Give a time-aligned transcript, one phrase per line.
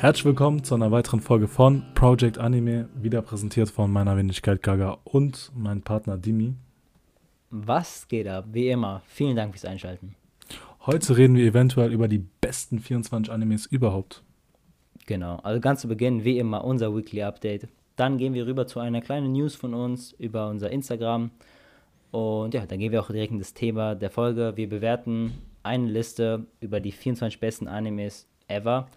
[0.00, 4.96] Herzlich willkommen zu einer weiteren Folge von Project Anime, wieder präsentiert von meiner Wenigkeit Gaga
[5.04, 6.54] und meinem Partner Dimi.
[7.50, 8.46] Was geht ab?
[8.50, 10.14] Wie immer, vielen Dank fürs Einschalten.
[10.86, 14.22] Heute reden wir eventuell über die besten 24 Animes überhaupt.
[15.04, 17.68] Genau, also ganz zu Beginn, wie immer, unser Weekly Update.
[17.96, 21.30] Dann gehen wir rüber zu einer kleinen News von uns über unser Instagram.
[22.10, 24.54] Und ja, dann gehen wir auch direkt in das Thema der Folge.
[24.56, 28.88] Wir bewerten eine Liste über die 24 besten Animes ever.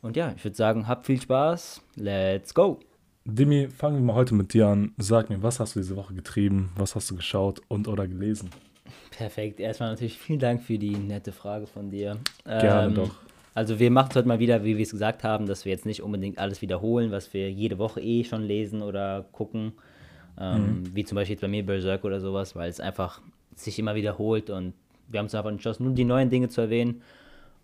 [0.00, 1.82] Und ja, ich würde sagen, habt viel Spaß.
[1.96, 2.78] Let's go!
[3.24, 4.92] Dimi, fangen wir mal heute mit dir an.
[4.96, 6.70] Sag mir, was hast du diese Woche getrieben?
[6.76, 8.50] Was hast du geschaut und oder gelesen?
[9.10, 9.60] Perfekt.
[9.60, 12.16] Erstmal natürlich vielen Dank für die nette Frage von dir.
[12.44, 13.10] Gerne Ähm, doch.
[13.54, 15.84] Also wir machen es heute mal wieder, wie wir es gesagt haben, dass wir jetzt
[15.84, 19.72] nicht unbedingt alles wiederholen, was wir jede Woche eh schon lesen oder gucken.
[20.40, 23.20] Ähm, Wie zum Beispiel jetzt bei mir Berserk oder sowas, weil es einfach
[23.56, 24.74] sich immer wiederholt und
[25.08, 27.02] wir haben uns einfach entschlossen, nur die neuen Dinge zu erwähnen.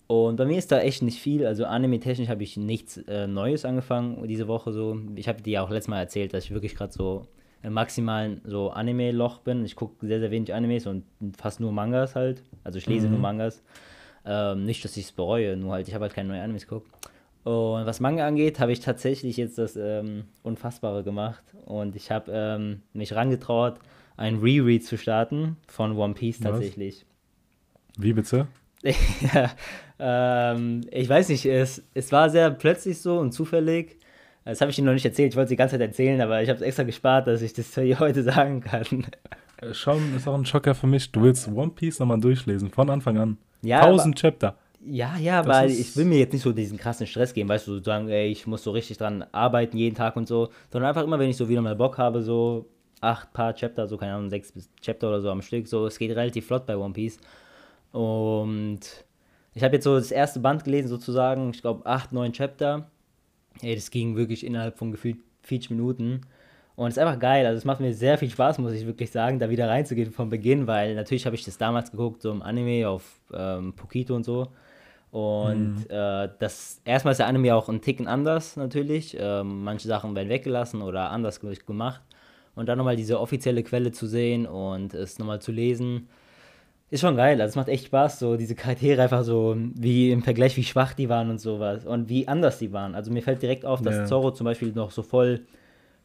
[0.06, 1.46] Und bei mir ist da echt nicht viel.
[1.46, 4.98] Also anime-technisch habe ich nichts äh, Neues angefangen diese Woche so.
[5.16, 7.26] Ich habe dir ja auch letztes Mal erzählt, dass ich wirklich gerade so
[7.62, 9.64] im maximalen so Anime-Loch bin.
[9.64, 11.04] Ich gucke sehr, sehr wenig Animes und
[11.36, 12.42] fast nur Mangas halt.
[12.62, 13.62] Also ich lese nur Mangas.
[14.26, 16.90] Ähm, nicht, dass ich es bereue, nur halt, ich habe halt keine neuen Animes geguckt.
[17.44, 21.44] Und was Manga angeht, habe ich tatsächlich jetzt das ähm, Unfassbare gemacht.
[21.66, 23.78] Und ich habe ähm, mich rangetraut,
[24.16, 26.52] ein Reread zu starten von One Piece Was?
[26.52, 27.04] tatsächlich.
[27.98, 28.48] Wie bitte?
[29.32, 29.50] ja,
[29.98, 33.98] ähm, ich weiß nicht, es, es war sehr plötzlich so und zufällig.
[34.44, 36.42] Das habe ich Ihnen noch nicht erzählt, ich wollte es die ganze Zeit erzählen, aber
[36.42, 39.06] ich habe es extra gespart, dass ich das hier heute sagen kann.
[39.62, 41.10] Äh, Schon ist auch ein Schocker für mich.
[41.10, 43.38] Du willst One Piece nochmal durchlesen, von Anfang an.
[43.62, 44.58] Ja, 1000 Chapter.
[44.86, 47.66] Ja, ja, Das weil ich will mir jetzt nicht so diesen krassen Stress geben, weißt
[47.66, 50.90] du, so sagen, ey, ich muss so richtig dran arbeiten jeden Tag und so, sondern
[50.90, 52.66] einfach immer, wenn ich so wieder mal Bock habe, so
[53.00, 55.98] acht paar Chapter, so keine Ahnung, sechs bis Chapter oder so am Stück, so, es
[55.98, 57.18] geht relativ flott bei One Piece.
[57.94, 58.80] Und
[59.54, 62.90] ich habe jetzt so das erste Band gelesen, sozusagen, ich glaube acht, neun Chapter.
[63.62, 66.22] Ey, das ging wirklich innerhalb von gefühlt 40 Minuten.
[66.74, 67.46] Und es ist einfach geil.
[67.46, 70.28] Also es macht mir sehr viel Spaß, muss ich wirklich sagen, da wieder reinzugehen vom
[70.28, 74.24] Beginn, weil natürlich habe ich das damals geguckt, so im Anime auf ähm, Pokito und
[74.24, 74.48] so.
[75.12, 79.16] Und äh, das erstmal ist der Anime auch ein Ticken anders natürlich.
[79.20, 82.02] Ähm, manche Sachen werden weggelassen oder anders ge- gemacht.
[82.56, 86.08] Und dann nochmal diese offizielle Quelle zu sehen und es nochmal zu lesen,
[86.94, 87.40] ist schon geil.
[87.40, 90.94] Also es macht echt Spaß, so diese Charaktere einfach so, wie im Vergleich, wie schwach
[90.94, 91.84] die waren und sowas.
[91.84, 92.94] Und wie anders die waren.
[92.94, 94.04] Also mir fällt direkt auf, dass Ja.
[94.06, 95.40] Zorro zum Beispiel noch so voll,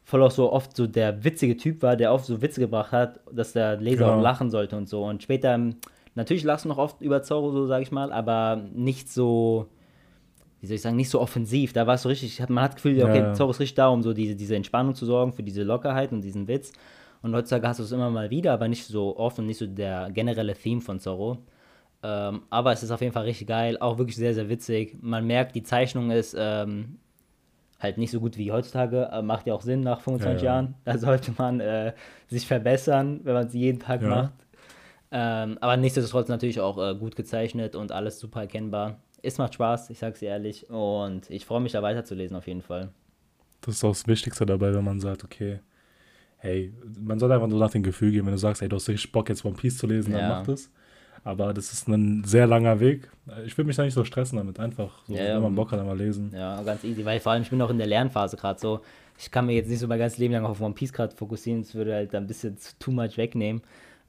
[0.04, 3.20] voll auch so oft so der witzige Typ war, der oft so Witze gebracht hat,
[3.32, 4.18] dass der Leser Genau.
[4.18, 5.04] auch lachen sollte und so.
[5.04, 5.76] Und später, ähm,
[6.14, 9.66] natürlich lachst du noch oft über Zorro, so sag ich mal, aber nicht so,
[10.60, 11.72] wie soll ich sagen, nicht so offensiv.
[11.72, 13.32] Da war es so richtig, hat- man hat das Gefühl, okay, Ja.
[13.34, 16.22] Zorro ist richtig da, um so diese, diese Entspannung zu sorgen, für diese Lockerheit und
[16.22, 16.72] diesen Witz.
[17.22, 19.66] Und heutzutage hast du es immer mal wieder, aber nicht so oft und nicht so
[19.66, 21.38] der generelle Theme von Zorro.
[22.02, 24.96] Ähm, aber es ist auf jeden Fall richtig geil, auch wirklich sehr, sehr witzig.
[25.02, 26.98] Man merkt, die Zeichnung ist ähm,
[27.78, 30.54] halt nicht so gut wie heutzutage, macht ja auch Sinn nach 25 Ja, ja.
[30.54, 30.74] Jahren.
[30.84, 31.92] Da sollte man äh,
[32.28, 34.08] sich verbessern, wenn man sie jeden Tag Ja.
[34.08, 34.32] macht.
[35.12, 39.00] Ähm, aber nichtsdestotrotz natürlich auch äh, gut gezeichnet und alles super erkennbar.
[39.22, 40.70] Es macht Spaß, ich sag's dir ehrlich.
[40.70, 42.90] Und ich freue mich da weiterzulesen auf jeden Fall.
[43.62, 45.60] Das ist auch das Wichtigste dabei, wenn man sagt, okay,
[46.40, 48.88] hey, man soll einfach nur nach dem Gefühl gehen, wenn du sagst, hey, du hast
[48.88, 50.28] richtig Bock, jetzt One Piece zu lesen, dann Ja.
[50.28, 50.70] mach das.
[51.22, 53.10] Aber das ist ein sehr langer Weg.
[53.44, 55.78] Ich will mich da nicht so stressen damit, einfach so, Ja, wenn man Bock hat,
[55.78, 56.30] einmal lesen.
[56.34, 58.80] Ja, ganz easy, weil vor allem ich bin auch in der Lernphase gerade so.
[59.18, 61.60] Ich kann mir jetzt nicht so mein ganzes Leben lang auf One Piece gerade fokussieren,
[61.62, 63.60] das würde halt ein bisschen zu- too much wegnehmen.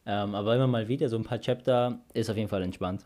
[0.06, 3.06] Ähm, aber immer mal wieder so ein paar Chapter ist auf jeden Fall entspannt.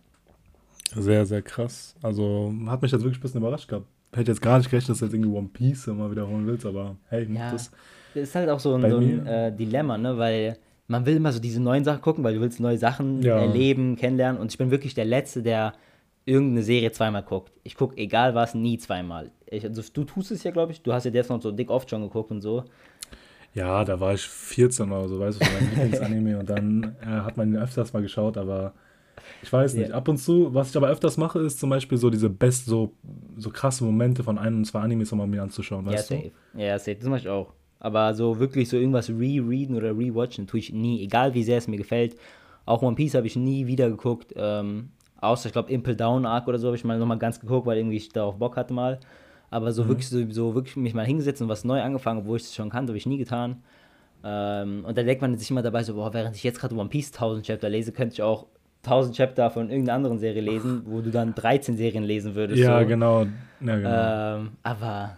[0.94, 1.96] Sehr, sehr krass.
[2.04, 3.88] Also hat mich jetzt wirklich ein bisschen überrascht gehabt.
[4.14, 6.96] Hätte jetzt gar nicht gerechnet, dass du jetzt irgendwie One Piece immer wiederholen willst, aber
[7.10, 7.52] hey, mach Ja.
[7.52, 7.72] das.
[8.16, 10.18] Das ist halt auch so ein, so ein äh, Dilemma, ne?
[10.18, 13.38] Weil man will immer so diese neuen Sachen gucken, weil du willst neue Sachen Ja.
[13.40, 14.40] erleben, kennenlernen.
[14.42, 15.74] Und ich bin wirklich der Letzte, der
[16.26, 17.52] irgendeine Serie zweimal guckt.
[17.64, 19.32] Ich gucke egal was, nie zweimal.
[19.48, 20.82] Ich, also, du tust es ja, glaube ich.
[20.82, 22.64] Du hast ja Death Note so dick oft schon geguckt und so.
[23.54, 27.38] Ja, da war ich 14 oder so, weißt du, mein Lieblingsanime und dann äh, hat
[27.38, 28.74] man ihn öfters mal geschaut, aber
[29.42, 29.90] ich weiß nicht.
[29.90, 29.96] Ja.
[29.96, 32.92] Ab und zu, was ich aber öfters mache, ist zum Beispiel so diese best, so,
[33.38, 36.16] so krasse Momente von ein und zwei Animes nochmal mir anzuschauen, Ja, weißt du?
[36.16, 36.32] safe.
[36.56, 36.96] Ja, safe.
[36.96, 37.54] Das mache ich auch.
[37.86, 41.04] Aber so wirklich so irgendwas rereaden oder rewatchen tue ich nie.
[41.04, 42.16] Egal wie sehr es mir gefällt.
[42.66, 44.34] Auch One Piece habe ich nie wieder geguckt.
[44.36, 44.90] Ähm,
[45.22, 47.78] außer, ich glaube, Impel Down Arc oder so habe ich mal nochmal ganz geguckt, weil
[47.78, 49.00] irgendwie ich darauf Bock hatte mal.
[49.52, 49.72] Aber Mhm.
[49.74, 52.56] so wirklich so, so wirklich mich mal hingesetzt und was neu angefangen, obwohl ich es
[52.56, 53.62] schon kannte, habe ich nie getan.
[54.24, 56.90] Ähm, und dann denkt man sich immer dabei so, boah, während ich jetzt gerade One
[56.90, 58.48] Piece 1000 Chapter lese, könnte ich auch
[58.82, 62.64] 1000 Chapter von irgendeiner anderen Serie lesen, wo du dann 13 Serien lesen würdest.
[62.64, 62.88] Ja, so.
[62.88, 63.26] genau.
[63.60, 64.38] Ja, genau.
[64.40, 65.18] Ähm, aber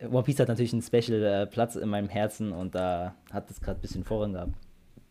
[0.00, 3.60] One Piece hat natürlich einen Special äh, Platz in meinem Herzen und da hat es
[3.60, 4.52] gerade ein bisschen Vorrang gehabt.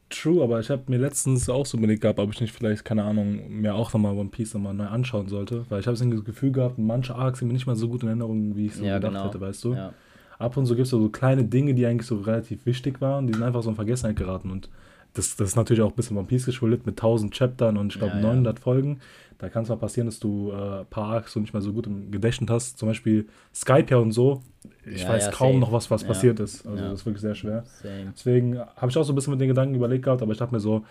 [0.10, 3.04] True, aber ich habe mir letztens auch so überlegt gehabt, ob ich nicht vielleicht, keine
[3.04, 5.66] Ahnung, mir auch nochmal One Piece nochmal neu anschauen sollte.
[5.70, 8.10] Weil ich habe das Gefühl gehabt, manche Arcs sind mir nicht mal so gut in
[8.10, 9.26] Erinnerung, wie ich so Ja, gedacht genau.
[9.26, 9.74] hätte, weißt du?
[9.74, 9.94] Ja.
[10.38, 13.34] Ab und zu gibt es so kleine Dinge, die eigentlich so relativ wichtig waren, die
[13.34, 14.52] sind einfach so in Vergessenheit geraten.
[14.52, 14.70] Und
[15.16, 17.98] das, das ist natürlich auch ein bisschen One Piece geschuldet mit 1000 Chaptern und ich
[18.00, 18.28] glaube Ja, ja.
[18.28, 19.00] 900 Folgen.
[19.38, 21.74] Da kann es mal passieren, dass du äh, ein paar Arcs so nicht mehr so
[21.74, 22.78] gut im Gedächtnis hast.
[22.78, 24.42] Zum Beispiel Skype ja und so.
[24.86, 25.60] Ich Ja, weiß ja, kaum safe.
[25.60, 26.08] noch, was, was Ja.
[26.08, 26.66] passiert ist.
[26.66, 26.90] Also Ja.
[26.92, 27.64] das ist wirklich sehr schwer.
[27.82, 28.14] Same.
[28.16, 30.54] Deswegen habe ich auch so ein bisschen mit den Gedanken überlegt gehabt, aber ich dachte
[30.54, 30.86] mir so,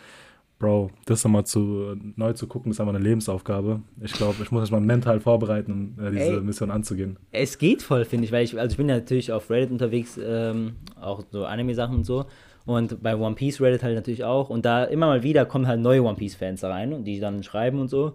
[0.61, 3.81] Bro, das nochmal zu, neu zu gucken, ist einfach eine Lebensaufgabe.
[4.01, 6.41] Ich glaube, ich muss mich mal mental vorbereiten, um äh, diese Ey.
[6.41, 7.17] Mission anzugehen.
[7.33, 10.19] Es geht voll, finde ich, weil ich, also ich bin ja natürlich auf Reddit unterwegs,
[10.23, 12.27] ähm, auch so Anime-Sachen und so.
[12.67, 14.49] Und bei One Piece Reddit halt natürlich auch.
[14.49, 17.43] Und da immer mal wieder kommen halt neue One Piece-Fans da rein und die dann
[17.43, 18.15] schreiben und so.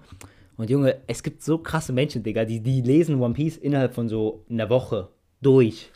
[0.58, 4.10] Und Junge, es gibt so krasse Menschen, Digga, die, die lesen One Piece innerhalb von
[4.10, 5.10] so einer Woche
[5.42, 5.92] durch.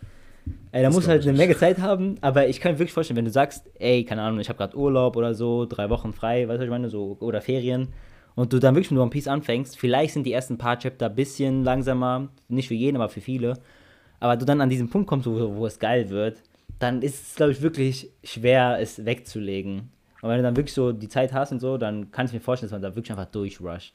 [0.72, 1.38] Ey, da Das musst du glaub halt eine.
[1.38, 4.40] Menge Zeit haben, aber ich kann mir wirklich vorstellen, wenn du sagst, ey, keine Ahnung,
[4.40, 7.18] ich habe gerade Urlaub oder so, drei Wochen frei, weißt du, was ich meine, so,
[7.20, 7.90] oder Ferien,
[8.36, 11.16] und du dann wirklich mit One Piece anfängst, vielleicht sind die ersten paar Chapter ein
[11.16, 13.60] bisschen langsamer, nicht für jeden, aber für viele,
[14.20, 16.42] aber du dann an diesen Punkt kommst, wo, wo es geil wird,
[16.84, 19.90] dann ist es, glaube ich, wirklich schwer, es wegzulegen.
[20.22, 22.40] Und wenn du dann wirklich so die Zeit hast und so, dann kann ich mir
[22.40, 23.94] vorstellen, dass man da wirklich einfach durchrusht.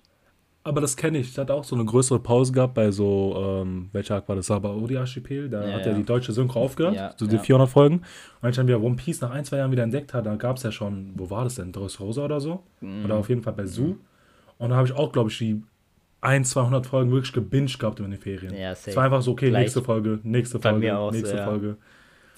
[0.65, 1.31] Aber das kenne ich.
[1.31, 4.47] Ich hatte auch so eine größere Pause gehabt bei so, ähm, welcher Arc war das?
[4.49, 5.49] Sabaody-Archipel.
[5.49, 6.95] Da Ja, hat ja die deutsche Synchro aufgehört.
[6.95, 7.43] Ja, so die ja.
[7.43, 7.95] 400 Folgen.
[7.97, 8.05] Und
[8.43, 10.59] als ich dann wieder One Piece nach ein, zwei Jahren wieder entdeckt hatte, da gab
[10.59, 11.73] es ja schon, wo war das denn?
[11.73, 12.63] Dressrosa oder so?
[12.81, 13.05] Mhm.
[13.07, 13.97] Oder auf jeden Fall bei Zoo.
[14.59, 15.63] Und da habe ich auch, glaube ich, die
[16.21, 18.53] 1, 200 Folgen wirklich gebinged gehabt in den Ferien.
[18.55, 18.97] Ja, es safe.
[18.97, 19.63] war einfach so, okay, Gleich.
[19.63, 21.45] nächste Folge, nächste Folge, auch so, nächste ja.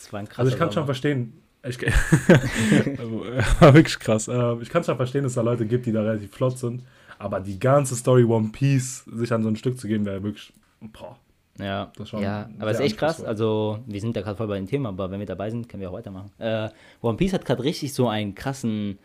[0.02, 1.32] Das war ein krasser Also ich kann schon verstehen,
[1.62, 1.78] ich,
[3.60, 4.28] war wirklich krass.
[4.28, 6.82] Äh, Ich kann schon verstehen, dass es da Leute gibt, die da relativ flott sind.
[7.18, 10.52] Aber die ganze Story One Piece sich an so ein Stück zu geben, wäre wirklich.
[10.80, 11.16] Boah.
[11.58, 13.22] Ja, Das ist schon ja aber es ist echt krass.
[13.22, 15.82] Also, wir sind da gerade voll bei dem Thema, aber wenn wir dabei sind, können
[15.82, 16.30] wir auch weitermachen.
[16.38, 16.70] Äh,
[17.02, 18.98] One Piece hat gerade richtig so einen krassen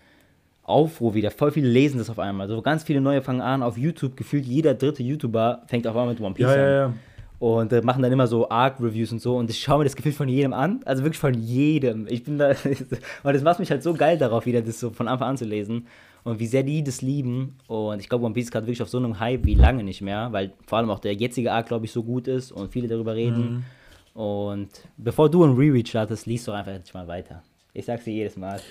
[0.63, 1.31] Aufruhr wieder.
[1.31, 2.47] Voll viele lesen das auf einmal.
[2.47, 4.15] So ganz viele neue fangen an auf YouTube.
[4.15, 6.57] Gefühlt jeder dritte YouTuber fängt auf einmal mit One Piece Ja, an.
[6.59, 6.93] ja, ja.
[7.39, 9.37] Und äh, machen dann immer so Arc-Reviews und so.
[9.37, 10.81] Und ich schaue mir das Gefühl von jedem an.
[10.85, 12.07] Also wirklich von jedem.
[12.07, 12.49] Ich bin da.
[13.23, 15.45] und das macht mich halt so geil darauf, wieder das so von Anfang an zu
[15.45, 15.87] lesen.
[16.23, 17.57] Und wie sehr die das lieben.
[17.67, 20.01] Und ich glaube, One Piece ist gerade wirklich auf so einem Hype wie lange nicht
[20.01, 20.31] mehr.
[20.31, 23.15] Weil vor allem auch der jetzige Arc, glaube ich, so gut ist und viele darüber
[23.15, 23.65] reden.
[24.15, 27.43] Und bevor du ein Reread startest, liest doch einfach jetzt mal weiter.
[27.73, 28.61] Ich sag's dir jedes Mal.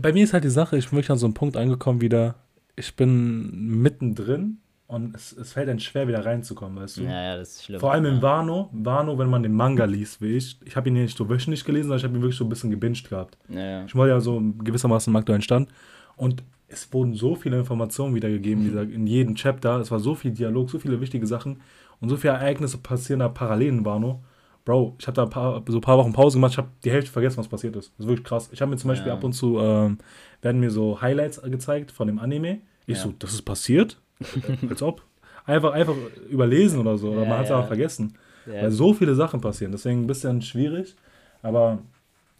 [0.00, 2.36] Bei mir ist halt die Sache, ich bin wirklich an so einen Punkt angekommen wieder.
[2.74, 4.61] Ich bin mittendrin
[4.92, 7.02] und es, es fällt einem schwer, wieder reinzukommen, weißt du?
[7.04, 7.80] Ja, ja, das ist schlimm.
[7.80, 8.10] Vor allem ja.
[8.12, 8.68] in Wano.
[8.72, 10.58] Wano, wenn man den Manga liest, wie ich.
[10.64, 12.70] Ich habe ihn nicht so wöchentlich gelesen, sondern ich habe ihn wirklich so ein bisschen
[12.70, 13.38] gebinged gehabt.
[13.48, 13.84] Ja, ja.
[13.86, 15.70] Ich wollte ja so gewissermaßen im aktuellen Stand.
[16.16, 19.80] Und es wurden so viele Informationen wiedergegeben in, dieser, in jedem Chapter.
[19.80, 21.60] Es war so viel Dialog, so viele wichtige Sachen
[22.00, 24.22] und so viele Ereignisse passieren da parallel in Wano.
[24.64, 26.52] Bro, ich habe da ein paar, so ein paar Wochen Pause gemacht.
[26.52, 27.92] Ich habe die Hälfte vergessen, was passiert ist.
[27.96, 28.48] Das ist wirklich krass.
[28.52, 29.14] Ich habe mir zum Beispiel Ja.
[29.14, 29.98] ab und zu, ähm,
[30.40, 32.60] werden mir so Highlights gezeigt von dem Anime.
[32.86, 33.04] Ich Ja.
[33.04, 33.98] so, das ist passiert?
[34.70, 35.02] Als ob.
[35.44, 35.94] Einfach, einfach
[36.30, 37.10] überlesen oder so.
[37.10, 37.56] Oder Ja, man hat es ja.
[37.56, 38.16] einfach vergessen.
[38.46, 38.62] Ja.
[38.62, 39.72] Weil so viele Sachen passieren.
[39.72, 40.94] Deswegen ein bisschen schwierig.
[41.42, 41.78] Aber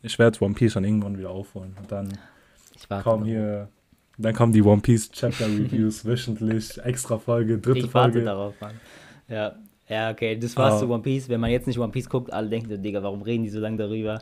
[0.03, 1.77] ich werde One Piece dann irgendwann wieder aufholen.
[1.81, 2.09] Und dann
[2.77, 3.69] ich warte kommen hier,
[4.19, 8.25] dann kommen die One Piece Chapter Reviews wöchentlich, extra Folge, dritte Ich warte Folge.
[8.25, 8.75] darauf, Mann.
[9.29, 9.55] Ja,
[9.89, 10.79] ja, okay, das war's Ah.
[10.79, 11.29] zu One Piece.
[11.29, 13.77] Wenn man jetzt nicht One Piece guckt, alle denken, Digga, warum reden die so lange
[13.77, 14.21] darüber?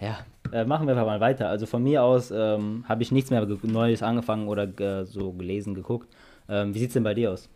[0.00, 0.18] Ja,
[0.52, 1.48] äh, machen wir einfach mal weiter.
[1.48, 5.74] Also von mir aus ähm, habe ich nichts mehr Neues angefangen oder äh, so gelesen,
[5.74, 6.08] geguckt.
[6.50, 7.48] Ähm, wie sieht's denn bei dir aus?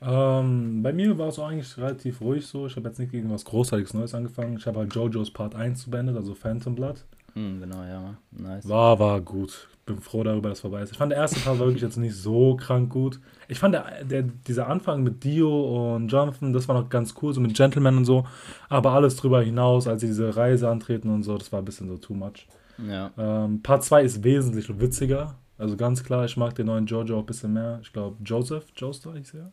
[0.00, 2.66] Ähm, bei mir war es eigentlich relativ ruhig so.
[2.66, 4.56] Ich habe jetzt nicht irgendwas Großartiges Neues angefangen.
[4.58, 7.04] Ich habe halt JoJo's Part 1 beendet, also Phantom Blood.
[7.34, 8.68] Hm, genau, ja, nice.
[8.68, 9.68] War, war gut.
[9.86, 10.92] Bin froh darüber, dass es vorbei ist.
[10.92, 13.18] Ich fand der erste Part war wirklich jetzt nicht so krank gut.
[13.48, 17.34] Ich fand der, der, dieser Anfang mit Dio und Jonathan, das war noch ganz cool,
[17.34, 18.24] so mit Gentleman und so.
[18.68, 21.88] Aber alles drüber hinaus, als sie diese Reise antreten und so, das war ein bisschen
[21.88, 22.46] so too much.
[22.88, 25.34] Ja, Ähm, Part 2 ist wesentlich witziger.
[25.58, 27.78] Also ganz klar, ich mag den neuen Jojo auch ein bisschen mehr.
[27.82, 29.50] Ich glaube, Joseph, Joestar hieß er.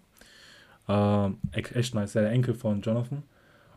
[0.87, 3.23] Ähm, echt, echt nice, der Enkel von Jonathan.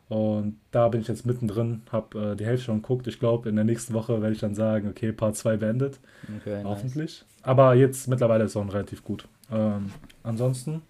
[0.09, 3.07] Und da bin ich jetzt mittendrin, habe äh, die Hälfte schon geguckt.
[3.07, 5.99] Ich glaube, in der nächsten Woche werde ich dann sagen, okay, Part 2 beendet.
[6.41, 6.65] okay, nice.
[6.65, 7.25] Hoffentlich.
[7.43, 9.27] Aber jetzt mittlerweile ist es auch relativ gut.
[9.51, 9.91] Ähm,
[10.23, 10.83] ansonsten,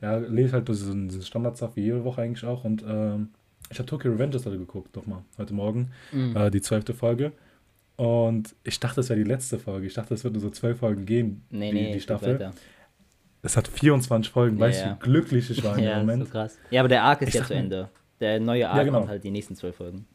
[0.00, 2.64] ja, lese ich halt diesen, diesen Standardstuff wie jede Woche eigentlich auch.
[2.64, 3.30] Und ähm,
[3.70, 5.90] ich habe Tokyo Revengers heute geguckt, nochmal, heute Morgen.
[6.12, 6.36] Mhm.
[6.36, 7.32] Äh, die zwölfte Folge.
[8.04, 9.86] Und ich dachte, das wäre die letzte Folge.
[9.86, 12.50] Ich dachte, es wird nur so zwölf Folgen geben, Nee, die, nee, die Staffel.
[13.42, 14.56] Es hat 24 Folgen.
[14.58, 14.94] Ja, weißt du, ja.
[15.00, 16.24] wie glücklich ich war in dem Ja, Moment?
[16.24, 16.58] so krass.
[16.70, 17.88] Ja, aber der Arc ist Ich ja sag zu Ende.
[18.18, 18.98] Der neue Arc genau.
[18.98, 20.06] kommt halt die nächsten zwölf Folgen.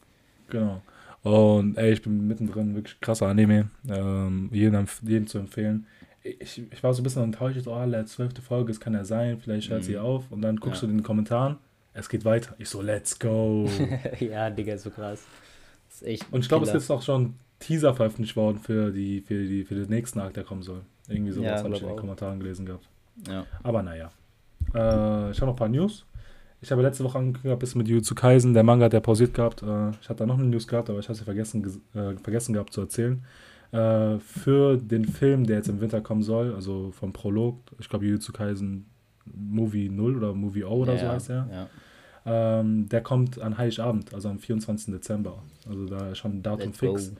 [0.50, 0.82] Genau.
[1.24, 3.70] Und ey, ich bin mittendrin, wirklich krasser Anime.
[3.90, 5.88] Ähm, jedem, jedem zu empfehlen.
[6.24, 9.06] Ich, ich war so ein bisschen enttäuscht, so, oh, der zwölfte Folge, es kann ja
[9.06, 9.86] sein, vielleicht hört Mhm.
[9.86, 10.30] sie auf.
[10.30, 10.88] Und dann guckst Ja.
[10.88, 11.56] du in den Kommentaren,
[11.94, 12.54] es geht weiter.
[12.60, 13.70] Ich so, let's go.
[14.20, 15.26] ja, Digga, ist so krass.
[15.90, 19.22] Das ist echt Und ich glaube, es ist auch schon Teaser veröffentlicht worden für die,
[19.22, 20.82] für die, für den nächsten Arc, der kommen soll.
[21.08, 21.98] Irgendwie sowas Ja, habe ich in den.
[21.98, 22.88] Kommentaren gelesen gehabt.
[23.28, 23.46] Ja.
[23.64, 24.12] Aber naja.
[24.74, 26.06] Äh, ich habe noch ein paar News.
[26.62, 28.54] Ich habe letzte Woche angekündigt, bisschen mit Jujutsu Kaisen.
[28.54, 29.62] Der Manga hat ja pausiert gehabt.
[29.64, 32.18] Äh, ich hatte da noch eine News gehabt, aber ich habe sie vergessen, ges- äh,
[32.18, 33.24] vergessen gehabt zu erzählen.
[33.72, 38.06] Äh, für den Film, der jetzt im Winter kommen soll, also vom Prolog, ich glaube
[38.06, 38.86] Jujutsu Kaisen
[39.26, 41.48] Movie 0 oder Movie O oder ja, so heißt er.
[41.52, 42.60] Ja.
[42.60, 44.94] Ähm, der kommt an Heiligabend, also am 24.
[44.94, 45.44] Dezember.
[45.70, 47.10] Also da ist schon ein Datum Let's fix.
[47.14, 47.18] go.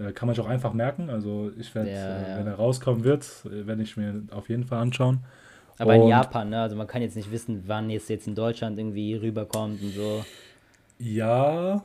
[0.00, 1.10] Äh, kann man sich auch einfach merken.
[1.10, 2.38] Also ich werde, Ja, äh, ja.
[2.38, 5.20] wenn er rauskommen wird, äh, werde ich mir auf jeden Fall anschauen.
[5.78, 6.60] Aber in Und- Japan, ne?
[6.62, 10.24] Also man kann jetzt nicht wissen, wann es jetzt in Deutschland irgendwie rüberkommt und so.
[10.98, 11.82] Ja,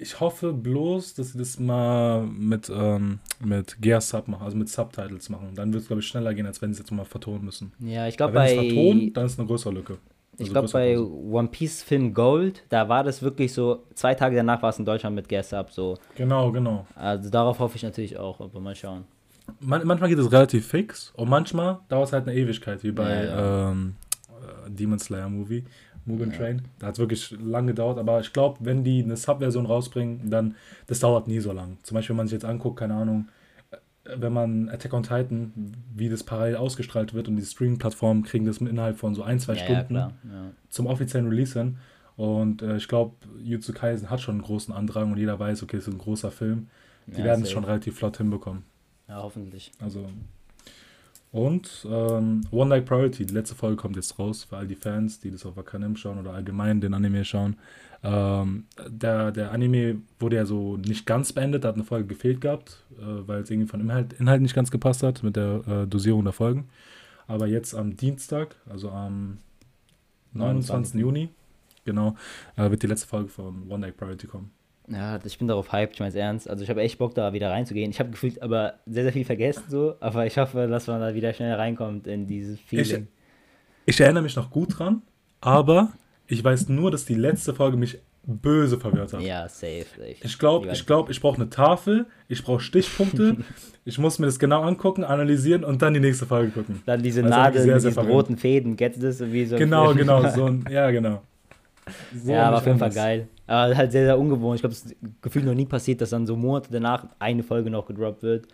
[0.00, 4.68] ich hoffe bloß, dass sie das mal mit, ähm, mit Gear Sub machen, also mit
[4.68, 5.52] Subtitles machen.
[5.54, 7.72] Dann wird es, glaube ich, schneller gehen, als wenn sie es jetzt mal vertonen müssen.
[7.80, 9.98] Ja, ich glaube wenn sie bei es vertonen, dann ist eine größere Lücke.
[10.38, 10.98] Ich Also glaube bei.
[10.98, 14.84] One Piece Film Gold, da war das wirklich so zwei Tage danach war es in
[14.84, 15.98] Deutschland mit Guess Up so.
[16.14, 16.86] Genau, genau.
[16.94, 19.04] Also darauf hoffe ich natürlich auch, aber mal schauen.
[19.60, 23.24] Man, manchmal geht es relativ fix und manchmal dauert es halt eine Ewigkeit, wie bei
[23.24, 23.94] Ja, Ähm,
[24.66, 25.64] äh, Demon Slayer Movie,
[26.04, 26.62] Mugen Train.
[26.78, 30.54] Da hat es wirklich lang gedauert, aber ich glaube, wenn die eine Sub-Version rausbringen, dann
[30.88, 31.78] das dauert nie so lang.
[31.82, 33.28] Zum Beispiel, wenn man sich jetzt anguckt, keine Ahnung,
[34.16, 38.58] wenn man Attack on Titan, wie das parallel ausgestrahlt wird und die Streaming-Plattformen kriegen das
[38.58, 40.12] innerhalb von so ein, zwei ja, ja, Stunden klar.
[40.24, 40.50] Ja.
[40.68, 41.78] zum offiziellen Release hin.
[42.16, 45.76] Und äh, ich glaube, Jutsu Kaisen hat schon einen großen Andrang und jeder weiß, okay,
[45.76, 46.68] es ist ein großer Film.
[47.06, 48.64] Die Ja, werden es schon relativ flott hinbekommen.
[49.08, 49.70] Ja, hoffentlich.
[49.80, 50.08] Also.
[51.30, 55.20] Und ähm, One Night Priority, die letzte Folge kommt jetzt raus für all die Fans,
[55.20, 57.56] die das auf Wakanim schauen oder allgemein den Anime schauen.
[58.06, 62.40] Ähm, der, der Anime wurde ja so nicht ganz beendet, da hat eine Folge gefehlt
[62.40, 65.86] gehabt, äh, weil es irgendwie von Inhalt, Inhalt nicht ganz gepasst hat mit der äh,
[65.88, 66.68] Dosierung der Folgen.
[67.26, 69.38] Aber jetzt am Dienstag, also am
[70.34, 70.94] 29.
[70.94, 71.00] 29.
[71.00, 71.28] Juni,
[71.84, 72.14] genau,
[72.56, 74.52] äh, wird die letzte Folge von One Night Priority kommen.
[74.88, 76.48] Ja, ich bin darauf hyped, ich meine es ernst.
[76.48, 77.90] Also ich habe echt Bock da wieder reinzugehen.
[77.90, 81.12] Ich habe gefühlt aber sehr, sehr viel vergessen so, aber ich hoffe, dass man da
[81.12, 83.08] wieder schnell reinkommt in dieses Feeling.
[83.84, 85.02] Ich erinnere mich noch gut dran,
[85.40, 85.92] aber
[86.28, 89.20] ich weiß nur, dass die letzte Folge mich böse verwirrt hat.
[89.20, 89.86] ja, safe.
[89.96, 90.16] safe.
[90.22, 93.36] Ich glaube, ich, glaub, ich brauche eine Tafel, ich brauche Stichpunkte,
[93.84, 96.82] ich muss mir das genau angucken, analysieren und dann die nächste Folge gucken.
[96.86, 99.20] Dann diese Also Nadel sehr, mit sehr diesen roten Fäden, kennst du das?
[99.20, 101.22] Wie so Genau, genau, so ein, ja, genau.
[102.24, 103.28] So ja, nicht auf jeden Fall geil.
[103.46, 104.56] Aber halt sehr, sehr ungewohnt.
[104.56, 107.70] Ich glaube, es ist gefühlt noch nie passiert, dass dann so Monate danach eine Folge
[107.70, 108.48] noch gedroppt wird,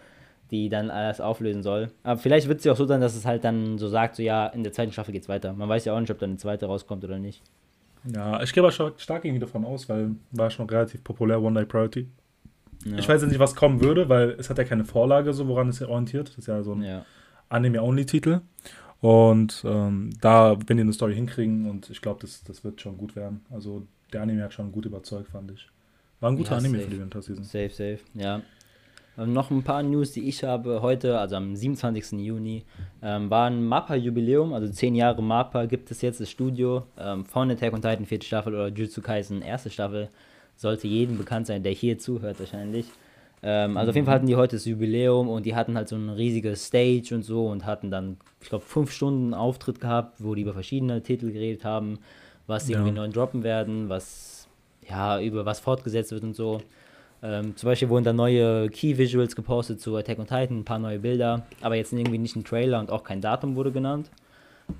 [0.52, 1.90] die dann alles auflösen soll.
[2.04, 4.22] Aber vielleicht wird es ja auch so sein, dass es halt dann so sagt, so
[4.22, 5.52] ja, in der zweiten Staffel geht's weiter.
[5.54, 7.42] Man weiß ja auch nicht, ob dann eine zweite rauskommt oder nicht.
[8.04, 11.68] Ja, ich gehe aber stark irgendwie davon aus, weil war schon relativ populär, One Night
[11.68, 12.08] Priority.
[12.84, 12.98] Ja.
[12.98, 15.68] Ich weiß jetzt nicht, was kommen würde, weil es hat ja keine Vorlage, so woran
[15.68, 16.28] es sich orientiert.
[16.28, 17.04] Das ist ja so ein Ja.
[17.48, 18.40] Anime-Only-Titel.
[19.00, 22.96] Und ähm, da, wenn die eine Story hinkriegen, und ich glaube, das, das wird schon
[22.98, 23.44] gut werden.
[23.50, 25.68] Also der Anime hat schon gut überzeugt, fand ich.
[26.20, 26.84] War ein guter Ja, Anime safe.
[26.88, 27.44] für die Winter-Season.
[27.44, 28.42] Safe, safe, ja.
[29.18, 30.80] Ähm, noch ein paar News, die ich habe.
[30.82, 32.18] Heute, also am 27.
[32.20, 32.64] Juni,
[33.02, 37.50] ähm, war ein MAPPA-Jubiläum, also 10 Jahre MAPPA gibt es jetzt, das Studio ähm, von
[37.50, 40.08] Attack on Titan, vierte Staffel oder Jujutsu Kaisen, erste Staffel.
[40.56, 42.86] Sollte jedem bekannt sein, der hier zuhört wahrscheinlich.
[43.42, 45.96] Ähm, also auf jeden Fall hatten die heute das Jubiläum und die hatten halt so
[45.96, 50.34] ein riesiges Stage und so und hatten dann, ich glaube, fünf Stunden Auftritt gehabt, wo
[50.34, 51.98] die über verschiedene Titel geredet haben,
[52.46, 52.78] was sie Ja.
[52.78, 54.48] irgendwie neu droppen werden, was,
[54.88, 56.60] ja, über was fortgesetzt wird und so.
[57.22, 60.80] Ähm, zum Beispiel wurden da neue Key Visuals gepostet zu Attack on Titan, ein paar
[60.80, 64.10] neue Bilder, aber jetzt irgendwie nicht ein Trailer und auch kein Datum wurde genannt.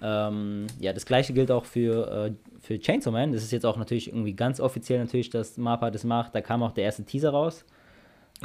[0.01, 3.33] Ähm, ja, das gleiche gilt auch für, äh, für Chainsaw Man.
[3.33, 6.35] Das ist jetzt auch natürlich irgendwie ganz offiziell natürlich, dass MAPPA das macht.
[6.35, 7.65] Da kam auch der erste Teaser raus.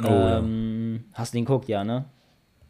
[0.00, 0.38] Oh, ja.
[0.38, 2.04] ähm, Hast du den geguckt, ja, ne?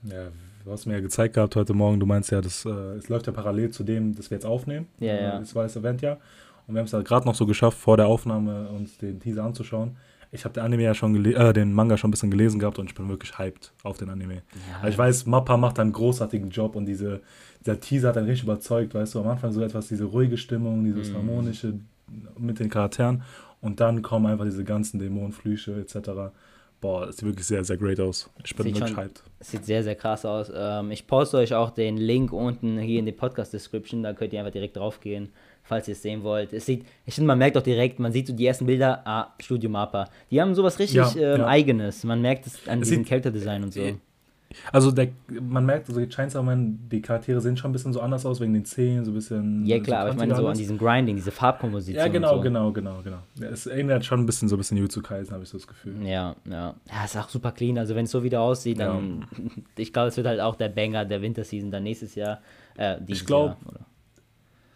[0.05, 0.29] ja.
[0.65, 3.27] Du hast mir ja gezeigt gehabt heute Morgen, du meinst ja, das, äh, es läuft
[3.27, 4.87] ja parallel zu dem, das wir jetzt aufnehmen.
[4.99, 5.39] Ja, ja.
[5.39, 6.19] Das war das Event ja.
[6.67, 9.45] Und wir haben es ja gerade noch so geschafft, vor der Aufnahme uns den Teaser
[9.45, 9.97] anzuschauen.
[10.31, 12.87] Ich habe den Anime ja schon äh, den Manga schon ein bisschen gelesen gehabt und
[12.91, 14.43] ich bin wirklich hyped auf den Anime.
[14.81, 17.21] Also ich weiß, Mappa macht einen großartigen Job und diese,
[17.61, 20.85] dieser Teaser hat einen richtig überzeugt, weißt du, am Anfang so etwas, diese ruhige Stimmung,
[20.85, 21.15] dieses Mhm.
[21.17, 21.75] harmonische
[22.39, 23.23] mit den Charakteren
[23.61, 26.11] und dann kommen einfach diese ganzen Dämonenflüche etc.
[26.81, 28.31] Boah, es sieht wirklich sehr, sehr great aus.
[28.45, 29.23] Ich bin Sieht wirklich schon- hyped.
[29.41, 30.51] Sieht sehr, sehr krass aus.
[30.55, 34.03] Ähm, ich poste euch auch den Link unten hier in die Podcast-Description.
[34.05, 35.31] Da könnt ihr einfach direkt drauf gehen,
[35.69, 36.53] falls ihr es sehen wollt.
[36.53, 39.35] Es sieht, ich finde, man merkt auch direkt, man sieht so die ersten Bilder, ah,
[39.39, 40.09] Studio Mappa.
[40.31, 41.47] Die haben sowas richtig Ja, ähm, ja.
[41.47, 42.05] Eigenes.
[42.05, 43.83] Man merkt es an Es diesem Character-Design und so.
[44.73, 48.25] Also der, man merkt, also Chainsaw Man, die Charaktere sehen schon ein bisschen so anders
[48.25, 49.67] aus, wegen den Zähnen, so ein bisschen.
[49.67, 52.03] Ja, klar, aber ich meine so an diesem Grinding, diese Farbkomposition.
[52.03, 52.41] Ja, genau, so.
[52.41, 53.19] genau, genau, genau.
[53.39, 55.67] Ja, Es erinnert schon ein bisschen so ein bisschen Jutsu Kaisen, habe ich so das
[55.67, 55.97] Gefühl.
[56.03, 56.75] Ja, ja.
[56.91, 57.77] Ja, ist auch super clean.
[57.77, 59.27] Also, wenn es so wieder aussieht, dann.
[59.77, 62.41] Ich glaube, es wird halt auch der Banger der Winterseason dann nächstes Jahr.
[62.77, 63.81] Äh, dieses glaub, Jahr, oder?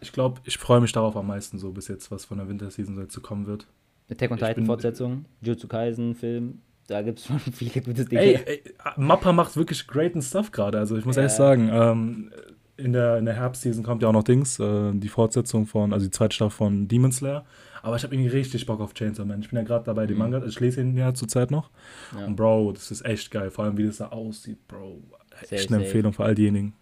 [0.03, 2.95] Ich glaube, ich freue mich darauf am meisten so bis jetzt, was von der Winterseason
[2.95, 3.67] so jetzt so kommen wird.
[4.11, 6.61] Attack on Titan Fortsetzung, Jutsu Kaisen Film.
[6.89, 8.21] da gibt es schon viele gute Dinge.
[8.21, 8.63] Ey, ey,
[8.97, 10.79] Mappa macht wirklich greaten Stuff gerade.
[10.79, 11.23] Also ich muss ja.
[11.23, 12.31] ehrlich sagen, ähm,
[12.77, 16.05] in der, in der Herbstseason kommt ja auch noch Dings, äh, die Fortsetzung von, also
[16.05, 17.45] die zweite Staffel von Demon Slayer.
[17.83, 19.41] Aber ich habe irgendwie richtig Bock auf Chainsaw Man.
[19.41, 20.21] Ich bin ja gerade dabei, die mhm.
[20.21, 21.71] Manga, ich lese ihn ja zurzeit noch.
[22.17, 22.27] Ja.
[22.27, 23.51] Und Bro, das ist echt geil.
[23.51, 25.03] Vor allem, wie das da aussieht, Bro.
[25.51, 26.75] Echt eine Empfehlung für all diejenigen.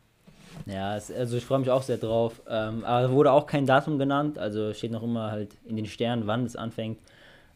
[0.67, 2.41] Ja, es, also ich freue mich auch sehr drauf.
[2.49, 4.39] Ähm, aber wurde auch kein Datum genannt.
[4.39, 6.99] Also steht noch immer halt in den Sternen, wann es anfängt.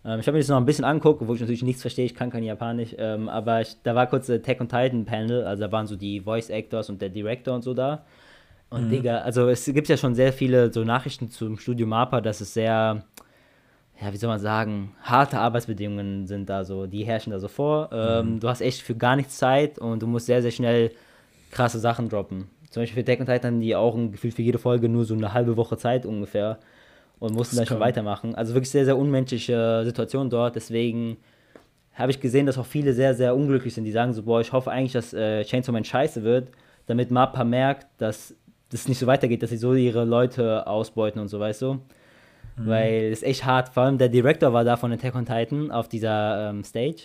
[0.05, 2.07] Ähm, ich habe mir das noch ein bisschen angeguckt, wo ich natürlich nichts verstehe.
[2.07, 2.95] Ich kann kein Japanisch.
[2.99, 5.45] Ähm, aber ich, da war kurz der Tech und Titan Panel.
[5.45, 8.05] Also da waren so die Voice Actors und der Director und so da.
[8.71, 8.91] Und mhm.
[8.91, 12.55] Digga, also es gibt ja schon sehr viele so Nachrichten zum Studio Mappa, dass es
[12.55, 13.05] sehr
[14.01, 17.91] ja, wie soll man sagen, harte Arbeitsbedingungen sind da so, die herrschen da so vor.
[17.93, 18.41] Ähm, mhm.
[18.41, 20.91] Du hast echt für gar nichts Zeit und du musst sehr, sehr schnell
[21.51, 22.49] krasse Sachen droppen.
[22.75, 25.33] Zum Beispiel für Deck und Titan die auch gefühlt für jede Folge nur so eine
[25.33, 26.59] halbe Woche Zeit ungefähr
[27.21, 28.35] und mussten dann schon weitermachen.
[28.35, 30.57] Also wirklich sehr, sehr unmenschliche Situation dort.
[30.57, 31.17] Deswegen
[31.93, 33.85] habe ich gesehen, dass auch viele sehr, sehr unglücklich sind.
[33.85, 36.49] Die sagen so, boah, ich hoffe eigentlich, dass äh, Chainsaw Man scheiße wird,
[36.87, 38.35] damit Mappa merkt, dass
[38.71, 41.75] das nicht so weitergeht, dass sie so ihre Leute ausbeuten und so, weißt du.
[41.75, 41.81] Mhm.
[42.57, 43.69] Weil es ist echt hart.
[43.69, 47.05] Vor allem der Director war da von Attack on Titan auf dieser ähm, Stage.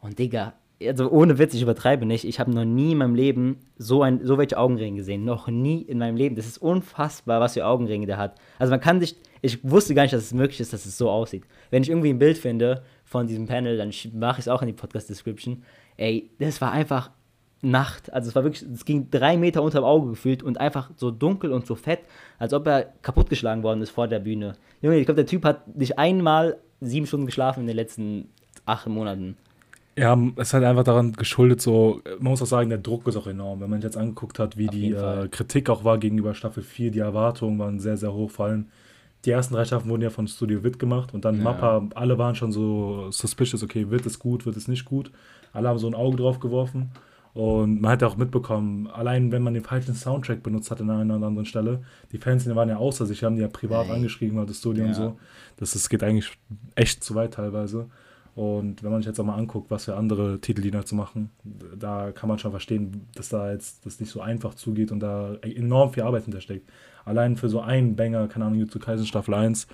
[0.00, 0.54] Und Digga,
[0.88, 4.24] also ohne Witz, ich übertreibe nicht, ich habe noch nie in meinem Leben so, ein,
[4.24, 5.24] so welche Augenringe gesehen.
[5.24, 6.36] Noch nie in meinem Leben.
[6.36, 8.38] Das ist unfassbar, was für Augenringe der hat.
[8.58, 11.10] Also man kann sich, ich wusste gar nicht, dass es möglich ist, dass es so
[11.10, 11.44] aussieht.
[11.70, 14.68] Wenn ich irgendwie ein Bild finde von diesem Panel, dann mache ich es auch in
[14.68, 15.62] die Podcast-Description.
[15.96, 17.10] Ey, das war einfach
[17.62, 18.12] Nacht.
[18.12, 21.10] Also es war wirklich, es ging drei Meter unter dem Auge gefühlt und einfach so
[21.12, 22.00] dunkel und so fett,
[22.38, 24.54] als ob er kaputtgeschlagen worden ist vor der Bühne.
[24.80, 28.30] Junge, ich glaube, der Typ hat nicht einmal sieben Stunden geschlafen in den letzten
[28.66, 29.36] acht Monaten.
[29.96, 33.26] Ja, es hat einfach daran geschuldet, so, man muss auch sagen, der Druck ist auch
[33.26, 33.60] enorm.
[33.60, 36.90] Wenn man jetzt angeguckt hat, wie Auf die äh, Kritik auch war gegenüber Staffel 4,
[36.90, 38.30] die Erwartungen waren sehr, sehr hoch.
[38.30, 38.68] Vor allem
[39.24, 41.42] die ersten drei Staffeln wurden ja von Studio Witt gemacht und dann ja.
[41.42, 45.12] Mappa, alle waren schon so suspicious, okay, wird es gut, wird es nicht gut.
[45.52, 46.90] Alle haben so ein Auge drauf geworfen.
[47.34, 50.90] Und man hat ja auch mitbekommen, allein wenn man den falschen Soundtrack benutzt hat an
[50.90, 51.82] einer oder anderen Stelle,
[52.12, 53.94] die Fans die waren ja außer sich, haben die ja privat hey.
[53.94, 54.88] angeschrieben, das Studio ja.
[54.90, 55.18] und so.
[55.56, 56.30] Das, das geht eigentlich
[56.74, 57.88] echt zu weit teilweise.
[58.34, 61.30] Und wenn man sich jetzt auch mal anguckt, was für andere Titel die dazu machen,
[61.78, 65.34] da kann man schon verstehen, dass da jetzt das nicht so einfach zugeht und da
[65.42, 66.68] enorm viel Arbeit hintersteckt.
[67.04, 69.66] Allein für so einen Banger, keine Ahnung, zu Kaisen Staffel 1,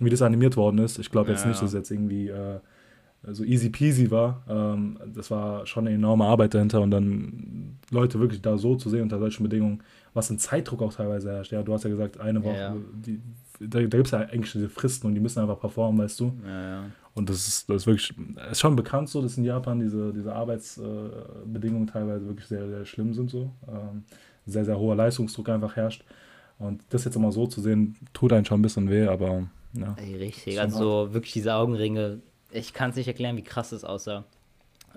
[0.00, 2.58] wie das animiert worden ist, ich glaube jetzt ja, nicht, dass jetzt irgendwie äh,
[3.30, 4.42] so easy peasy war.
[4.48, 8.90] Ähm, das war schon eine enorme Arbeit dahinter und dann Leute wirklich da so zu
[8.90, 11.52] sehen unter solchen Bedingungen, was ein Zeitdruck auch teilweise herrscht.
[11.52, 12.76] Ja, du hast ja gesagt, eine Woche, ja, ja.
[13.06, 13.20] Die,
[13.60, 16.32] da, da gibt es ja eigentlich diese Fristen und die müssen einfach performen, weißt du.
[16.46, 18.14] Ja, und das ist, das ist wirklich,
[18.50, 23.12] ist schon bekannt so, dass in Japan diese, diese Arbeitsbedingungen teilweise wirklich sehr, sehr schlimm
[23.12, 23.50] sind so.
[23.68, 24.04] Ähm,
[24.46, 26.04] sehr, sehr hoher Leistungsdruck einfach herrscht.
[26.58, 29.94] Und das jetzt immer so zu sehen, tut einen schon ein bisschen weh, aber ja.
[29.98, 31.14] Ey, richtig, also hart.
[31.14, 32.20] wirklich diese Augenringe,
[32.50, 34.24] ich kann es nicht erklären, wie krass das aussah.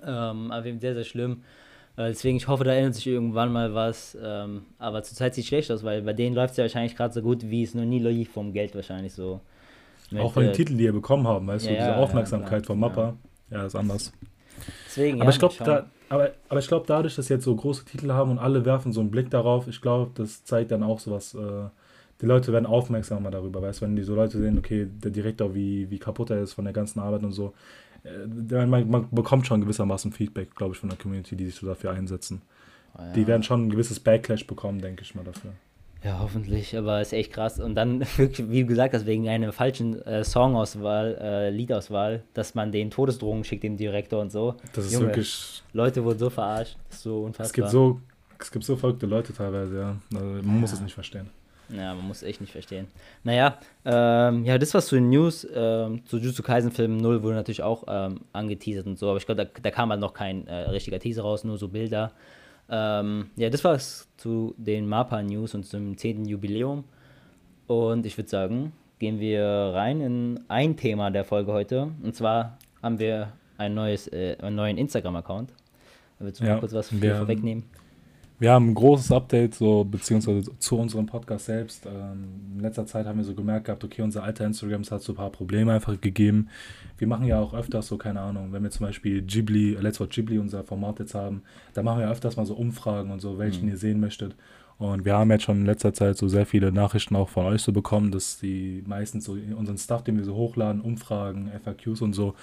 [0.02, 1.42] Ähm, aber sehr, sehr schlimm.
[1.96, 4.16] Äh, deswegen, ich hoffe, da ändert sich irgendwann mal was.
[4.22, 7.14] Ähm, aber zurzeit sieht es schlecht aus, weil bei denen läuft es ja wahrscheinlich gerade
[7.14, 9.40] so gut, wie es noch nie lief vom Geld wahrscheinlich so.
[10.10, 12.62] Mit, Auch von den äh, Titeln, die wir bekommen haben, weißt ja, du, diese Aufmerksamkeit
[12.62, 13.16] ja, vom Mappa.
[13.50, 13.58] Ja.
[13.58, 14.12] ja, ist anders.
[14.86, 17.84] Deswegen, aber ich glaube, da, aber, aber ich glaube, dadurch, dass sie jetzt so große
[17.84, 21.00] Titel haben und alle werfen so einen Blick darauf, ich glaube, das zeigt dann auch
[21.00, 21.34] sowas.
[21.34, 21.68] Äh,
[22.20, 25.54] die Leute werden aufmerksamer darüber, weißt du, wenn die so Leute sehen, okay, der Direktor,
[25.54, 27.52] wie, wie kaputt er ist von der ganzen Arbeit und so.
[28.04, 31.66] Äh, man, man bekommt schon gewissermaßen Feedback, glaube ich, von der Community, die sich so
[31.66, 32.42] dafür einsetzen.
[32.94, 33.02] Oh.
[33.14, 35.52] Die werden schon ein gewisses Backlash bekommen, denke ich mal, dafür.
[36.04, 37.58] Ja, hoffentlich, aber ist echt krass.
[37.58, 42.70] Und dann, wie du gesagt hast, wegen einer falschen äh, Songauswahl, äh, Liedauswahl, dass man
[42.70, 44.54] den Todesdrohungen schickt, dem Direktor und so.
[44.74, 45.62] Das ist Junge, wirklich.
[45.72, 46.76] Leute wurden so verarscht.
[46.88, 47.46] Das ist so unfassbar.
[47.46, 48.00] Es gibt so,
[48.38, 49.96] es gibt so verrückte Leute teilweise, ja.
[50.14, 50.60] Also, man ja.
[50.60, 51.30] muss es nicht verstehen.
[51.68, 52.86] Ja, man muss echt nicht verstehen.
[53.24, 55.46] Naja, ähm, ja, das was zu den News.
[55.52, 59.26] Ähm, zu Jutsu Kaisen Film 0 wurde natürlich auch ähm, angeteasert und so, aber ich
[59.26, 62.12] glaube, da, da, kam halt noch kein äh, richtiger Teaser raus, nur so Bilder.
[62.68, 66.24] Ähm, ja, das war es zu den MAPA News und zum 10.
[66.24, 66.84] Jubiläum.
[67.66, 71.92] Und ich würde sagen, gehen wir rein in ein Thema der Folge heute.
[72.02, 75.52] Und zwar haben wir ein neues, äh, einen neuen Instagram-Account.
[76.18, 77.64] Willst du ja, mal kurz was vorwegnehmen?
[78.38, 81.86] Wir haben ein großes Update, so beziehungsweise zu unserem Podcast selbst.
[81.86, 85.12] Ähm, in letzter Zeit haben wir so gemerkt gehabt, okay, unser alter Instagram hat so
[85.12, 86.48] ein paar Probleme einfach gegeben.
[86.98, 90.16] Wir machen ja auch öfters so, keine Ahnung, wenn wir zum Beispiel Ghibli, Let's Watch
[90.16, 93.64] Ghibli, unser Format jetzt haben, da machen wir öfters mal so Umfragen und so, welchen
[93.64, 93.70] mhm.
[93.70, 94.36] ihr sehen möchtet.
[94.78, 97.62] Und wir haben jetzt schon in letzter Zeit so sehr viele Nachrichten auch von euch
[97.62, 102.12] so bekommen, dass die meistens so unseren Stuff, den wir so hochladen, Umfragen, FAQs und
[102.12, 102.34] so,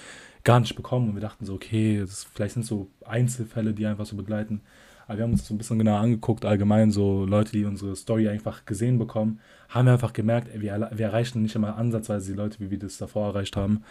[0.42, 1.10] gar nicht bekommen.
[1.10, 4.62] Und wir dachten so, okay, das, vielleicht sind so Einzelfälle, die einfach so begleiten.
[5.06, 8.28] Aber wir haben uns so ein bisschen genauer angeguckt, allgemein so Leute, die unsere Story
[8.28, 12.36] einfach gesehen bekommen, haben wir einfach gemerkt, ey, wir, wir erreichen nicht immer ansatzweise die
[12.36, 13.82] Leute, wie wir das davor erreicht haben.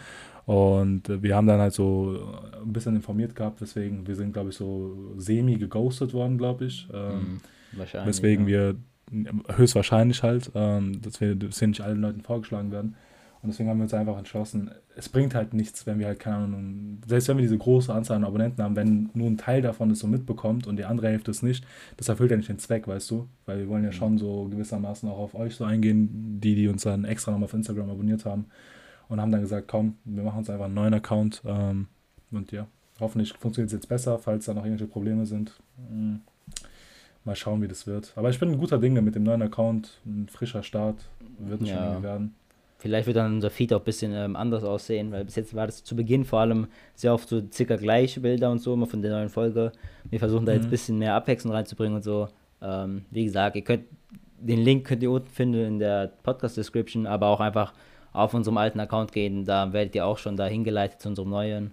[0.46, 2.18] Und äh, wir haben dann halt so
[2.62, 6.88] ein bisschen informiert gehabt, weswegen wir sind, glaube ich, so semi geghostet worden, glaube ich.
[6.92, 7.40] Ähm, mhm,
[7.72, 8.08] wahrscheinlich.
[8.08, 8.50] Weswegen ja.
[8.50, 8.76] wir
[9.56, 12.96] höchstwahrscheinlich halt, ähm, dass wir dass wir nicht allen Leuten vorgeschlagen werden.
[13.44, 16.36] Und deswegen haben wir uns einfach entschlossen, es bringt halt nichts, wenn wir halt keine
[16.36, 19.90] Ahnung, selbst wenn wir diese große Anzahl an Abonnenten haben, wenn nur ein Teil davon
[19.90, 21.62] es so mitbekommt und die andere Hälfte es nicht,
[21.98, 23.28] das erfüllt ja nicht den Zweck, weißt du?
[23.44, 23.94] Weil wir wollen ja mhm.
[23.94, 27.52] schon so gewissermaßen auch auf euch so eingehen, die, die uns dann extra nochmal auf
[27.52, 28.46] Instagram abonniert haben
[29.10, 31.88] und haben dann gesagt, komm, wir machen uns einfach einen neuen Account ähm,
[32.30, 32.66] und ja,
[32.98, 35.52] hoffentlich funktioniert es jetzt besser, falls da noch irgendwelche Probleme sind.
[35.86, 36.22] Hm,
[37.24, 38.14] mal schauen, wie das wird.
[38.16, 40.96] Aber ich bin ein guter Dinge mit dem neuen Account, ein frischer Start
[41.38, 41.92] wird es ja.
[41.92, 42.34] schon werden.
[42.84, 45.64] Vielleicht wird dann unser Feed auch ein bisschen ähm, anders aussehen, weil bis jetzt war
[45.64, 49.00] das zu Beginn vor allem sehr oft so circa gleiche Bilder und so, immer von
[49.00, 49.72] der neuen Folge.
[50.10, 50.56] Wir versuchen da mhm.
[50.58, 52.28] jetzt ein bisschen mehr Abwechslung reinzubringen und so.
[52.60, 53.84] Ähm, wie gesagt, ihr könnt
[54.38, 57.72] den Link könnt ihr unten finden in der Podcast-Description, aber auch einfach
[58.12, 61.72] auf unserem alten Account gehen, da werdet ihr auch schon da hingeleitet zu unserem neuen.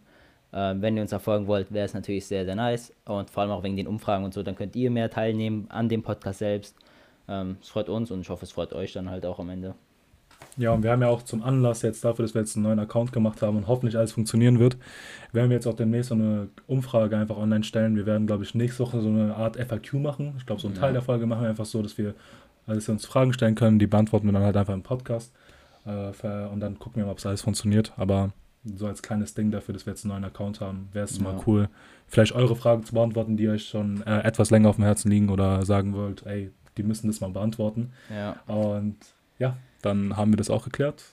[0.54, 2.94] Ähm, wenn ihr uns erfolgen wollt, wäre es natürlich sehr, sehr nice.
[3.04, 5.90] Und vor allem auch wegen den Umfragen und so, dann könnt ihr mehr teilnehmen an
[5.90, 6.78] dem Podcast selbst.
[7.28, 9.76] Ähm, es freut uns und ich hoffe, es freut euch dann halt auch am Ende.
[10.58, 12.80] Ja, und wir haben ja auch zum Anlass jetzt dafür, dass wir jetzt einen neuen
[12.80, 14.78] Account gemacht haben und hoffentlich alles funktionieren wird,
[15.32, 17.96] werden wir jetzt auch demnächst so eine Umfrage einfach online stellen.
[17.96, 20.34] Wir werden, glaube ich, nächste Woche so eine Art FAQ machen.
[20.38, 22.14] Ich glaube, so einen Teil der Folge machen wir einfach so, dass wir,
[22.68, 25.32] dass wir uns Fragen stellen können, die beantworten wir dann halt einfach im Podcast.
[25.86, 27.94] Äh, und dann gucken wir mal, ob es alles funktioniert.
[27.96, 28.32] Aber
[28.64, 31.24] so als kleines Ding dafür, dass wir jetzt einen neuen Account haben, wäre es ja.
[31.24, 31.70] mal cool,
[32.08, 35.30] vielleicht eure Fragen zu beantworten, die euch schon äh, etwas länger auf dem Herzen liegen
[35.30, 37.92] oder sagen wollt, ey, die müssen das mal beantworten.
[38.10, 38.36] Ja.
[38.48, 38.98] Und
[39.40, 41.04] ja, dann haben wir das auch geklärt.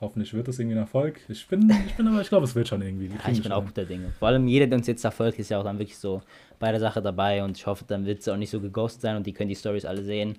[0.00, 1.20] Hoffentlich wird das irgendwie ein Erfolg.
[1.28, 3.06] Ich bin, ich bin aber, ich glaube, es wird schon irgendwie.
[3.06, 4.12] Ja, ich bin auch guter Dinge.
[4.18, 6.22] Vor allem jeder, der uns jetzt erfolgt, ist ja auch dann wirklich so
[6.58, 9.16] bei der Sache dabei und ich hoffe, dann wird es auch nicht so geghostet sein
[9.16, 10.38] und die können die Stories alle sehen.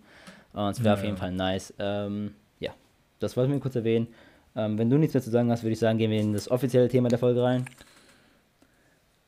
[0.52, 1.00] Und es wäre ja.
[1.00, 1.74] auf jeden Fall nice.
[1.80, 2.72] Ähm, ja,
[3.20, 4.08] das wollte ich mir kurz erwähnen.
[4.56, 6.52] Ähm, wenn du nichts mehr zu sagen hast, würde ich sagen, gehen wir in das
[6.52, 7.66] offizielle Thema der Folge rein.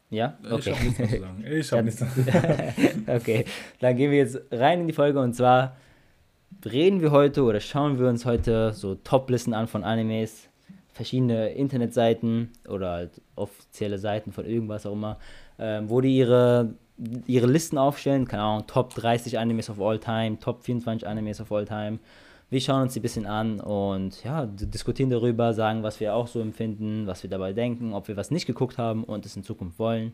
[0.09, 0.37] Ja?
[0.49, 0.71] Okay.
[0.71, 1.45] Ich habe nichts mehr zu sagen.
[1.49, 3.05] Ich habe nichts mehr zu sagen.
[3.07, 3.45] okay,
[3.79, 5.77] dann gehen wir jetzt rein in die Folge und zwar
[6.65, 10.49] reden wir heute oder schauen wir uns heute so Top-Listen an von Animes,
[10.93, 15.17] verschiedene Internetseiten oder halt offizielle Seiten von irgendwas auch immer,
[15.59, 16.73] ähm, wo die ihre,
[17.27, 21.51] ihre Listen aufstellen, keine Ahnung, Top 30 Animes of All Time, Top 24 Animes of
[21.51, 21.99] All Time.
[22.49, 26.27] Wir schauen uns die ein bisschen an und ja, diskutieren darüber, sagen, was wir auch
[26.27, 29.43] so empfinden, was wir dabei denken, ob wir was nicht geguckt haben und es in
[29.43, 30.13] Zukunft wollen.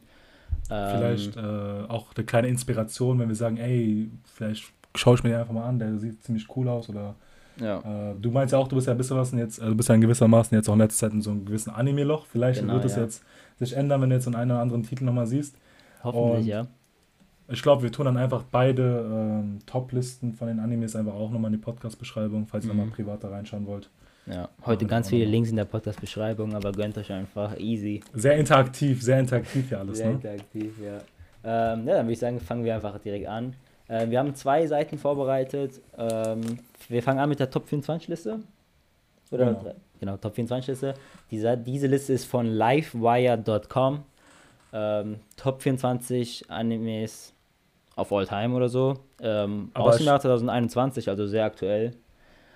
[0.67, 5.29] Vielleicht ähm, äh, auch eine kleine Inspiration, wenn wir sagen, ey, vielleicht schaue ich mir
[5.29, 7.15] den einfach mal an, der sieht ziemlich cool aus oder
[7.59, 8.11] ja.
[8.11, 9.89] Äh, du meinst ja auch, du bist ja ein bisschen was jetzt, also du bist
[9.89, 12.25] ja in gewissermaßen jetzt auch in letzter Zeit in so einem gewissen Anime-Loch.
[12.25, 13.03] Vielleicht genau, wird es ja.
[13.03, 13.23] jetzt
[13.59, 15.55] sich ändern, wenn du jetzt in einen oder anderen Titel nochmal siehst.
[16.03, 16.67] Hoffentlich, Und ja.
[17.47, 21.51] Ich glaube, wir tun dann einfach beide ähm, Top-Listen von den Animes einfach auch nochmal
[21.51, 22.79] in die Podcast-Beschreibung, falls ihr mhm.
[22.79, 23.89] nochmal privat da reinschauen wollt.
[24.27, 28.01] Ja, heute ganz viele Links in der Podcast-Beschreibung, aber gönnt euch einfach easy.
[28.13, 30.13] Sehr interaktiv, sehr interaktiv hier alles, sehr ne?
[30.13, 30.97] interaktiv, ja.
[31.43, 33.55] Ähm, ja, dann würde ich sagen, fangen wir einfach direkt an.
[33.91, 35.81] Äh, wir haben zwei Seiten vorbereitet.
[35.97, 36.41] Ähm,
[36.87, 38.39] wir fangen an mit der Top 24 Liste.
[39.31, 40.93] Oder genau, genau Top 24 Liste.
[41.29, 44.03] Diese, diese Liste ist von livewire.com.
[44.73, 47.33] Ähm, Top 24 Animes
[47.97, 48.97] auf All Time oder so.
[49.21, 51.91] Ähm, aus dem Jahr 2021, also sehr aktuell.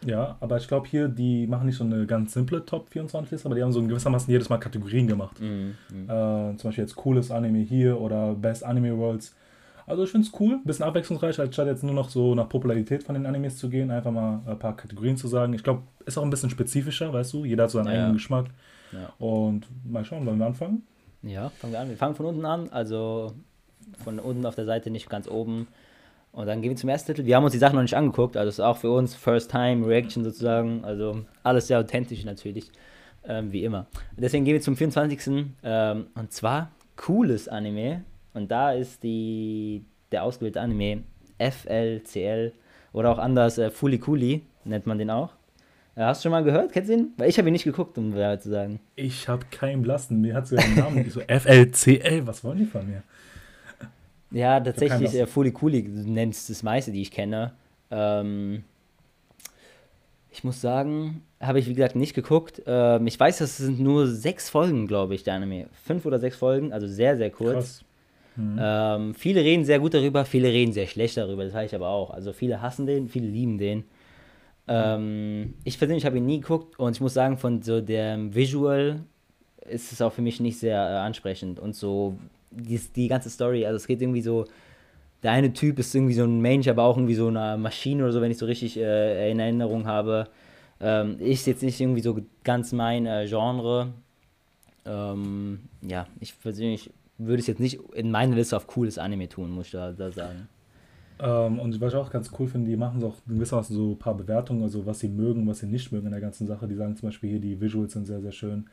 [0.06, 3.48] Ja, aber ich glaube hier, die machen nicht so eine ganz simple Top 24 Liste,
[3.48, 5.40] aber die haben so in gewissermaßen jedes Mal Kategorien gemacht.
[5.42, 6.52] Mhm, mh.
[6.52, 9.36] äh, zum Beispiel jetzt cooles Anime hier oder Best Anime Worlds.
[9.88, 13.04] Also ich finde es cool, ein bisschen abwechslungsreich, anstatt jetzt nur noch so nach Popularität
[13.04, 15.54] von den Animes zu gehen, einfach mal ein paar Kategorien zu sagen.
[15.54, 17.94] Ich glaube, ist auch ein bisschen spezifischer, weißt du, jeder hat so seinen ja.
[17.94, 18.48] eigenen Geschmack.
[18.92, 19.14] Ja.
[19.20, 20.84] Und mal schauen, wollen wir anfangen?
[21.22, 21.90] Ja, fangen wir an.
[21.90, 23.34] Wir fangen von unten an, also
[24.04, 25.68] von unten auf der Seite, nicht ganz oben.
[26.32, 27.26] Und dann gehen wir zum ersten Titel.
[27.26, 29.88] Wir haben uns die Sachen noch nicht angeguckt, also ist auch für uns First Time
[29.88, 30.84] Reaction sozusagen.
[30.84, 32.72] Also alles sehr authentisch natürlich,
[33.24, 33.86] ähm, wie immer.
[34.18, 35.46] Deswegen gehen wir zum 24.
[35.64, 38.04] Ähm, und zwar cooles Anime.
[38.36, 41.04] Und da ist die, der ausgewählte Anime
[41.40, 42.52] FLCL
[42.94, 45.32] oder auch anders äh, Fulikuli nennt man den auch.
[45.96, 46.74] Äh, hast du schon mal gehört?
[46.74, 47.14] Kennst du ihn?
[47.18, 48.80] Weil ich habe ihn nicht geguckt, um Wahrheit zu sagen.
[48.96, 50.20] Ich habe keinen blassen.
[50.20, 51.10] Mir hat so den Namen.
[51.10, 53.04] so FLCL, was wollen die von mir?
[54.32, 57.54] Ja, tatsächlich, äh, Fulikuli nennt es das meiste, die ich kenne.
[57.90, 58.66] Ähm,
[60.30, 62.62] ich muss sagen, habe ich wie gesagt nicht geguckt.
[62.66, 65.68] Ähm, ich weiß, das sind nur sechs Folgen, glaube ich, der Anime.
[65.72, 67.54] Fünf oder sechs Folgen, also sehr, sehr kurz.
[67.54, 67.85] Krass.
[68.36, 68.60] Mhm.
[68.60, 71.88] Ähm, viele reden sehr gut darüber, viele reden sehr schlecht darüber, das habe ich aber
[71.88, 72.10] auch.
[72.12, 73.86] Also viele hassen den, viele lieben den.
[74.68, 79.02] Ähm, ich persönlich habe ihn nie geguckt und ich muss sagen, von so dem Visual
[79.70, 82.18] ist es auch für mich nicht sehr äh, ansprechend und so
[82.52, 84.46] die, die ganze Story, also es geht irgendwie so
[85.26, 88.14] der eine Typ ist irgendwie so ein Mensch, aber auch irgendwie so eine Maschine oder
[88.14, 90.28] so, wenn ich so richtig äh, in Erinnerung habe.
[90.80, 93.94] Ähm, ist jetzt nicht irgendwie so ganz mein äh, Genre.
[94.86, 99.52] Ähm, ja, ich persönlich würde es jetzt nicht in meine Liste auf cooles Anime tun,
[99.52, 100.48] muss ich da, da sagen.
[101.20, 104.16] Ähm, und was ich auch ganz cool finde, die machen auch gewissermaßen so ein paar
[104.16, 106.68] Bewertungen, also was sie mögen, was sie nicht mögen in der ganzen Sache.
[106.68, 108.66] Die sagen zum Beispiel hier, die Visuals sind sehr, sehr schön.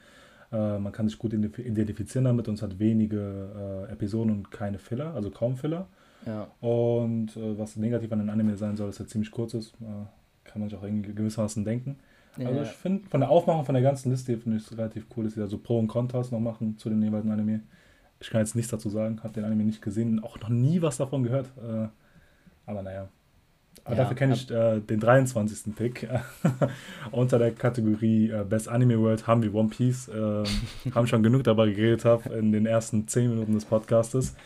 [0.51, 4.79] Äh, man kann sich gut identifizieren damit und es hat wenige äh, Episoden und keine
[4.79, 5.87] Filler, also kaum Filler.
[6.27, 6.49] Ja.
[6.61, 9.87] Und äh, was negativ an den Anime sein soll, ist er ziemlich kurz ist, äh,
[10.45, 11.97] kann man sich auch irgendwie gewissermaßen denken.
[12.39, 12.49] Ja.
[12.49, 15.25] Also ich finde, von der Aufmachung von der ganzen Liste finde ich es relativ cool,
[15.25, 17.61] dass sie da so Pro und Kontras noch machen zu den jeweiligen Anime.
[18.23, 20.97] Ich kann jetzt nichts dazu sagen, habe den Anime nicht gesehen, auch noch nie was
[20.97, 21.49] davon gehört.
[21.59, 21.89] Äh,
[22.67, 23.09] aber naja.
[23.85, 25.75] Aber ja, dafür kenne ich äh, den 23.
[25.75, 26.09] Pick.
[27.11, 30.07] Unter der Kategorie äh, Best Anime World haben wir One Piece.
[30.07, 30.45] Äh,
[30.95, 34.37] haben schon genug darüber geredet hab, in den ersten 10 Minuten des Podcastes.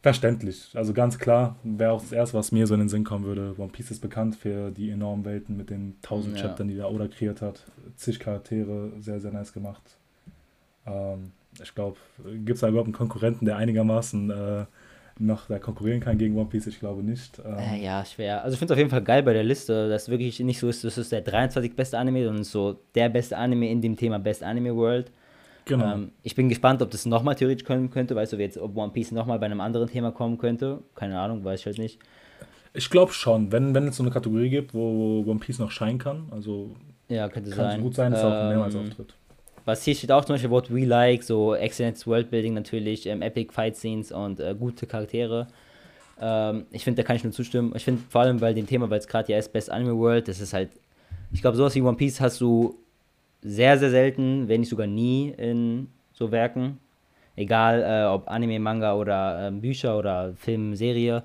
[0.00, 0.70] Verständlich.
[0.74, 3.54] Also ganz klar, wäre auch das erste, was mir so in den Sinn kommen würde.
[3.58, 6.42] One Piece ist bekannt für die enormen Welten mit den 1000 ja.
[6.42, 7.66] Chaptern, die da Oda kreiert hat.
[7.96, 9.82] Zig Charaktere, sehr, sehr nice gemacht.
[10.86, 14.64] Ähm, ich glaube, gibt es da überhaupt einen Konkurrenten, der einigermaßen äh,
[15.18, 16.66] noch da konkurrieren kann gegen One Piece?
[16.66, 17.40] Ich glaube nicht.
[17.44, 18.42] Ähm, äh, ja, schwer.
[18.42, 20.68] Also ich finde es auf jeden Fall geil bei der Liste, dass wirklich nicht so
[20.68, 24.18] ist, das ist der 23 beste Anime, sondern so der beste Anime in dem Thema
[24.18, 25.10] Best Anime World.
[25.64, 25.94] Genau.
[25.94, 28.92] Ähm, ich bin gespannt, ob das nochmal theoretisch kommen könnte, weißt du, jetzt, ob One
[28.92, 30.82] Piece nochmal bei einem anderen Thema kommen könnte.
[30.94, 32.00] Keine Ahnung, weiß ich halt nicht.
[32.74, 35.98] Ich glaube schon, wenn, wenn es so eine Kategorie gibt, wo One Piece noch scheinen
[35.98, 36.74] kann, also
[37.08, 37.78] ja, könnte kann sein.
[37.78, 39.14] es gut sein, dass ähm, er auch mehrmals auftritt.
[39.68, 43.52] Was hier steht auch zum Beispiel What We Like, so Excellent Worldbuilding natürlich, ähm, Epic
[43.52, 45.46] Fight Scenes und äh, gute Charaktere.
[46.18, 47.74] Ähm, ich finde, da kann ich nur zustimmen.
[47.76, 50.26] Ich finde vor allem bei dem Thema, weil es gerade ja ist, Best Anime World,
[50.26, 50.70] das ist halt,
[51.32, 52.78] ich glaube, sowas wie One Piece hast du
[53.42, 56.78] sehr, sehr selten, wenn nicht sogar nie in so Werken.
[57.36, 61.24] Egal äh, ob Anime, Manga oder äh, Bücher oder Film, Serie.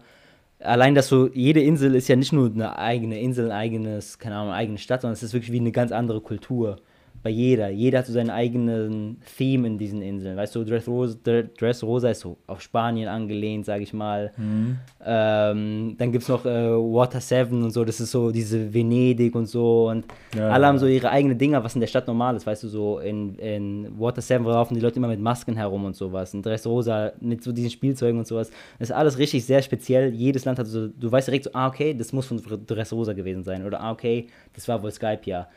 [0.59, 4.35] Allein, dass so jede Insel ist ja nicht nur eine eigene Insel, ein eigenes, keine
[4.35, 6.81] Ahnung, eine eigene Stadt, sondern es ist wirklich wie eine ganz andere Kultur
[7.23, 7.69] bei jeder.
[7.69, 10.35] Jeder hat so seinen eigenen Theme in diesen Inseln.
[10.35, 14.33] Weißt du, Dressrosa, Dressrosa ist so auf Spanien angelehnt, sag ich mal.
[14.35, 14.77] Mhm.
[15.03, 19.33] Ähm, dann gibt es noch äh, Water 7 und so, das ist so diese Venedig
[19.35, 19.87] und so.
[19.89, 20.05] Und
[20.35, 20.67] ja, alle ja.
[20.67, 22.45] haben so ihre eigenen Dinger, was in der Stadt normal ist.
[22.45, 25.95] Weißt du, so in, in Water 7 laufen die Leute immer mit Masken herum und
[25.95, 26.33] sowas.
[26.33, 28.51] In Dressrosa mit so diesen Spielzeugen und sowas.
[28.79, 30.13] Das ist alles richtig sehr speziell.
[30.13, 33.45] Jedes Land hat so, du weißt direkt so, ah, okay, das muss von Dressrosa gewesen
[33.45, 33.65] sein.
[33.65, 35.47] Oder ah, okay, das war wohl Skype, ja.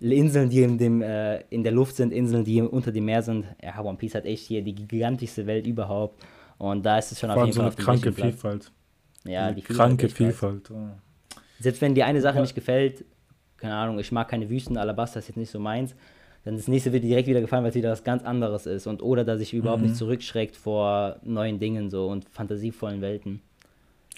[0.00, 3.46] Inseln, die in, dem, äh, in der Luft sind, Inseln, die unter dem Meer sind.
[3.62, 6.22] Ja, One Piece hat echt hier die gigantischste Welt überhaupt.
[6.58, 7.72] Und da ist es schon Vor auf jeden so Fall.
[7.72, 8.72] So eine kranke Vielfalt.
[9.24, 10.70] Ja, die kranke Vielfalt.
[10.70, 10.88] Oh.
[11.60, 12.42] Selbst wenn dir eine Sache ja.
[12.42, 13.04] nicht gefällt,
[13.56, 15.94] keine Ahnung, ich mag keine Wüsten, Alabaster ist jetzt nicht so meins,
[16.44, 18.86] dann das nächste wird dir direkt wieder gefallen, weil es wieder was ganz anderes ist.
[18.86, 19.88] Und oder dass sich überhaupt mhm.
[19.88, 23.40] nicht zurückschreckt vor neuen Dingen so und fantasievollen Welten.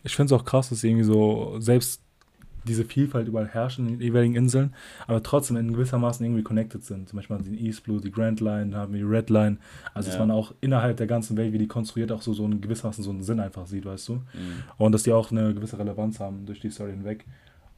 [0.02, 2.02] Ich finde es auch krass, dass irgendwie so, selbst
[2.66, 4.74] diese Vielfalt überall herrschen in den jeweiligen Inseln,
[5.06, 7.08] aber trotzdem in gewissermaßen irgendwie connected sind.
[7.08, 9.58] Zum Beispiel die East Blue, die Grand Line, haben wir die Red Line.
[9.94, 10.12] Also, ja.
[10.12, 13.02] dass man auch innerhalb der ganzen Welt, wie die konstruiert, auch so, so in gewissermaßen
[13.02, 14.14] so einen Sinn einfach sieht, weißt du?
[14.14, 14.22] Mhm.
[14.78, 17.24] Und dass die auch eine gewisse Relevanz haben durch die Story hinweg.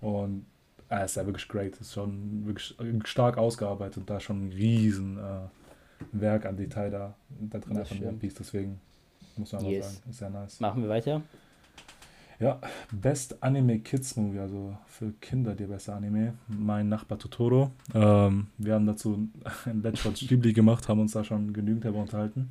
[0.01, 0.46] Und
[0.90, 1.77] äh, ist ja wirklich great.
[1.77, 2.74] Ist schon wirklich
[3.05, 5.20] stark ausgearbeitet und da schon ein riesen äh,
[6.12, 8.35] Werk an Detail da, da drin in One Piece.
[8.35, 8.81] Deswegen
[9.37, 9.87] muss man yes.
[9.87, 10.61] sagen, ist sehr nice.
[10.61, 11.22] Machen wir weiter.
[12.40, 12.61] Ja,
[12.92, 16.35] Best Anime Kids Movie, also für Kinder der beste Anime.
[16.46, 17.72] Mein Nachbar Totoro.
[17.92, 19.29] Ähm, wir haben dazu
[19.64, 22.51] ein Let's Ghibli gemacht, haben uns da schon genügend darüber unterhalten.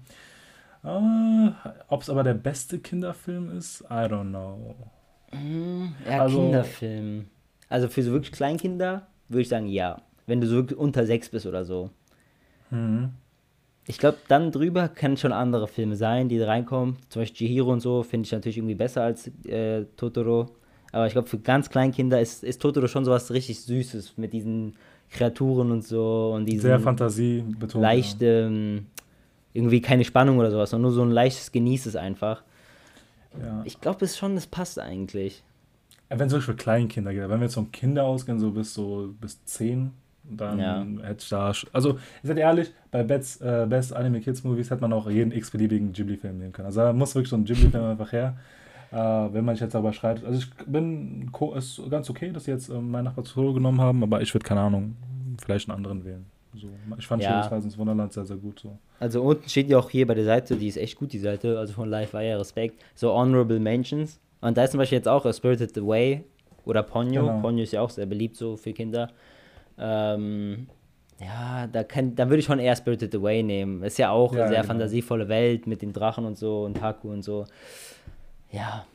[0.83, 1.51] Äh,
[1.87, 4.75] Ob es aber der beste Kinderfilm ist, I don't know.
[5.31, 7.25] Mm, ja, also, Kinderfilm.
[7.69, 10.01] Also für so wirklich Kleinkinder würde ich sagen, ja.
[10.25, 11.91] Wenn du so wirklich unter sechs bist oder so.
[12.71, 13.11] Mhm.
[13.89, 16.97] Ich glaube, dann drüber können schon andere Filme sein, die da reinkommen.
[17.07, 20.49] Zum Beispiel Chihiro und so finde ich natürlich irgendwie besser als äh, Totoro.
[20.91, 24.75] Aber ich glaube, für ganz Kleinkinder ist, ist Totoro schon sowas richtig Süßes mit diesen
[25.09, 27.81] Kreaturen und so und diesen sehr Fantasie betont.
[27.81, 28.87] Leicht, ähm,
[29.53, 32.43] irgendwie keine Spannung oder sowas, sondern nur so ein leichtes Genießes einfach.
[33.41, 33.61] Ja.
[33.65, 35.43] Ich glaube, es schon, das passt eigentlich.
[36.09, 39.13] Wenn es wirklich für Kleinkinder geht, wenn wir jetzt von Kinder ausgehen, so bis so
[39.19, 39.91] bis 10,
[40.29, 40.85] dann ja.
[41.03, 41.51] hätte ich da.
[41.73, 45.31] Also, ich sag ehrlich, bei Best, äh, Best Anime Kids Movies hätte man auch jeden
[45.31, 46.67] x-beliebigen Ghibli-Film nehmen können.
[46.67, 48.37] Also, da muss wirklich so ein Ghibli-Film einfach her.
[48.91, 50.23] Äh, wenn man sich jetzt aber schreibt.
[50.23, 51.31] Also, ich bin.
[51.55, 54.45] ist ganz okay, dass sie jetzt äh, meinen Nachbar zu genommen haben, aber ich würde,
[54.45, 54.95] keine Ahnung,
[55.39, 56.25] vielleicht einen anderen wählen.
[56.55, 57.43] So, ich fand ja.
[57.47, 58.59] Schönes ins Wunderland sehr, sehr gut.
[58.59, 58.77] So.
[58.99, 61.59] Also unten steht ja auch hier bei der Seite, die ist echt gut, die Seite,
[61.59, 64.19] also von Live Wire, Respekt, so Honorable Mentions.
[64.41, 66.23] Und da ist zum Beispiel jetzt auch A Spirited Away
[66.65, 67.25] oder Ponyo.
[67.25, 67.41] Genau.
[67.41, 69.09] Ponyo ist ja auch sehr beliebt so für Kinder.
[69.79, 70.67] Ähm,
[71.19, 73.83] ja, da, kann, da würde ich schon eher Spirited Away nehmen.
[73.83, 74.73] Ist ja auch ja, eine sehr genau.
[74.73, 77.45] fantasievolle Welt mit den Drachen und so und Haku und so.
[78.51, 78.85] Ja,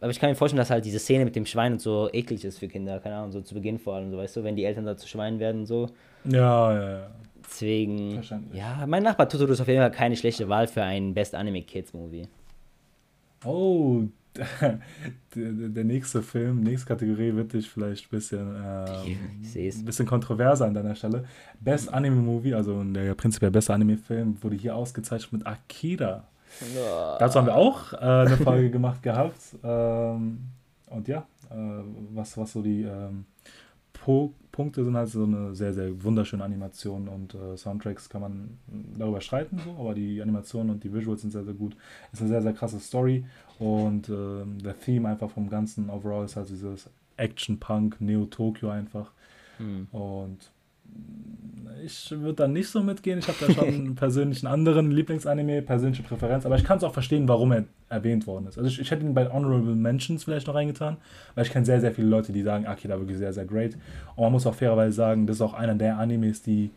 [0.00, 2.44] aber ich kann mir vorstellen, dass halt diese Szene mit dem Schwein und so eklig
[2.44, 4.64] ist für Kinder, keine Ahnung, so zu Beginn vor allem, so weißt du, wenn die
[4.64, 5.88] Eltern da zu Schweinen werden und so.
[6.24, 7.10] Ja, ja, ja.
[7.44, 8.60] Deswegen, Verständlich.
[8.60, 11.62] ja, mein Nachbar Totoro ist auf jeden Fall keine schlechte Wahl für ein Best Anime
[11.62, 12.28] Kids Movie.
[13.44, 14.02] Oh,
[15.34, 20.74] der, der nächste Film, nächste Kategorie wird dich vielleicht ein bisschen, ein bisschen kontroverser an
[20.74, 21.24] deiner Stelle.
[21.60, 26.24] Best Anime Movie, also der prinzipiell beste Anime-Film, wurde hier ausgezeichnet mit Akira.
[27.18, 29.40] Dazu haben wir auch äh, eine Folge gemacht gehabt.
[29.62, 30.38] Ähm,
[30.86, 31.54] und ja, äh,
[32.14, 33.26] was, was so die ähm,
[34.06, 38.58] po Punkte sind, halt so eine sehr, sehr wunderschöne Animation und äh, Soundtracks kann man
[38.96, 41.76] darüber streiten, so, aber die Animationen und die Visuals sind sehr, sehr gut.
[42.12, 43.24] Ist eine sehr, sehr krasse Story
[43.58, 49.10] und ähm, der Theme einfach vom Ganzen overall ist halt dieses Action-Punk, Neo-Tokyo einfach.
[49.58, 49.88] Hm.
[49.90, 50.52] Und
[51.84, 53.18] ich würde da nicht so mitgehen.
[53.20, 57.28] Ich habe da schon einen anderen Lieblingsanime, persönliche Präferenz, aber ich kann es auch verstehen,
[57.28, 58.58] warum er erwähnt worden ist.
[58.58, 60.96] Also ich, ich hätte ihn bei Honorable Mentions vielleicht noch reingetan,
[61.34, 63.74] weil ich kenne sehr, sehr viele Leute, die sagen, Akira wirklich sehr, sehr great.
[64.16, 66.70] Und man muss auch fairerweise sagen, das ist auch einer der Animes, die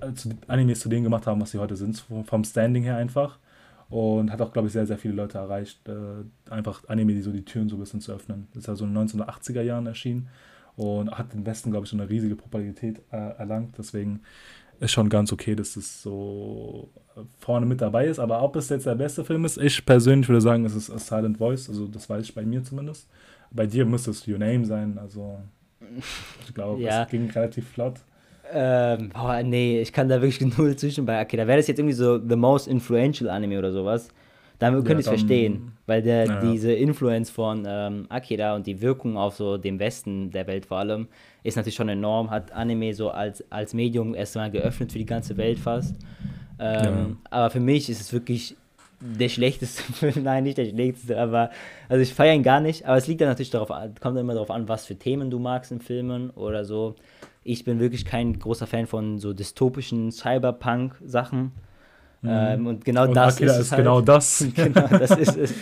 [0.00, 2.96] äh, zu, Animes zu denen gemacht haben, was sie heute sind, vom- vom Standing her
[2.96, 3.38] einfach.
[3.90, 7.30] Und hat auch, glaube ich, sehr, sehr viele Leute erreicht, äh, einfach Anime, die so
[7.32, 8.48] die Türen so ein bisschen zu öffnen.
[8.52, 10.28] Das ist ja so in den 1980er Jahren erschienen
[10.78, 13.74] und hat im Westen, glaube ich, so eine riesige Popularität äh, erlangt.
[13.76, 14.20] Deswegen
[14.80, 18.20] ist schon ganz okay, dass es so äh, vorne mit dabei ist.
[18.20, 20.98] Aber ob es jetzt der beste Film ist, ich persönlich würde sagen, es ist A
[20.98, 21.68] Silent Voice.
[21.68, 23.08] Also das weiß ich bei mir zumindest.
[23.50, 24.96] Bei dir müsste es Your Name sein.
[24.98, 25.40] Also
[26.46, 27.02] ich glaube, Ja.
[27.02, 27.96] es ging relativ flott.
[28.50, 31.46] Ähm, boah, nee, ich kann da wirklich null zwischen bei Akira.
[31.46, 34.08] Wäre das jetzt irgendwie so The Most Influential Anime oder sowas,
[34.58, 35.72] dann könnte ich es verstehen.
[35.86, 36.40] Weil der, Ja.
[36.40, 40.78] diese Influence von ähm, Akira und die Wirkung auf so dem Westen der Welt vor
[40.78, 41.08] allem
[41.44, 42.30] ist natürlich schon enorm.
[42.30, 45.96] Hat Anime so als, als Medium erstmal geöffnet für die ganze Welt fast.
[46.58, 48.56] Ähm, Aber für mich ist es wirklich
[49.00, 50.14] der schlechteste Film.
[50.24, 51.50] Nein, nicht der schlechteste, aber
[51.88, 52.84] also ich feiere ihn gar nicht.
[52.84, 55.30] Aber es liegt dann natürlich darauf an, kommt dann immer darauf an, was für Themen
[55.30, 56.96] du magst in Filmen oder so.
[57.44, 61.52] Ich bin wirklich kein großer Fan von so dystopischen Cyberpunk-Sachen.
[62.24, 63.80] Ähm, und genau Und das Akira ist, ist, es halt.
[63.82, 64.44] genau das.
[64.54, 65.54] genau, das ist es.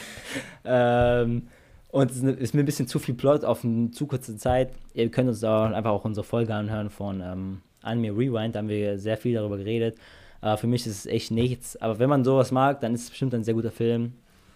[0.64, 1.48] Ähm,
[1.90, 4.70] und es ist mir ein bisschen zu viel Plot auf eine zu kurze Zeit.
[4.94, 8.68] Ihr könnt uns auch einfach auch unsere Folge anhören von ähm, Anime Rewind, da haben
[8.68, 9.96] wir sehr viel darüber geredet.
[10.40, 11.76] Aber für mich ist es echt nichts.
[11.80, 14.12] Aber wenn man sowas mag, dann ist es bestimmt ein sehr guter Film.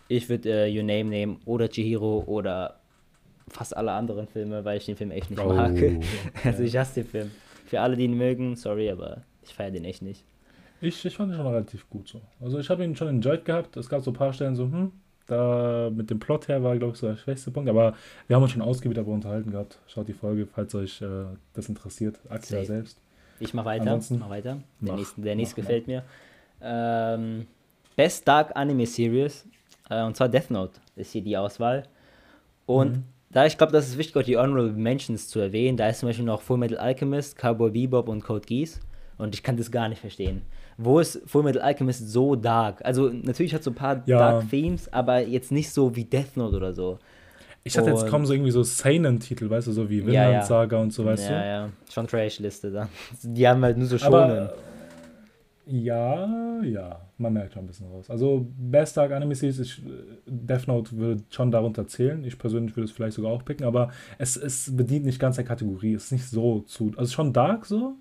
[0.08, 2.80] Ich würde äh, Your Name nehmen oder Chihiro oder
[3.48, 5.70] fast alle anderen Filme, weil ich den Film echt nicht Oh, mag.
[5.76, 6.00] okay.
[6.44, 7.30] Also ich hasse den Film.
[7.66, 10.24] Für alle, die ihn mögen, sorry, aber ich feiere den echt nicht.
[10.80, 12.20] Ich, ich fand ihn schon relativ gut so.
[12.40, 13.76] Also ich habe ihn schon enjoyed gehabt.
[13.76, 14.92] Es gab so ein paar Stellen so, hm,
[15.26, 17.68] da mit dem Plot her war, glaube ich, so der schwächste Punkt.
[17.68, 17.94] Aber
[18.26, 19.78] wir haben uns schon ausgiebig darüber unterhalten gehabt.
[19.86, 21.06] Schaut die Folge, falls euch äh,
[21.54, 22.18] das interessiert.
[22.28, 22.64] Akira Safe.
[22.66, 22.98] selbst.
[23.40, 23.82] Ich mach weiter.
[23.82, 24.58] Ansonsten- mach weiter.
[24.80, 26.02] Der Mach, nächste, der nächste mach, gefällt mir.
[26.62, 27.46] Ähm,
[27.96, 29.46] Best Dark Anime Series.
[29.88, 31.84] Äh, und zwar Death Note ist hier die Auswahl.
[32.66, 33.04] Und Mhm.
[33.30, 35.76] da ich glaube, das ist wichtig, auch die Honorable Mentions zu erwähnen.
[35.76, 38.80] Da ist zum Beispiel noch Full Metal Alchemist, Cowboy Bebop und Code Geass.
[39.18, 40.42] Und ich kann das gar nicht verstehen.
[40.82, 42.80] Wo ist Full Metal Alchemist so dark?
[42.84, 44.18] Also natürlich hat so ein paar Ja.
[44.18, 46.98] Dark Themes, aber jetzt nicht so wie Death Note oder so.
[47.64, 50.32] Ich hatte jetzt Und- kaum so irgendwie so Seinen-Titel, weißt du, so wie Ja, Vinland
[50.32, 50.42] ja.
[50.42, 51.46] Saga und so, weißt ja, du.
[51.46, 52.88] ja, schon Trash-Liste dann.
[53.22, 54.14] Die haben halt nur so Schonen.
[54.14, 54.54] Aber
[55.66, 58.08] ja, ja, man merkt schon ein bisschen raus.
[58.10, 59.82] Also Best Dark Anime Series, ich,
[60.26, 62.24] Death Note würde schon darunter zählen.
[62.24, 65.44] Ich persönlich würde es vielleicht sogar auch picken, aber es, es bedient nicht ganz der
[65.44, 65.94] Kategorie.
[65.94, 67.94] Es ist nicht so zu, also schon dark so,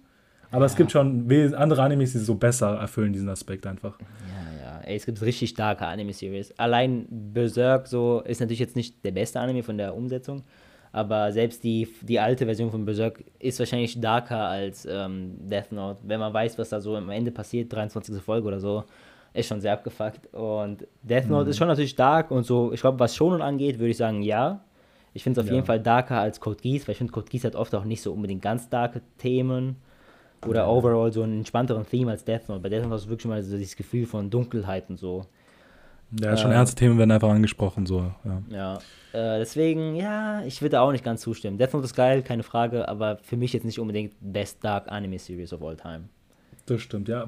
[0.51, 0.77] aber es Ja.
[0.77, 3.97] gibt schon andere Animes, die so besser erfüllen diesen Aspekt einfach.
[3.99, 6.57] Ja, ja, ey, es gibt richtig starke Anime-Series.
[6.57, 10.43] Allein Berserk so ist natürlich jetzt nicht der beste Anime von der Umsetzung,
[10.91, 15.99] aber selbst die, die alte Version von Berserk ist wahrscheinlich darker als ähm, Death Note.
[16.03, 18.21] Wenn man weiß, was da so am Ende passiert, 23.
[18.21, 18.83] Folge oder so,
[19.33, 20.33] ist schon sehr abgefuckt.
[20.33, 23.91] Und Death Note ist schon natürlich dark und so, ich glaube, was Shonen angeht, würde
[23.91, 24.63] ich sagen, ja.
[25.13, 25.55] Ich finde es auf Ja.
[25.55, 28.01] jeden Fall darker als Code Geass, weil ich finde, Code Geass hat oft auch nicht
[28.01, 29.75] so unbedingt ganz darke Themen
[30.47, 32.61] oder overall so einen entspannteren Theme als Death Note.
[32.61, 35.25] Bei Death Note hast du wirklich mal so dieses Gefühl von Dunkelheit und so.
[36.19, 38.41] Ja, schon Äh, ernste Themen werden einfach angesprochen, so, ja.
[38.49, 38.75] Ja,
[39.13, 41.57] äh, deswegen, ja, ich würde auch nicht ganz zustimmen.
[41.57, 45.19] Death Note ist geil, keine Frage, aber für mich jetzt nicht unbedingt Best Dark Anime
[45.19, 46.05] Series of all time.
[46.65, 47.27] Das stimmt, ja.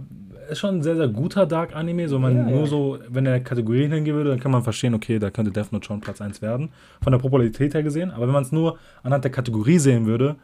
[0.50, 2.08] Ist schon ein sehr, sehr guter Dark Anime.
[2.08, 2.66] So, man Ja, nur ja.
[2.68, 5.86] so, wenn er Kategorien hingehen würde, dann kann man verstehen, okay, da könnte Death Note
[5.86, 6.70] schon Platz 1 werden.
[7.02, 8.12] Von der Popularität her gesehen.
[8.12, 10.36] Aber wenn man es nur anhand der Kategorie sehen würde,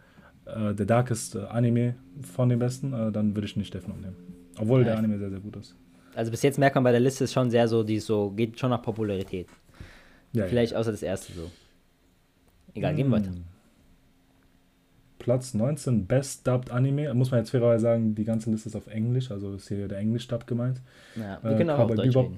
[0.55, 4.01] äh, der Darkest äh, Anime von den besten, äh, dann würde ich nicht Death Note
[4.01, 4.15] nehmen.
[4.59, 5.75] Obwohl Ja, der Anime sehr, sehr gut ist.
[6.15, 8.59] Also bis jetzt merkt man bei der Liste ist schon sehr so, die so, geht
[8.59, 9.47] schon nach Popularität.
[10.33, 11.51] Ja, Vielleicht außer das erste so.
[12.73, 13.29] Egal, gehen wir weiter.
[13.29, 13.43] Hm.
[15.19, 17.13] Platz 19, Best Dubbed Anime.
[17.13, 19.97] Muss man jetzt fairerweise sagen, die ganze Liste ist auf Englisch, also ist hier der
[19.99, 20.79] Englisch-Dub gemeint.
[21.15, 22.25] Ja, Äh, wir können auch Deutsch Bebop.
[22.25, 22.35] reden.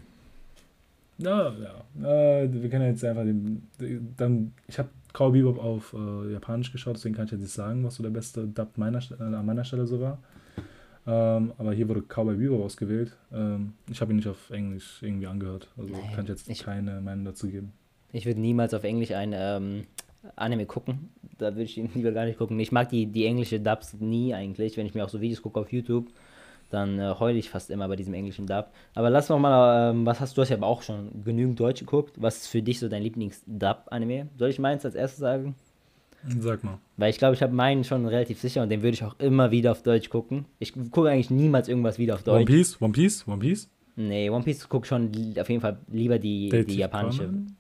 [1.20, 1.54] Ja,
[2.02, 2.42] ja.
[2.42, 3.64] Äh, wir können jetzt einfach den.
[4.18, 7.84] Dann, ich habe Cowboy Bebop auf äh, Japanisch geschaut, deswegen kann ich jetzt nicht sagen,
[7.84, 10.20] was so der beste Dub meiner, äh, an meiner Stelle so war.
[11.08, 13.16] Ähm, aber hier wurde Cowboy Bebop ausgewählt.
[13.34, 15.68] Ähm, ich habe ihn nicht auf Englisch irgendwie angehört.
[15.78, 17.72] Also Nee, kann ich jetzt ich- keine Meinung dazu geben.
[18.12, 19.84] Ich würde niemals auf Englisch ein ähm,
[20.36, 21.10] Anime gucken.
[21.38, 22.60] Da würde ich ihn lieber gar nicht gucken.
[22.60, 24.78] Ich mag die, die englische Dubs nie eigentlich.
[24.78, 26.08] Wenn ich mir auch so Videos gucke auf YouTube,
[26.70, 28.68] dann äh, heule ich fast immer bei diesem englischen Dub.
[28.96, 31.80] Aber lass noch mal, ähm, was hast du hast ja aber auch schon genügend Deutsch
[31.80, 32.16] geguckt.
[32.18, 34.28] Was ist für dich so dein Lieblings-Dub-Anime?
[34.38, 35.56] Soll ich meins als erstes sagen?
[36.40, 36.80] Sag mal.
[36.98, 39.52] Weil ich glaube, ich habe meinen schon relativ sicher und den würde ich auch immer
[39.52, 40.46] wieder auf Deutsch gucken.
[40.60, 42.48] Ich gucke eigentlich niemals irgendwas wieder auf One Deutsch.
[42.48, 42.82] Piece?
[42.82, 43.28] One Piece?
[43.28, 43.70] One Piece?
[43.96, 47.26] Nee, One Piece gucke schon auf jeden Fall lieber die, die Detective japanische.
[47.26, 47.56] Conan?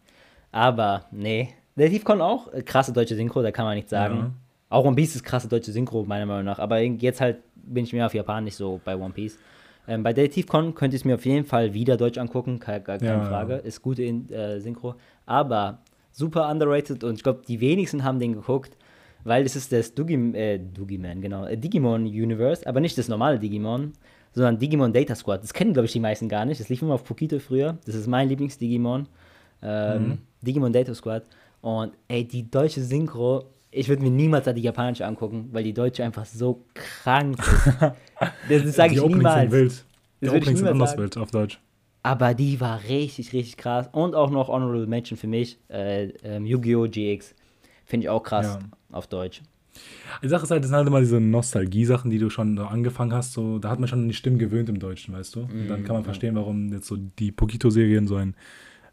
[0.51, 1.49] Aber, nee.
[1.75, 4.15] Detektiv Con auch äh, krasse deutsche Synchro, da kann man nichts sagen.
[4.17, 4.31] Ja.
[4.69, 6.59] Auch One Piece ist krasse deutsche Synchro, meiner Meinung nach.
[6.59, 7.37] Aber jetzt halt
[7.73, 9.37] bin ich mehr auf Japanisch so bei One Piece.
[9.87, 12.81] Ähm, bei Detektiv Con könnte ich es mir auf jeden Fall wieder Deutsch angucken, keine,
[12.81, 13.25] keine Ja, ja.
[13.25, 13.55] Frage.
[13.55, 14.95] Ist gute in, äh, Synchro.
[15.25, 15.79] Aber
[16.11, 18.75] super underrated und ich glaube, die wenigsten haben den geguckt,
[19.23, 23.39] weil es ist das Dugi, äh, Dugiman, genau, äh, Digimon Universe, aber nicht das normale
[23.39, 23.93] Digimon,
[24.33, 25.43] sondern Digimon Data Squad.
[25.43, 26.59] Das kennen, glaube ich, die meisten gar nicht.
[26.61, 27.77] Das lief immer auf Pokito früher.
[27.85, 29.07] Das ist mein Lieblings-Digimon.
[29.63, 31.23] Ähm, Digimon Data Squad.
[31.61, 36.03] Und ey, die deutsche Synchro, ich würde mir niemals die japanische angucken, weil die deutsche
[36.03, 38.63] einfach so krank ist.
[38.65, 39.41] das sage ich Openings niemals.
[39.41, 39.85] sind wild.
[40.21, 41.01] Die Das Openings sind anders sagen.
[41.03, 41.59] wild auf Deutsch.
[42.01, 43.89] Aber die war richtig, richtig krass.
[43.91, 46.87] Und auch noch Honorable Mention für mich, äh, ähm, Yu-Gi-Oh!
[46.89, 47.35] GX.
[47.85, 48.59] Finde ich auch krass Ja.
[48.95, 49.41] auf Deutsch.
[50.23, 53.33] Die Sache ist halt, das sind halt immer diese Nostalgie-Sachen, die du schon angefangen hast.
[53.33, 55.41] So, da hat man schon an die Stimmen gewöhnt im Deutschen, weißt du?
[55.41, 58.35] Und dann kann man verstehen, warum jetzt so die Pokito-Serien so ein,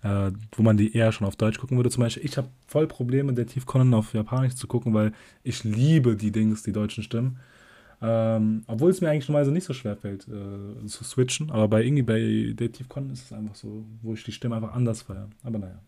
[0.02, 1.90] äh, wo man die eher schon auf Deutsch gucken würde.
[1.90, 6.16] Zum Beispiel, ich habe voll Probleme, Detektiv Conan auf Japanisch zu gucken, weil ich liebe
[6.16, 7.38] die Dings, die deutschen Stimmen.
[8.02, 11.50] Ähm, obwohl es mir eigentlich normalerweise nicht so schwer fällt, äh, zu switchen.
[11.50, 12.20] Aber bei irgendwie bei
[12.54, 15.28] Detektiv Conan ist es einfach so, wo ich die Stimme einfach anders feiere.
[15.42, 15.80] Aber naja.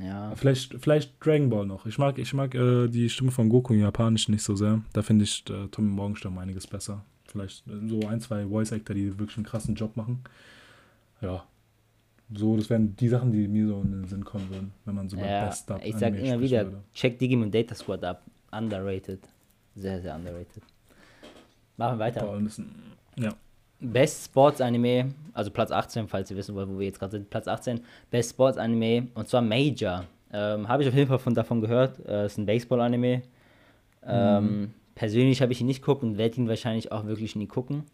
[0.00, 0.32] Ja.
[0.36, 1.86] Vielleicht, vielleicht Dragon Ball noch.
[1.86, 4.80] Ich mag, ich mag äh, die Stimme von Goku im Japanischen nicht so sehr.
[4.92, 7.04] Da finde ich äh, Tommy Morgenstern einiges besser.
[7.26, 10.20] Vielleicht äh, so ein, zwei Voice-Actor, die wirklich einen krassen Job machen.
[11.20, 11.44] Ja.
[12.34, 15.08] So, das wären die Sachen, die mir so in den Sinn kommen würden, wenn man
[15.08, 16.82] so über ja Best Dub ich sag Anime immer wieder, würde.
[16.94, 18.22] check Digimon Data Squad ab.
[18.50, 19.20] Underrated.
[19.74, 20.62] Sehr, sehr underrated.
[21.76, 22.20] Machen wir weiter.
[22.20, 22.74] Boah, wir müssen,
[23.16, 23.32] ja.
[23.80, 27.30] Best Sports Anime, also Platz 18, falls ihr wissen wollt, wo wir jetzt gerade sind.
[27.30, 30.04] Platz 18, Best Sports Anime und zwar Major.
[30.32, 32.04] Ähm, habe ich auf jeden Fall von, davon gehört.
[32.06, 33.22] Äh, ist ein Baseball-Anime.
[34.04, 37.84] Ähm, Persönlich habe ich ihn nicht geguckt und werde ihn wahrscheinlich auch wirklich nie gucken,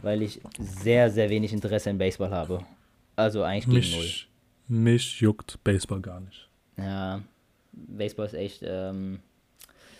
[0.00, 2.60] weil ich sehr, sehr wenig Interesse in Baseball habe.
[3.16, 4.04] Also eigentlich gegen null.
[4.04, 4.28] Mich,
[4.68, 6.48] mich juckt Baseball gar nicht.
[6.76, 7.20] Ja,
[7.72, 8.62] Baseball ist echt.
[8.66, 9.20] Ähm,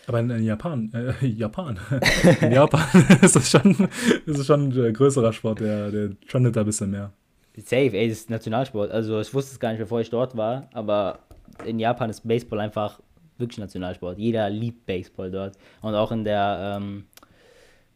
[0.07, 1.79] Aber in, in Japan, äh, Japan,
[2.41, 3.89] in Japan ist das schon,
[4.27, 7.13] ist das schon ein größerer Sport, der, der trendet da ein bisschen mehr.
[7.57, 8.91] Safe, ey, das ist Nationalsport.
[8.91, 11.21] Also ich wusste es gar nicht, bevor ich dort war, aber
[11.65, 13.01] in Japan ist Baseball einfach
[13.39, 14.19] wirklich Nationalsport.
[14.19, 15.57] Jeder liebt Baseball dort.
[15.81, 17.05] Und auch in der ähm,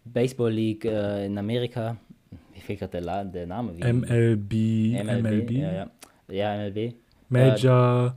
[0.04, 1.96] Baseball League äh, in Amerika,
[2.58, 3.76] mir fehlt gerade der, der Name.
[3.76, 3.92] Wie?
[3.92, 5.90] MLB, MLB, Ja, ja.
[6.28, 6.94] ja, MLB.
[7.28, 8.16] Major,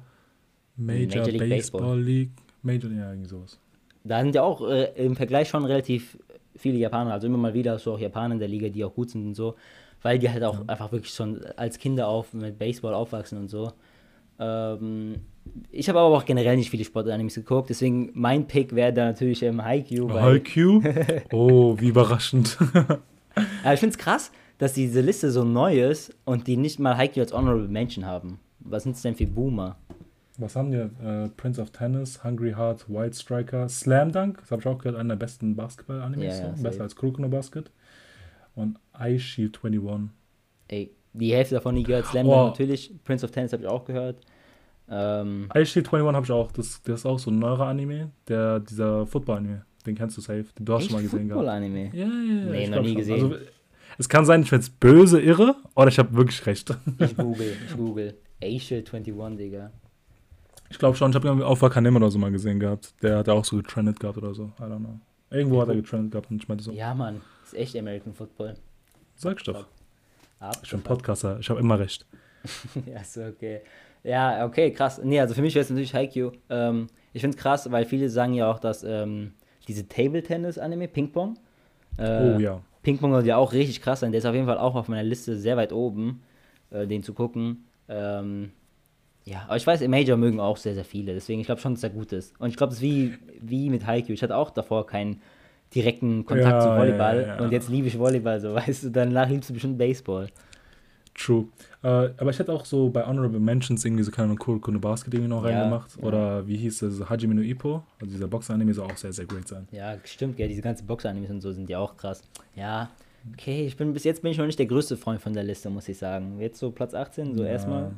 [0.78, 2.02] Major, Major League Baseball Baseball.
[2.02, 2.32] League,
[2.62, 3.60] Major, ja, irgendwie sowas.
[4.04, 6.18] Da sind ja auch äh, im Vergleich schon relativ
[6.56, 7.14] viele Japaner.
[7.14, 9.36] Also immer mal wieder du auch Japaner in der Liga, die auch gut sind und
[9.36, 9.56] so.
[10.02, 13.72] Weil die halt auch einfach wirklich schon als Kinder auf mit Baseball aufwachsen und so.
[14.40, 15.18] Ähm,
[15.72, 19.44] ich habe aber auch generell nicht viele Sportanimes geguckt, deswegen mein Pick wäre da natürlich
[19.44, 20.10] ähm, Haikyuu.
[20.10, 20.82] Haikyuu?
[21.32, 22.58] Oh, wie überraschend.
[23.64, 26.96] Aber ich finde es krass, dass diese Liste so neu ist und die nicht mal
[26.98, 28.40] Haikyuu als Honorable Mention haben.
[28.60, 29.78] Was sind es denn für Boomer?
[30.38, 30.90] Was haben wir?
[31.04, 34.98] Äh, Prince of Tennis, Hungry Heart, White Striker, Slam Dunk, das habe ich auch gehört,
[35.00, 36.64] einer der besten Basketball-Animes, Ja, ja, safe.
[36.64, 37.72] besser als Kuroko no Basket.
[38.56, 40.10] Und Ice Shield 21.
[40.68, 42.06] Ey, die Hälfte davon nie gehört.
[42.06, 42.32] Slam Oh.
[42.32, 44.22] Dunk natürlich, Prince of Tennis habe ich auch gehört.
[44.90, 48.12] Ähm, Ice Shield 21 habe ich auch, das, das ist auch so ein neuer Anime,
[48.28, 51.40] der, dieser Football-Anime, den kennst du safe, den du hast schon mal gesehen gehabt.
[51.40, 51.92] Football-Anime.
[51.94, 52.52] Ja, ja, ja.
[52.52, 53.24] Nee, noch nie gesehen.
[53.24, 53.36] Also,
[53.98, 56.74] es kann sein, ich werde böse irre oder ich habe wirklich recht.
[57.00, 58.16] Ich google, ich google.
[58.44, 59.72] Asia 21, Digga.
[60.70, 62.94] Ich glaube schon, ich habe irgendwie auf Wakanim oder so mal gesehen gehabt.
[63.04, 64.46] Der hat auch so getrennt gehabt oder so.
[64.60, 65.00] I don't know.
[65.30, 68.56] Irgendwo hat er getrennt gehabt und ich meinte so, Ja, Mann, ist echt American Football.
[69.16, 69.66] sag ich doch.
[70.40, 70.56] Ab.
[70.64, 72.06] Ich bin Podcaster, ich habe immer recht.
[72.86, 73.62] ja, ist okay.
[74.04, 75.00] Ja, okay, krass.
[75.04, 76.32] Nee, also für mich wäre es natürlich Haikyuu.
[76.50, 79.34] Ähm, ich finde es krass, weil viele sagen ja auch, dass ähm,
[79.68, 81.38] diese Table-Tennis-Anime, Ping-Pong,
[81.98, 82.62] äh, oh ja.
[82.84, 84.12] Ping-Pong soll ja auch richtig krass sein.
[84.12, 86.22] Der ist auf jeden Fall auch auf meiner Liste sehr weit oben,
[86.72, 87.66] äh, den zu gucken.
[87.90, 88.52] Ähm,
[89.26, 91.14] ja, aber ich weiß, im Major mögen auch sehr, sehr viele.
[91.14, 92.34] Deswegen, ich glaube schon, dass er gut ist.
[92.40, 94.14] Und ich glaube, es ist wie, wie mit Haikyuu.
[94.14, 95.22] Ich hatte auch davor keinen
[95.76, 97.22] direkten Kontakt Ja, zu Volleyball.
[97.22, 97.40] ja, ja.
[97.40, 98.90] Und jetzt liebe ich Volleyball, so weißt du.
[98.90, 100.28] Danach liebst du bestimmt Baseball.
[101.14, 101.48] True.
[101.84, 105.14] Äh, aber ich hätte auch so bei Honorable Mentions irgendwie so keine Kuroko no Basket
[105.14, 105.98] irgendwie noch Ja, reingemacht.
[105.98, 106.04] ja.
[106.04, 107.10] Oder wie hieß das?
[107.10, 107.84] Hajime no Ippo.
[108.00, 109.68] Also dieser Boxer-Anime soll auch sehr, sehr great sein.
[109.72, 112.22] Ja, stimmt, ja, diese ganzen Boxer-Animes und so sind ja auch krass.
[112.56, 112.90] Ja,
[113.34, 115.70] okay, ich bin bis jetzt bin ich noch nicht der größte Freund von der Liste,
[115.70, 116.40] muss ich sagen.
[116.40, 117.50] Jetzt so Platz 18, so Ja.
[117.50, 117.92] erstmal.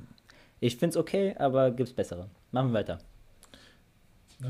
[0.60, 2.28] Ich find's okay, aber gibt's bessere.
[2.52, 2.98] Machen wir weiter.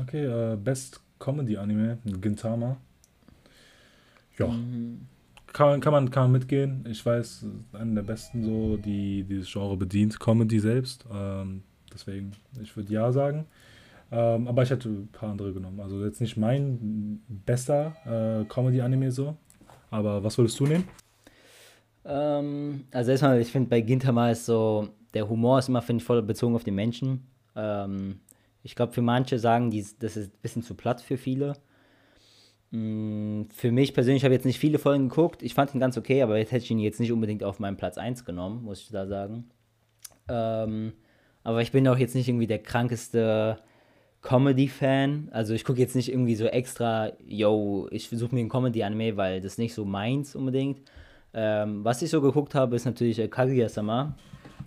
[0.02, 2.76] Okay, äh, Best Comedy Anime, Gintama.
[4.38, 5.06] Ja, Mhm.
[5.54, 6.84] Kann, kann, man, kann man mitgehen.
[6.90, 11.06] Ich weiß, einer der besten so, die dieses Genre bedient, Comedy selbst.
[11.10, 13.46] Ähm, deswegen, ich würde ja sagen.
[14.12, 15.80] Ähm, aber ich hätte ein paar andere genommen.
[15.80, 19.36] Also jetzt nicht mein bester äh, Comedy-Anime so.
[19.90, 20.84] Aber was würdest du nehmen?
[22.04, 26.04] Ähm, also erstmal, ich finde bei Gintama ist so, der Humor ist immer, finde ich,
[26.04, 27.28] voll bezogen auf den Menschen.
[27.54, 28.18] Ähm,
[28.64, 31.54] ich glaube, für manche sagen, die, das ist ein bisschen zu platt für viele.
[32.74, 35.44] Mm, Für mich persönlich habe ich jetzt nicht viele Folgen geguckt.
[35.44, 37.76] Ich fand ihn ganz okay, aber jetzt hätte ich ihn jetzt nicht unbedingt auf meinen
[37.76, 39.44] Platz 1 genommen, muss ich da sagen.
[40.28, 40.92] Ähm,
[41.44, 43.58] aber ich bin auch jetzt nicht irgendwie der krankeste
[44.22, 45.28] Comedy-Fan.
[45.30, 49.40] Also ich gucke jetzt nicht irgendwie so extra, yo, ich versuche mir ein Comedy-Anime, weil
[49.40, 50.80] das nicht so meins unbedingt.
[51.32, 54.16] Ähm, was ich so geguckt habe, ist natürlich äh, Kaguya-sama.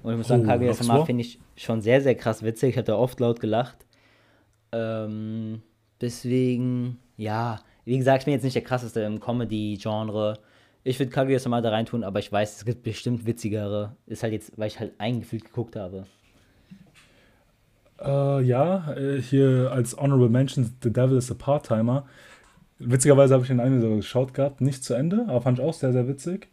[0.01, 2.69] Und ich muss sagen, Oh, Kaguya-sama finde ich schon sehr, sehr krass witzig.
[2.69, 3.85] Ich habe da oft laut gelacht.
[4.71, 5.61] Ähm,
[5.99, 10.33] deswegen, ja, wie gesagt, ich bin jetzt nicht der krasseste im Comedy-Genre.
[10.83, 13.95] Ich würde Kaguya-sama da reintun, aber ich weiß, es gibt bestimmt witzigere.
[14.07, 16.03] Ist halt jetzt, weil ich halt eingefühlt geguckt habe.
[18.03, 22.05] Äh, ja, äh, hier als Honorable Mentions, The Devil is a Part-Timer.
[22.79, 25.73] Witzigerweise habe ich den Anime sogar geschaut gehabt, nicht zu Ende, aber fand ich auch
[25.73, 26.49] sehr, sehr witzig.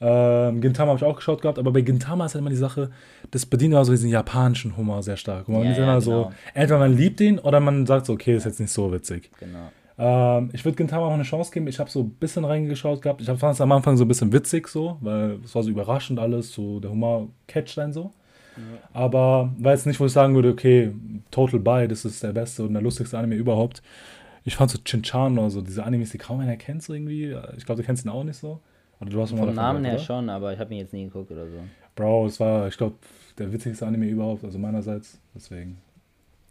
[0.00, 2.90] Ähm, Gintama habe ich auch geschaut gehabt, aber bei Gintama ist halt immer die Sache,
[3.32, 5.48] das bedient immer so diesen japanischen Humor sehr stark.
[5.48, 6.30] Und man Ja, ist ja, immer genau.
[6.30, 9.30] so, entweder man liebt ihn oder man sagt so, okay, ist jetzt nicht so witzig.
[9.40, 9.72] Genau.
[9.98, 11.66] Ähm, ich würde Gintama auch eine Chance geben.
[11.68, 13.20] Ich habe so ein bisschen reingeschaut gehabt.
[13.20, 16.18] Ich fand es am Anfang so ein bisschen witzig so, weil es war so überraschend
[16.18, 18.12] alles, so der Humor catcht einen so.
[18.92, 20.92] Aber war jetzt nicht, wo ich sagen würde, okay,
[21.30, 23.82] Total Buy, das ist der beste und der lustigste Anime überhaupt.
[24.44, 27.36] Ich fand so Chinchan oder so, diese Animes, die kaum einer kennt so irgendwie.
[27.56, 28.60] Ich glaube, du kennst ihn auch nicht so.
[29.00, 31.30] Oder du hast Vom Namen gehört, her schon, aber ich habe ihn jetzt nie geguckt
[31.30, 31.58] oder so.
[31.94, 32.96] Bro, es war, ich glaube,
[33.38, 35.20] der witzigste Anime überhaupt, also meinerseits.
[35.34, 35.78] Deswegen.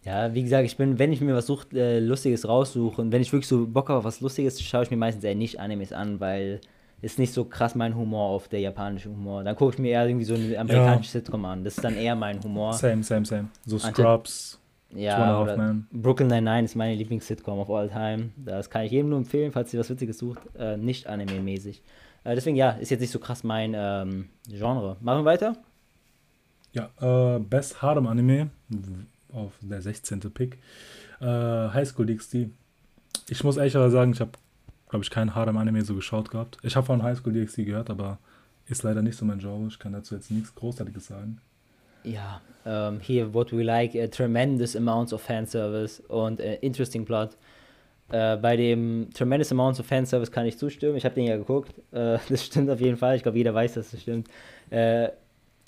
[0.05, 3.21] Ja, wie gesagt, ich bin, wenn ich mir was such, äh, Lustiges raussuche und wenn
[3.23, 5.91] ich wirklich so Bock habe auf was Lustiges, schaue ich mir meistens eher nicht Animes
[5.91, 6.61] an, weil
[7.01, 9.43] ist nicht so krass mein Humor auf der japanische Humor.
[9.43, 11.63] Dann gucke ich mir eher irgendwie so eine amerikanische Sitcom an.
[11.63, 12.73] Das ist dann eher mein Humor.
[12.73, 13.49] Same, same, same.
[13.65, 14.59] So Ante- Scrubs,
[14.91, 15.87] Two and a Ja, oder Men.
[15.91, 18.29] Brooklyn Nine-Nine ist meine Lieblings-Sitcom of all time.
[18.37, 20.39] Das kann ich jedem nur empfehlen, falls ihr was Witziges sucht.
[20.57, 21.83] Äh, nicht anime-mäßig.
[22.23, 24.97] Äh, deswegen, ja, ist jetzt nicht so krass mein ähm, Genre.
[25.01, 25.57] Machen wir weiter?
[26.73, 26.89] Ja,
[27.35, 28.49] äh, Best Harem Anime
[29.35, 30.19] auf der 16.
[30.31, 30.57] Pick.
[31.19, 32.49] Äh, High School DxD.
[33.29, 34.31] Ich muss ehrlicherweise sagen, ich habe,
[34.89, 36.57] glaube ich, kein Harem Anime so geschaut gehabt.
[36.63, 38.19] Ich habe von High School DxD gehört, aber
[38.67, 39.67] ist leider nicht so mein Genre.
[39.67, 41.39] Ich kann dazu jetzt nichts Großartiges sagen.
[42.03, 47.35] Ja, ähm, hier, what we like, uh, tremendous amounts of fanservice und äh, interesting plot.
[48.11, 50.95] Äh, bei dem tremendous amounts of fanservice kann ich zustimmen.
[50.95, 51.73] Ich habe den ja geguckt.
[51.91, 53.15] Äh, das stimmt auf jeden Fall.
[53.15, 54.29] Ich glaube, jeder weiß, dass das stimmt.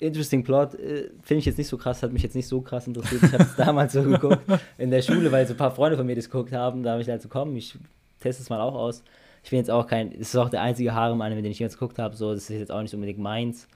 [0.00, 2.86] Interesting plot äh, finde ich jetzt nicht so krass, hat mich jetzt nicht so krass
[2.86, 3.22] interessiert.
[3.24, 4.40] Ich habe es damals so geguckt
[4.78, 6.82] in der Schule, weil so ein paar Freunde von mir das geguckt haben.
[6.84, 7.76] Da habe ich halt so, komm, ich
[8.20, 9.02] teste es mal auch aus.
[9.42, 11.98] Ich bin jetzt auch kein, es ist auch der einzige Harem-Anime, den ich jetzt geguckt
[11.98, 12.14] habe.
[12.16, 13.66] So, das ist jetzt auch nicht unbedingt meins.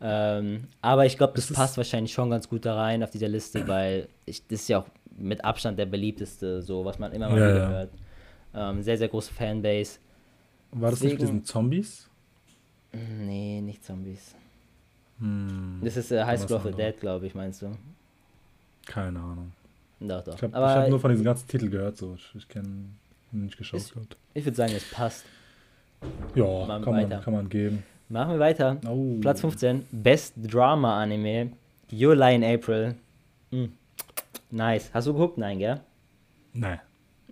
[0.00, 3.28] Ähm, aber ich glaube, das ist- passt wahrscheinlich schon ganz gut da rein auf dieser
[3.28, 7.28] Liste, weil ich, das ist ja auch mit Abstand der beliebteste, so was man immer
[7.30, 7.68] mal Ja, wieder ja.
[7.70, 7.90] hört.
[8.54, 9.98] Ähm, sehr, sehr große Fanbase.
[10.72, 12.08] War das nicht mit Deswegen- diesen Zombies?
[12.92, 14.34] Nee, nicht Zombies.
[15.22, 16.72] Hm, Das ist äh, High School of the.
[16.72, 17.70] Dead, glaube ich, meinst du?
[18.84, 19.52] keine Ahnung.
[20.00, 20.34] Doch, doch.
[20.34, 22.14] Ich habe hab nur von diesen ganzen Titeln gehört, so.
[22.16, 22.86] Ich, ich kenne
[23.30, 23.94] nicht geschaut Ist-
[24.34, 25.24] ich würde sagen, es passt.
[26.34, 26.44] Ja,
[26.82, 27.84] kann man, kann man geben.
[28.08, 28.78] Machen wir weiter.
[28.88, 29.18] Oh.
[29.20, 31.52] Platz 15, Best Drama Anime,
[31.92, 32.96] Your Lie in April.
[33.52, 33.72] Hm.
[34.50, 34.90] Nice.
[34.92, 35.38] Hast du geguckt?
[35.38, 35.80] Nein, gell?
[36.52, 36.80] Nein.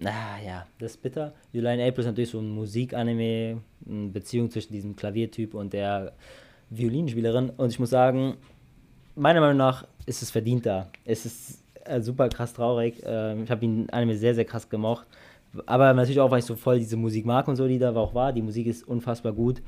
[0.05, 1.35] Ah ja, das ist bitter.
[1.53, 6.13] Lie in April ist natürlich so ein Musikanime, eine Beziehung zwischen diesem Klaviertyp und der
[6.71, 7.51] Violinspielerin.
[7.51, 8.37] Und ich muss sagen,
[9.15, 10.89] meiner Meinung nach ist es verdienter.
[11.05, 13.03] Es ist äh, super krass traurig.
[13.05, 15.07] Ähm, ich habe ihn Anime sehr, sehr krass gemocht.
[15.67, 18.15] Aber natürlich auch, weil ich so voll diese Musik mag und so, die da auch
[18.15, 18.33] war.
[18.33, 19.63] Die Musik ist unfassbar gut.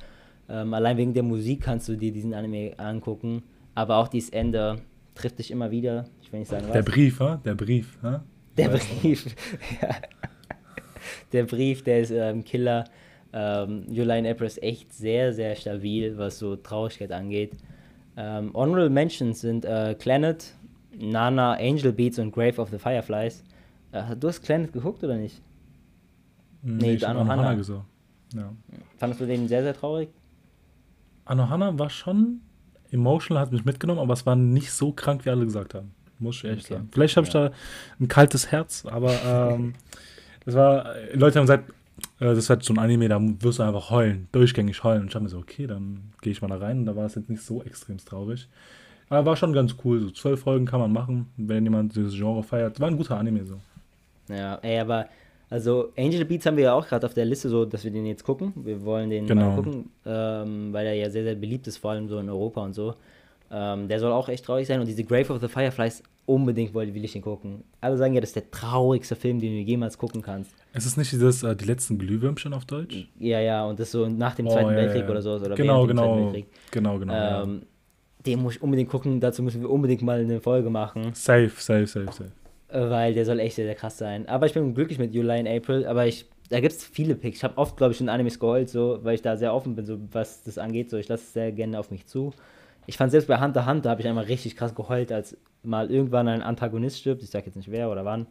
[0.49, 3.43] Ähm, allein wegen der Musik kannst du dir diesen Anime angucken.
[3.75, 4.77] Aber auch dieses Ende
[5.15, 6.05] trifft dich immer wieder.
[6.23, 6.73] Ich will nicht sagen, was.
[6.73, 7.37] Der Brief, hä?
[7.45, 8.19] Der Brief, hä?
[8.57, 9.35] Der Brief.
[9.83, 9.89] ja.
[11.33, 12.85] Der Brief, der ist ähm, Killer.
[13.33, 17.53] Ähm, July in April ist echt sehr, sehr stabil, was so Traurigkeit angeht.
[18.17, 20.53] Ähm, Honorable Mentions sind äh, Planet,
[20.99, 23.43] Nana, Angel Beats und Grave of the Fireflies.
[23.93, 25.41] Äh, du hast Planet geguckt oder nicht?
[26.63, 27.33] Nee, ich hab Anohana.
[27.33, 27.85] Anohana gesagt.
[28.35, 28.53] Ja.
[28.99, 30.09] Fandest du den sehr, sehr traurig?
[31.25, 32.41] Anohana war schon
[32.91, 35.95] emotional, hat mich mitgenommen, aber es war nicht so krank, wie alle gesagt haben.
[36.19, 36.75] Muss ich echt Okay.
[36.75, 36.89] sagen.
[36.93, 37.49] Vielleicht habe ich Ja.
[37.49, 37.55] da
[38.01, 39.75] ein kaltes Herz, aber ähm,
[40.45, 41.73] das war, Leute haben gesagt,
[42.27, 45.03] das ist halt so ein Anime, da wirst du einfach heulen, durchgängig heulen.
[45.03, 46.81] Und ich habe mir so, okay, dann gehe ich mal da rein.
[46.81, 48.49] Und da war es jetzt nicht so extrem traurig.
[49.09, 50.01] Aber war schon ganz cool.
[50.01, 52.81] So zwölf Folgen kann man machen, wenn jemand dieses Genre feiert.
[52.81, 53.57] War ein guter Anime so.
[54.29, 55.07] Ja, ey, aber
[55.51, 58.07] also Angel Beats haben wir ja auch gerade auf der Liste, so dass wir den
[58.07, 58.53] jetzt gucken.
[58.57, 59.51] Wir wollen den Genau.
[59.51, 62.63] mal gucken, ähm, weil er ja sehr, sehr beliebt ist, vor allem so in Europa
[62.63, 62.95] und so.
[63.51, 66.95] Ähm, der soll auch echt traurig sein und diese Grave of the Fireflies unbedingt wollte,
[66.95, 67.65] will ich den gucken.
[67.81, 70.55] Alle sagen ja, das ist der traurigste Film, den du jemals gucken kannst.
[70.73, 73.09] Es ist nicht dieses, äh, die letzten Glühwürmchen auf Deutsch?
[73.19, 75.11] Ja, ja, und das so nach dem Oh, Zweiten ja, Weltkrieg ja.
[75.11, 75.33] oder so.
[75.35, 76.33] Oder genau, genau,
[76.71, 77.13] genau, genau.
[77.13, 77.43] ja.
[77.43, 77.63] Ähm,
[78.25, 81.11] Den muss ich unbedingt gucken, dazu müssen wir unbedingt mal eine Folge machen.
[81.15, 82.31] Safe, safe, safe, safe.
[82.69, 84.27] Äh, weil der soll echt sehr, sehr krass sein.
[84.29, 87.39] Aber ich bin glücklich mit July in April, aber ich, da gibt es viele Picks.
[87.39, 89.85] Ich habe oft, glaube ich, in Animes geheult, so, weil ich da sehr offen bin,
[89.85, 90.89] so was das angeht.
[90.89, 92.33] So, ich lasse es sehr gerne auf mich zu.
[92.87, 96.29] Ich fand selbst bei Hunter Hunter habe ich einmal richtig krass geheult, als mal irgendwann
[96.29, 97.23] ein Antagonist stirbt.
[97.23, 98.27] Ich sag jetzt nicht wer oder wann.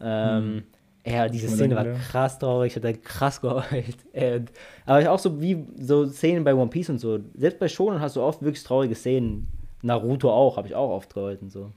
[0.00, 0.64] Ähm,
[1.06, 3.96] Ja, diese Szene war krass traurig, ich habe da krass geheult.
[4.12, 4.52] Und,
[4.86, 7.20] aber auch so wie so Szenen bei One Piece und so.
[7.34, 9.48] Selbst bei Shonen hast du oft wirklich traurige Szenen.
[9.82, 11.72] Naruto auch, habe ich auch oft geheult und so.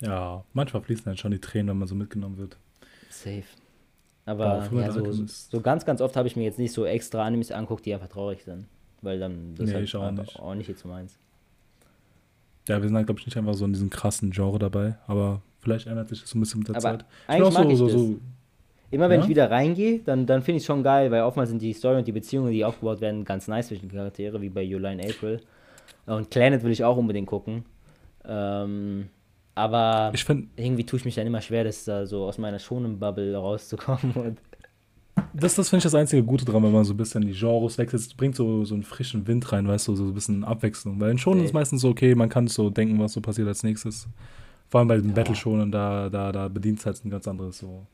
[0.00, 2.58] Ja, manchmal fließen dann schon die Tränen, wenn man so mitgenommen wird.
[3.10, 3.44] Safe.
[4.26, 7.52] Aber ja, so, so ganz, ganz oft habe ich mir jetzt nicht so extra Animes
[7.52, 8.66] anguckt, die einfach traurig sind.
[9.06, 10.38] Weil dann das Nee, halt ich auch nicht.
[10.40, 11.16] auch nicht jetzt so meins.
[12.68, 15.40] Ja, wir sind halt, glaube ich, nicht einfach so in diesem krassen Genre dabei, aber
[15.60, 17.04] vielleicht ändert sich das so ein bisschen mit der Aber Zeit.
[17.28, 17.92] eigentlich mag ich so, das.
[17.94, 18.16] so,
[18.90, 19.24] Immer wenn Ja?
[19.24, 21.98] ich wieder reingehe, dann, dann finde ich es schon geil, weil oftmals sind die Story
[21.98, 25.40] und die Beziehungen, die aufgebaut werden, ganz nice zwischen den Charaktere, wie bei July April.
[26.06, 27.64] Und Planet will ich auch unbedingt gucken.
[28.24, 29.08] Ähm,
[29.54, 32.58] aber ich finde, irgendwie tue ich mich dann immer schwer, das da so aus meiner
[32.58, 34.12] schonen Bubble rauszukommen.
[34.14, 34.38] Und
[35.32, 37.78] das, das finde ich das einzige Gute dran, wenn man so ein bisschen die Genres
[37.78, 38.02] wechselt.
[38.02, 41.00] Es bringt so, so einen frischen Wind rein, weißt du, so ein bisschen Abwechslung.
[41.00, 41.58] Weil in Shonen ist Safe.
[41.58, 44.08] meistens so, okay, man kann so denken, was so passiert als nächstes.
[44.68, 47.86] Vor allem bei den Battle-Shonen, da, da, da bedient es halt ein ganz anderes so.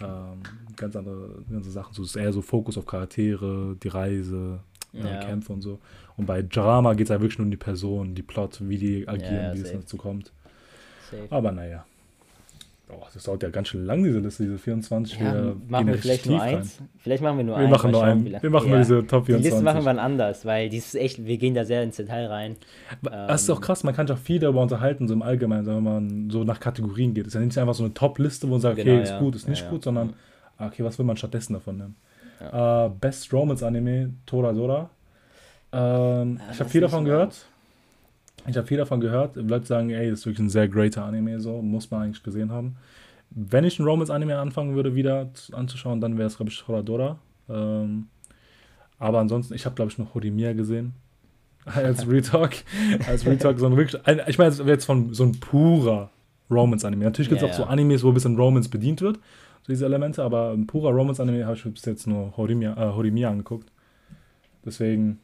[0.00, 0.40] Ähm,
[0.76, 1.92] ganz andere ganze Sachen.
[1.94, 4.60] So, es ist eher so Fokus auf Charaktere, die Reise,
[4.94, 5.20] äh, Ja.
[5.20, 5.78] Kämpfe und so.
[6.16, 9.06] Und bei Drama geht es ja wirklich nur um die Person, die Plot, wie die
[9.06, 10.32] agieren, Ja, ja, wie es dazu kommt.
[11.10, 11.26] safe.
[11.30, 11.84] Aber naja.
[12.92, 15.20] Oh, das dauert ja ganz schön lang, diese Liste, diese 24.
[15.20, 16.56] Ja, wir machen wir vielleicht nur tief rein.
[16.58, 16.78] eins.
[16.98, 17.70] Vielleicht machen wir nur Wir eins.
[17.70, 18.42] machen nur schauen, einen.
[18.42, 18.70] Wir machen Ja.
[18.70, 19.44] nur diese Top Die 24.
[19.52, 22.56] Liste machen wir anders, weil die ist echt, wir gehen da sehr ins Detail rein.
[23.02, 25.82] Das ist auch krass, man kann sich auch viel darüber unterhalten, so im Allgemeinen, wenn
[25.82, 27.26] man so nach Kategorien geht.
[27.26, 29.18] Es ist ja nicht einfach so eine Top-Liste, wo man sagt, okay, Genau, ist ja.
[29.18, 30.14] gut, ist nicht gut, sondern,
[30.58, 31.96] ah, okay, was will man stattdessen davon nehmen?
[32.40, 34.90] Äh, Best Romance Anime, Toradora.
[35.72, 37.46] Ähm, Ja, ich habe viel davon gehört.
[38.46, 39.36] Ich habe viel davon gehört.
[39.36, 42.50] Leute sagen, ey, das ist wirklich ein sehr greater Anime, so, muss man eigentlich gesehen
[42.50, 42.76] haben.
[43.30, 47.18] Wenn ich ein Romance-Anime anfangen würde, wieder zu- anzuschauen, dann wäre es, glaube ich, Toradora.
[47.48, 48.06] Ähm,
[48.98, 50.94] aber ansonsten, ich habe, glaube ich, noch Horimiya gesehen.
[51.64, 52.56] Als Retalk.
[53.06, 54.04] Als Retalk, so ein wirklich.
[54.06, 56.10] Ein, ich meine, jetzt von so ein purer
[56.50, 57.04] Romance-Anime.
[57.04, 57.64] Natürlich gibt es Ja, auch so.
[57.64, 61.54] Animes, wo ein bisschen Romance bedient wird, so diese Elemente, aber ein purer Romance-Anime habe
[61.56, 63.70] ich bis jetzt nur Horimiya, äh, Horimiya angeguckt.
[64.64, 65.20] Deswegen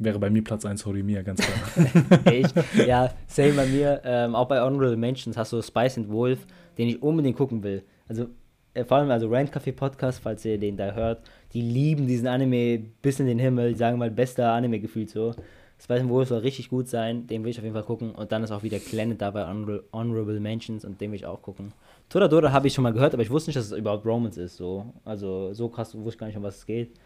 [0.00, 1.86] wäre bei mir Platz 1 Horimiya, ganz klar.
[2.24, 2.54] Echt?
[2.86, 4.00] ja, same bei mir.
[4.04, 6.46] Ähm, auch bei Honorable Mentions hast du Spice and Wolf,
[6.78, 7.84] den ich unbedingt gucken will.
[8.08, 8.26] Also,
[8.74, 11.22] äh, vor allem, also Rant Café Podcast, falls ihr den da hört,
[11.52, 13.72] die lieben diesen Anime bis in den Himmel.
[13.72, 15.34] Die sagen mal, bester Anime gefühlt so.
[15.82, 18.10] Spice and Wolf soll richtig gut sein, den will ich auf jeden Fall gucken.
[18.10, 21.26] Und dann ist auch wieder Planet da bei Honorable, Honorable Mentions und den will ich
[21.26, 21.72] auch gucken.
[22.10, 24.56] Toradora habe ich schon mal gehört, aber ich wusste nicht, dass es überhaupt Romance ist.
[24.56, 24.92] So.
[25.04, 26.98] Also, so krass wusste ich gar nicht, um was es geht.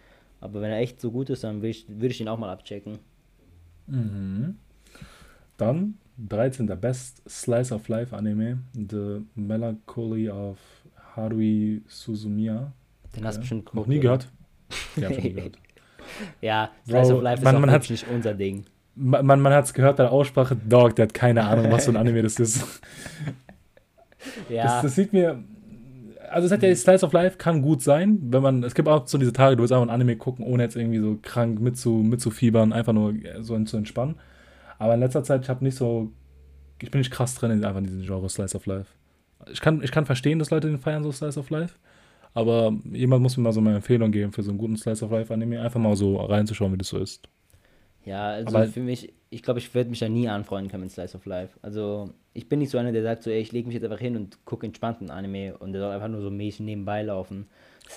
[0.45, 2.51] Aber wenn er echt so gut ist, dann würde ich, würde ich ihn auch mal
[2.53, 2.99] abchecken.
[3.87, 4.57] Mhm.
[5.57, 6.67] Dann 13.
[6.79, 10.59] Best Slice of Life Anime, The Melancholy of
[11.17, 12.73] Harui Suzumiya.
[13.17, 13.41] Den hast du Ja.
[13.41, 14.03] bestimmt Noch geguckt, nie oder?
[14.03, 14.29] gehört?
[14.97, 15.59] Ja, schon nie gehört.
[16.43, 18.65] Ja, Bro, Slice of Life ist man- auch man wirklich nicht unser Ding.
[18.97, 21.87] Man, man, man hat es gehört bei der Aussprache, Dog, der hat keine Ahnung, was
[21.87, 22.83] für ein Anime das ist.
[24.51, 25.43] Ja, Das, das sieht mir.
[26.35, 28.65] Also, es hat ja Slice of Life kann gut sein, wenn man.
[28.65, 30.99] Es gibt auch so diese Tage, du willst einfach ein Anime gucken, ohne jetzt irgendwie
[30.99, 34.17] so krank mitzu, mitzufiebern, einfach nur äh, so zu entspannen.
[34.81, 36.11] Aber in letzter Zeit, ich habe nicht so.
[36.83, 38.91] Ich bin nicht krass drin in, einfach in diesem Genre Slice of Life.
[39.53, 41.77] Ich kann, ich kann verstehen, dass Leute den feiern, so Slice of Life.
[42.35, 45.13] Aber jemand muss mir mal so eine Empfehlung geben für so einen guten Slice of
[45.13, 47.29] Life Anime, einfach mal so reinzuschauen, wie das so ist.
[48.05, 50.93] Ja, also aber- für mich, ich glaube, ich werde mich da nie anfreunden können mit
[50.93, 51.59] Slice of Life.
[51.63, 53.99] Also, ich bin nicht so einer, der sagt so, ey, ich lege mich jetzt einfach
[53.99, 57.47] hin und gucke entspannten Anime und der soll einfach nur so mäßig nebenbei laufen.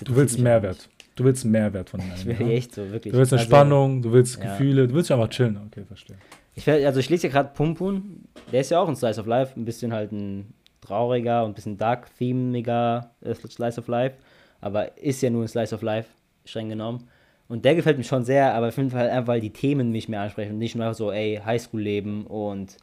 [0.04, 0.88] Du willst Mehrwert.
[1.16, 2.38] Du willst Mehrwert von dem Ich Anime.
[2.38, 2.52] will ja?
[2.54, 3.12] echt so, wirklich.
[3.12, 4.50] Du willst eine Also, Spannung, du willst ja.
[4.50, 5.58] Gefühle, du willst einfach chillen.
[5.66, 6.16] Okay, verstehe.
[6.54, 9.52] Ich also ich lese ja gerade Pumpun, der ist ja auch ein Slice of Life,
[9.58, 14.16] ein bisschen halt ein trauriger und ein bisschen dark-themiger äh, Slice of Life,
[14.60, 16.08] aber ist ja nur ein Slice of Life,
[16.44, 17.08] streng genommen.
[17.48, 20.08] Und der gefällt mir schon sehr, aber ich finde halt einfach, weil die Themen mich
[20.08, 22.76] mehr ansprechen und nicht nur so, ey, Highschool-Leben und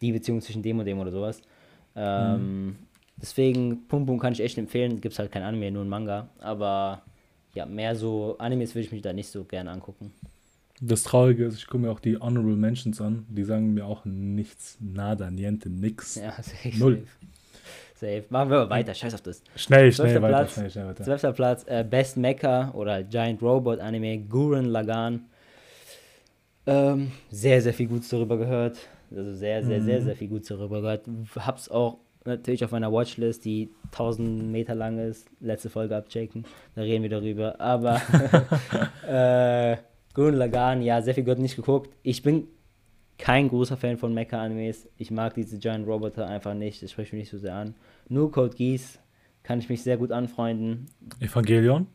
[0.00, 1.40] die Beziehung zwischen dem und dem oder sowas.
[1.96, 2.76] Ähm, mhm.
[3.16, 5.00] Deswegen, Pum Pum kann ich echt empfehlen.
[5.00, 6.28] Gibt es halt kein Anime, nur ein Manga.
[6.38, 7.02] Aber
[7.54, 10.12] ja, mehr so Animes würde ich mich da nicht so gerne angucken.
[10.80, 13.26] Das Traurige ist, ich gucke mir auch die Honorable Mentions an.
[13.28, 16.14] Die sagen mir auch nichts, nada, niente, nix.
[16.14, 16.96] Ja, safe, Null.
[16.96, 17.06] Safe.
[18.00, 18.24] Safe.
[18.30, 19.42] Machen wir aber weiter, scheiß auf das.
[19.54, 21.04] Schnell, schnell weiter, Platz, schnell, schnell weiter.
[21.04, 25.26] Zwölfter Platz, äh, Best Mecha oder Giant Robot Anime, Gurren Lagan.
[26.66, 28.78] Ähm, sehr, sehr viel Gutes darüber gehört.
[29.10, 29.84] Also sehr, sehr, mhm.
[29.84, 31.04] sehr, sehr viel Gutes darüber gehört.
[31.36, 35.28] Hab's auch natürlich auf meiner Watchlist, die 1000 Meter lang ist.
[35.40, 36.44] Letzte Folge abchecken,
[36.74, 37.60] da reden wir darüber.
[37.60, 38.00] Aber
[39.08, 39.76] äh,
[40.14, 41.90] Gurren Lagan, ja, sehr viel gehört nicht geguckt.
[42.02, 42.48] Ich bin
[43.20, 44.88] kein großer Fan von Mecha-Animes.
[44.96, 46.82] Ich mag diese Giant Roboter einfach nicht.
[46.82, 47.74] Das spricht mich nicht so sehr an.
[48.08, 48.98] Nur Code Geass
[49.42, 50.86] kann ich mich sehr gut anfreunden.
[51.20, 51.86] Evangelion?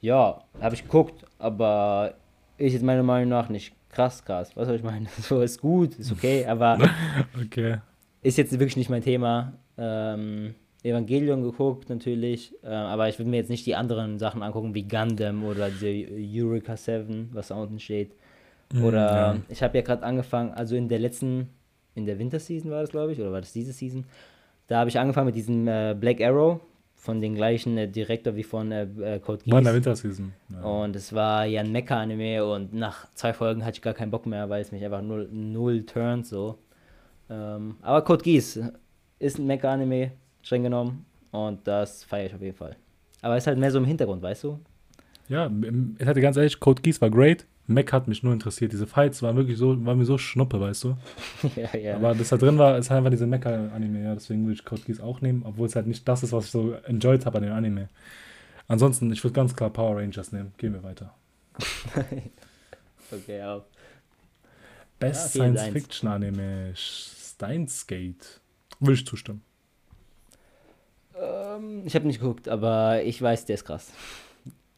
[0.00, 2.14] Ja, habe ich geguckt, aber
[2.58, 4.54] ist jetzt meiner Meinung nach nicht krass krass.
[4.54, 5.08] Was soll ich meinen?
[5.18, 6.78] So ist gut, ist okay, aber
[7.42, 7.78] okay.
[8.22, 9.54] ist jetzt wirklich nicht mein Thema.
[9.78, 14.74] Ähm, Evangelion geguckt natürlich, äh, aber ich würde mir jetzt nicht die anderen Sachen angucken
[14.74, 18.12] wie Gundam oder die Eureka 7, was da unten steht.
[18.72, 19.36] Mhm, oder ja.
[19.48, 21.48] ich habe ja gerade angefangen, also in der letzten,
[21.94, 24.04] in der Winterseason war das, glaube ich, oder war das diese Season?
[24.66, 26.60] Da habe ich angefangen mit diesem äh, Black Arrow
[26.94, 29.52] von den gleichen äh, Direktor wie von äh, äh Code Geass.
[29.52, 30.32] War in der Winterseason.
[30.50, 30.62] Ja.
[30.62, 34.24] Und es war ja ein Mecha-Anime und nach zwei Folgen hatte ich gar keinen Bock
[34.24, 36.58] mehr, weil es mich einfach null, null turnt so.
[37.28, 38.60] Ähm, aber Code Geass
[39.18, 40.12] ist ein Mecha-Anime,
[40.42, 41.04] streng genommen.
[41.32, 42.76] Und das feiere ich auf jeden Fall.
[43.20, 44.60] Aber es ist halt mehr so im Hintergrund, weißt du?
[45.28, 45.50] Ja,
[45.98, 47.46] ich hatte ganz ehrlich, Code Geass war great.
[47.72, 48.72] Mac hat mich nur interessiert.
[48.72, 50.96] Diese Fights waren wirklich so, waren mir so schnuppe, weißt du?
[51.56, 51.96] ja, ja.
[51.96, 54.14] Aber das da drin war, ist halt einfach diese Mecha-Anime, ja.
[54.14, 56.50] Deswegen würde ich Code Geass auch nehmen, obwohl es halt nicht das ist, was ich
[56.50, 57.88] so enjoyed habe an dem Anime.
[58.68, 60.52] Ansonsten, ich würde ganz klar Power Rangers nehmen.
[60.56, 61.14] Gehen wir weiter.
[63.12, 63.64] okay, auch.
[64.98, 68.40] Best ja, Science-Fiction-Anime, Steins Gate.
[68.78, 69.42] Würde ich zustimmen.
[71.20, 73.92] Ähm, ich habe nicht geguckt, aber ich weiß, der ist krass.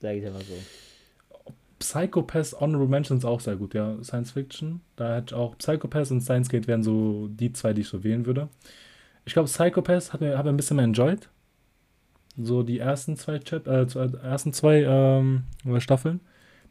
[0.01, 0.55] Sage ich einfach so.
[1.79, 3.97] Psychopath Honorable Mentions auch sehr gut, ja.
[4.03, 4.81] Science Fiction.
[4.97, 8.05] Da hätte ich auch Psychopath und Science Gate wären so die zwei, die ich so
[8.05, 8.49] wählen würde.
[9.25, 11.29] Ich glaube, Psychopath hat mir ein bisschen mehr enjoyed.
[12.37, 13.87] So die ersten zwei, Chap äh,
[14.23, 15.45] ersten zwei ähm,
[15.79, 16.21] Staffeln.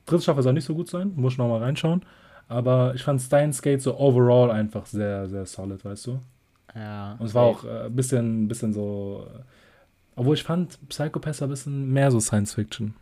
[0.06, 2.04] Dritte Staffel soll nicht so gut sein, muss ich nochmal reinschauen.
[2.50, 6.20] Aber ich fand Steins Gate so overall einfach sehr, sehr solid, weißt du?
[6.76, 7.14] Ja.
[7.14, 9.28] Und es war auch ein äh, bisschen, bisschen so.
[9.34, 9.40] Äh,
[10.16, 12.94] obwohl ich fand Psychopath ein bisschen mehr so Science Fiction.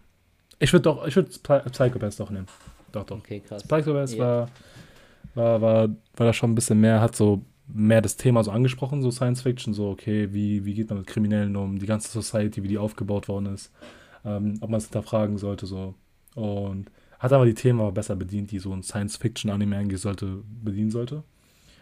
[0.62, 2.48] Ich würde doch, ich würde Psychopath doch nehmen.
[2.92, 3.18] Doch, doch.
[3.18, 3.64] Okay, krass.
[3.64, 4.20] Psychopath yeah.
[4.20, 4.50] war,
[5.34, 9.02] war, war, war da schon ein bisschen mehr, hat so mehr das Thema so angesprochen,
[9.02, 12.64] so Science Fiction, so, okay, wie, wie geht man mit Kriminellen um, die ganze Society,
[12.64, 13.72] wie die aufgebaut worden ist,
[14.24, 15.96] ähm, ob man es hinterfragen sollte, so.
[16.36, 20.44] Und hat aber die Themen besser bedient, die so ein Science Fiction Anime eigentlich sollte,
[20.64, 21.24] bedienen sollte.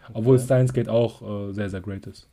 [0.04, 0.12] Okay.
[0.14, 2.28] Obwohl Steins Gate auch äh, sehr, sehr great ist.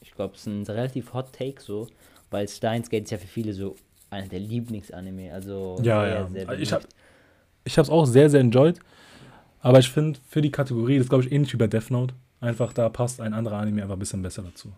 [0.00, 1.88] Ich glaube, es ist ein relativ Hot Take so,
[2.30, 3.76] weil Steins Gate ist ja für viele so
[4.14, 5.32] einer der Lieblingsanime.
[5.32, 6.28] Also ja, sehr, ja.
[6.28, 6.84] Sehr ich habe
[7.64, 8.78] ich es auch sehr, sehr enjoyed.
[9.60, 12.72] Aber ich finde, für die Kategorie, das glaube ich ähnlich wie bei Death Note, einfach
[12.72, 14.68] da passt ein anderer Anime einfach ein bisschen besser dazu.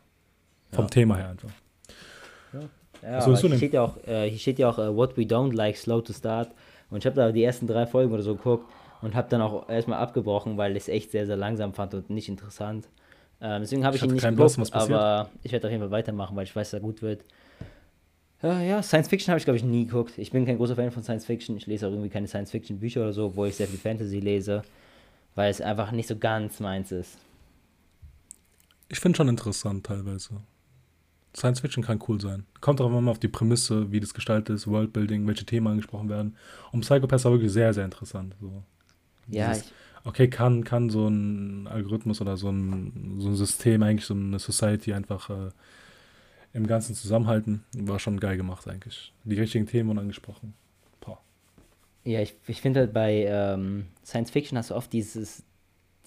[0.70, 0.90] Vom ja.
[0.90, 1.50] Thema her einfach.
[2.52, 2.60] Ja,
[3.02, 5.54] ja so, hier, steht ja auch, äh, hier steht ja auch uh, What We Don't
[5.54, 6.50] Like, Slow to Start.
[6.90, 8.72] Und ich habe da die ersten drei Folgen oder so geguckt
[9.02, 12.10] und habe dann auch erstmal abgebrochen, weil ich es echt sehr, sehr langsam fand und
[12.10, 12.88] nicht interessant.
[13.40, 16.36] Ähm, deswegen habe ich, ich ihn nicht geguckt, aber ich werde auf jeden Fall weitermachen,
[16.36, 17.24] weil ich weiß, dass er gut wird.
[18.42, 20.18] Ja, ja, Science Fiction habe ich, glaube ich, nie geguckt.
[20.18, 21.56] Ich bin kein großer Fan von Science Fiction.
[21.56, 24.20] Ich lese auch irgendwie keine Science Fiction Bücher oder so, wo ich sehr viel Fantasy
[24.20, 24.62] lese,
[25.34, 27.18] weil es einfach nicht so ganz meins ist.
[28.88, 30.42] Ich finde schon interessant teilweise.
[31.34, 32.46] Science Fiction kann cool sein.
[32.60, 36.36] Kommt auch immer auf die Prämisse, wie das gestaltet ist, Worldbuilding, welche Themen angesprochen werden.
[36.72, 38.34] Und Psychopath war wirklich sehr, sehr interessant.
[38.40, 38.62] So.
[39.28, 39.72] Ja, Dieses,
[40.04, 44.38] okay, kann, kann so ein Algorithmus oder so ein, so ein System, eigentlich so eine
[44.38, 45.50] Society einfach äh,
[46.56, 47.64] im ganzen Zusammenhalten.
[47.76, 49.12] War schon geil gemacht eigentlich.
[49.24, 50.54] Die richtigen Themen angesprochen.
[51.00, 51.18] Boah.
[52.04, 55.44] Ja, ich, ich finde halt bei ähm, Science Fiction hast du oft dieses,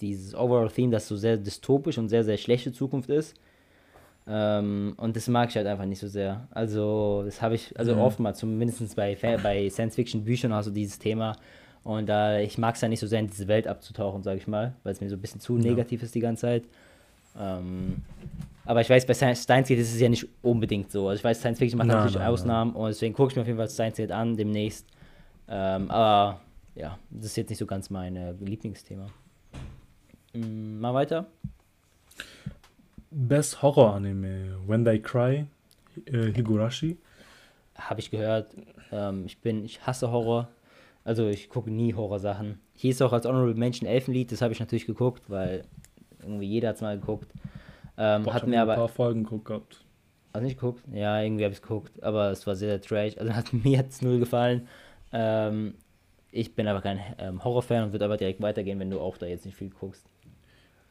[0.00, 3.36] dieses Overall-Theme, das so sehr dystopisch und sehr, sehr schlechte Zukunft ist.
[4.26, 6.48] Ähm, und das mag ich halt einfach nicht so sehr.
[6.50, 8.00] Also, das habe ich, also mhm.
[8.00, 11.36] oftmals, zumindest bei, bei Science-Fiction-Büchern hast du dieses Thema.
[11.84, 14.38] Und da äh, ich mag es ja nicht so sehr in diese Welt abzutauchen, sage
[14.38, 15.62] ich mal, weil es mir so ein bisschen zu ja.
[15.62, 16.64] negativ ist die ganze Zeit.
[17.38, 18.02] Ähm,
[18.70, 21.08] aber ich weiß, bei Science Gate ist es ja nicht unbedingt so.
[21.08, 22.80] Also ich weiß, Science Fiction macht nein, natürlich nein, Ausnahmen nein.
[22.80, 24.86] und deswegen gucke ich mir auf jeden Fall Science Gate an demnächst.
[25.48, 26.40] Ähm, aber
[26.76, 29.06] ja, das ist jetzt nicht so ganz mein äh, Lieblingsthema.
[30.34, 31.26] Mhm, mal weiter.
[33.10, 35.46] Best Horror Anime, When They Cry,
[36.06, 36.96] äh, Higurashi.
[37.74, 38.54] Habe ich gehört.
[38.92, 40.46] Ähm, ich bin, ich hasse Horror.
[41.02, 42.60] Also ich gucke nie Horrorsachen.
[42.74, 45.64] Hier ist auch als Honorable Mention Elfenlied, das habe ich natürlich geguckt, weil
[46.22, 47.32] irgendwie jeder hat es mal geguckt.
[48.02, 48.74] Ähm, Boah, ich hat hab mir ein aber.
[48.76, 49.84] paar Folgen geguckt gehabt.
[50.32, 50.82] Hast du nicht geguckt?
[50.92, 53.18] Ja, irgendwie habe ich es geguckt, aber es war sehr, sehr trash.
[53.18, 54.66] Also hat, mir hat es null gefallen.
[55.12, 55.74] Ähm,
[56.32, 59.26] ich bin aber kein ähm, Horrorfan und würde aber direkt weitergehen, wenn du auch da
[59.26, 60.06] jetzt nicht viel guckst.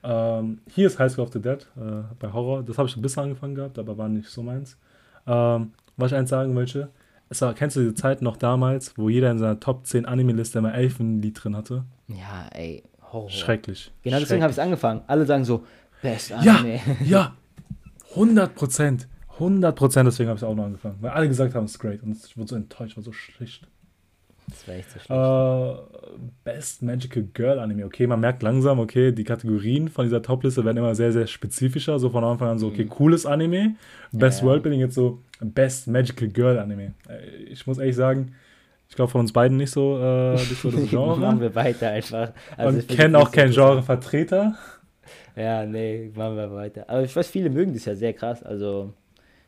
[0.03, 2.64] Ähm, hier ist High School of the Dead äh, bei Horror.
[2.64, 4.78] Das habe ich ein bisschen angefangen gehabt, aber war nicht so meins.
[5.26, 6.89] Ähm, was ich eins sagen wollte,
[7.30, 10.60] es war, kennst du diese Zeit noch damals, wo jeder in seiner Top 10 Anime-Liste
[10.60, 11.84] immer Elfenlied drin hatte?
[12.07, 13.30] Ja, ey, Horror.
[13.30, 13.91] Schrecklich.
[14.03, 15.01] Genau deswegen habe ich es angefangen.
[15.07, 15.64] Alle sagen so,
[16.02, 16.80] Best Ja, Anime.
[17.06, 17.36] ja,
[18.16, 19.08] 100 Prozent.
[19.34, 20.97] 100 Prozent, deswegen habe ich auch noch angefangen.
[21.02, 22.04] Weil alle gesagt haben, es ist great.
[22.04, 23.66] Und ich wurde so enttäuscht, war so schlicht.
[24.50, 25.10] Das war echt so schlecht.
[25.12, 27.86] Äh, Best Magical Girl Anime.
[27.86, 32.00] Okay, man merkt langsam, okay, die Kategorien von dieser Topliste werden immer sehr, sehr spezifischer.
[32.00, 33.76] So von Anfang an so, okay, cooles Anime.
[34.12, 34.47] Best Mhm.
[34.47, 34.52] Ja, ja.
[34.54, 36.93] Worldbuilding jetzt so Best Magical Girl Anime.
[37.08, 38.34] Äh, Ich muss ehrlich sagen,
[38.89, 41.39] ich glaube von uns beiden nicht so, äh, nicht so das Machen Genre.
[41.41, 42.32] wir weiter einfach.
[42.58, 43.52] Also Und kennen auch keinen.
[43.54, 44.56] Genrevertreter.
[45.36, 46.89] Ja, nee, machen wir weiter.
[46.89, 48.43] Aber ich weiß, viele mögen das ja sehr krass.
[48.43, 48.93] Also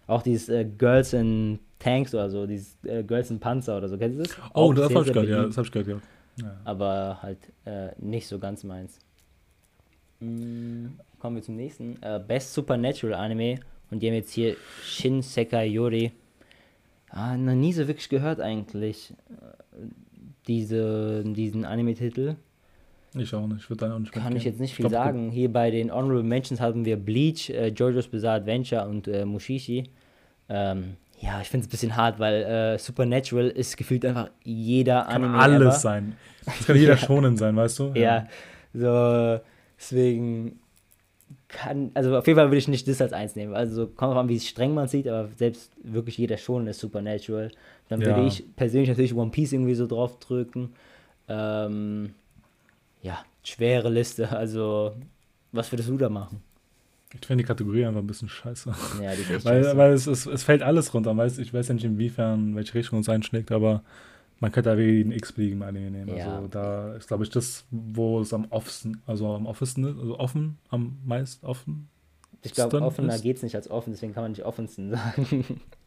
[0.08, 3.98] auch dieses äh, Girls in Tanks oder so, dieses äh, Girls in Panzer oder so.
[3.98, 4.38] Kennst du das?
[4.54, 5.46] Oh, Auch das habe ich gehört, ja.
[5.46, 5.88] Das habe ich gehört,
[6.38, 6.46] ja.
[6.46, 6.62] ja.
[6.64, 9.00] Aber halt äh, nicht so ganz meins.
[10.20, 10.88] Mm,
[11.20, 12.02] kommen wir zum nächsten.
[12.02, 13.60] Äh, Best Supernatural Anime.
[13.90, 16.12] Und die haben jetzt hier Shin Sekai Yori.
[17.10, 19.12] Ah, noch nie so wirklich gehört eigentlich.
[19.30, 19.88] äh,
[20.48, 22.36] Diese, diesen Anime-Titel.
[23.16, 23.62] Ich auch nicht.
[23.64, 24.38] Ich würde da auch nicht Kann mitgehen.
[24.38, 25.32] ich jetzt nicht viel glaub, sagen.
[25.32, 29.84] Hier bei den Honorable Mentions haben wir Bleach, äh, JoJo's Bizarre Adventure und äh, Mushishi.
[30.48, 35.04] Ähm, ja, ich finde es ein bisschen hart, weil äh, Supernatural ist gefühlt einfach jeder
[35.04, 35.72] Kann Anime alles ever.
[35.72, 36.16] sein.
[36.46, 36.98] Das kann jeder Ja.
[36.98, 37.92] schonen sein, weißt du?
[37.96, 38.28] Ja,
[38.74, 39.40] so
[39.78, 40.60] deswegen
[41.48, 43.54] kann, also auf jeden Fall würde ich nicht das als eins nehmen.
[43.54, 46.80] Also so, kommt drauf an, wie streng man sieht, aber selbst wirklich jeder schon ist
[46.80, 47.52] Supernatural.
[47.90, 48.28] Dann würde Ja.
[48.28, 50.72] ich persönlich natürlich One Piece irgendwie so drauf drücken.
[51.28, 52.14] Ähm,
[53.02, 54.30] ja, schwere Liste.
[54.30, 54.96] Also,
[55.52, 56.42] was würdest du da machen?
[57.14, 58.74] Ich finde die Kategorie einfach ein bisschen scheiße.
[59.02, 59.78] Ja, die ist Weil, scheiße.
[59.78, 61.16] weil es, es, es fällt alles runter.
[61.16, 63.84] Weiß, ich weiß ja nicht, inwiefern, welche Richtung es einschlägt, aber
[64.40, 66.18] man könnte da wirklich einen x-beliebigen Anime nehmen.
[66.18, 66.36] Ja.
[66.36, 70.20] Also da ist, glaube ich, das, wo es am offensten, also am offensten ist, also
[70.20, 71.90] offen, am meist offen.
[72.44, 75.62] Ich glaube, offener geht es nicht als offen, deswegen kann man nicht offensten sagen.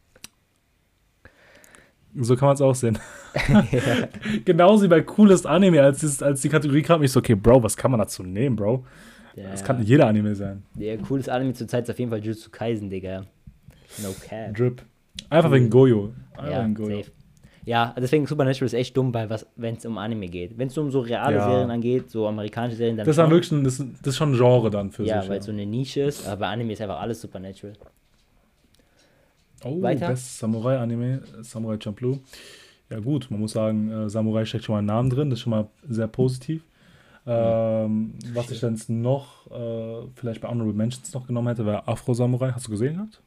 [2.19, 2.97] So kann man es auch sehen.
[4.45, 7.63] Genauso wie bei coolest Anime, als, dieses, als die Kategorie kam, ich so, okay, Bro,
[7.63, 8.85] was kann man dazu nehmen, Bro?
[9.35, 10.63] ja, Das kann jeder Anime sein.
[10.75, 13.25] der cooles Anime zur Zeit ist auf jeden Fall Jujutsu Kaisen, Digga.
[14.01, 14.53] No cap.
[14.55, 14.81] Drip.
[15.29, 16.13] Einfach wegen Goyo.
[16.37, 16.97] Einfach Ja, wegen Goyo.
[16.97, 17.11] safe.
[17.65, 20.55] Ja, deswegen Supernatural ist echt dumm, bei was, wenn es um Anime geht.
[20.57, 21.49] Wenn es um so reale Ja.
[21.49, 23.31] Serien angeht, so amerikanische Serien, dann Das ist dann schon.
[23.33, 25.29] wirklich ein, das, das ist schon ein Genre dann für ja, sich.
[25.31, 27.73] weil es so eine Nische ist, aber bei Anime ist einfach alles Supernatural.
[29.65, 30.07] Oh, Weiter?
[30.09, 32.19] Best Samurai-Anime, Samurai Champloo.
[32.89, 35.43] Ja gut, man muss sagen, äh, Samurai steckt schon mal ein Namen drin, das ist
[35.43, 36.63] schon mal sehr positiv.
[37.27, 42.13] Ähm, was ich dann noch äh, vielleicht bei Honorable Mentions noch genommen hätte, wäre Afro
[42.13, 42.51] Samurai.
[42.51, 43.19] Hast du gesehen gehabt?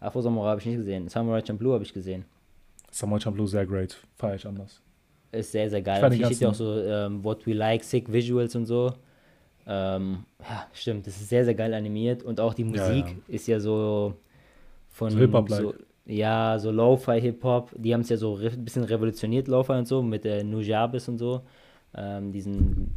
[0.00, 1.08] Afro Samurai habe ich nicht gesehen.
[1.08, 2.26] Samurai Champloo habe ich gesehen.
[2.90, 4.82] Samurai Champloo sehr great, feiere ich anders.
[5.32, 6.12] Ist sehr, sehr geil.
[6.12, 8.92] hier steht ja auch so, ähm, what we like, sick visuals und so.
[9.66, 11.06] Ähm, ja, stimmt.
[11.06, 12.22] Das ist sehr, sehr geil animiert.
[12.22, 13.34] Und auch die Ja, Musik ja.
[13.34, 14.14] ist ja so
[14.94, 15.10] von.
[15.10, 15.60] So Hip-Hop-like.
[15.60, 15.74] so,
[16.06, 17.72] ja, so Lo-Fi-Hip-Hop.
[17.76, 21.18] Die haben es ja so ein bisschen revolutioniert, Lo-Fi und so, mit äh, Nujabes und
[21.18, 21.42] so.
[21.96, 22.94] Ähm, diesen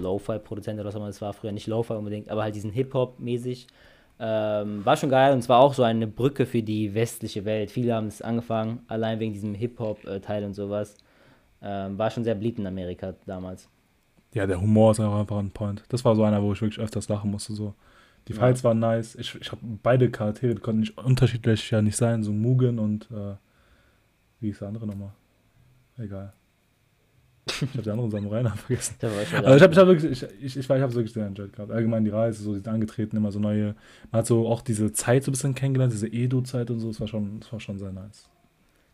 [0.00, 3.66] Lo-Fi-Produzent oder was auch immer das war, früher nicht Lo-Fi unbedingt, aber halt diesen Hip-Hop-mäßig.
[4.20, 7.70] Ähm, war schon geil und es war auch so eine Brücke für die westliche Welt.
[7.70, 10.96] Viele haben es angefangen, allein wegen diesem Hip-Hop-Teil und sowas.
[11.60, 13.68] Ähm, war schon sehr beliebt in Amerika damals.
[14.32, 15.82] Ja, der Humor ist einfach ein Point.
[15.88, 17.54] Das war so einer, wo ich wirklich öfters lachen musste.
[17.54, 17.74] So.
[18.28, 18.38] Die Ja.
[18.40, 19.14] Fights waren nice.
[19.16, 22.22] Ich, ich habe beide Charaktere, die konnten nicht unterschiedlich ja nicht sein.
[22.22, 23.34] So Mugen und äh,
[24.40, 25.12] wie ist der andere nochmal?
[25.98, 26.32] Egal.
[27.46, 28.10] Ich habe die anderen
[28.56, 28.96] vergessen.
[29.02, 31.26] Hab euch schon Aber ich habe ich hab wirklich, ich, ich, ich, ich wirklich sehr
[31.26, 31.70] enjoyed gehabt.
[31.70, 33.74] Allgemein die Reise, so die sind angetreten, immer so neue.
[34.10, 36.88] Man hat so auch diese Zeit so ein bisschen kennengelernt, diese Edo-Zeit und so.
[36.88, 38.28] Das war schon, das war schon sehr nice.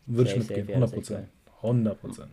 [0.05, 1.29] Würde ich mitgehen, ja, das 100 ist echt Prozent.
[1.63, 2.29] 100 Prozent.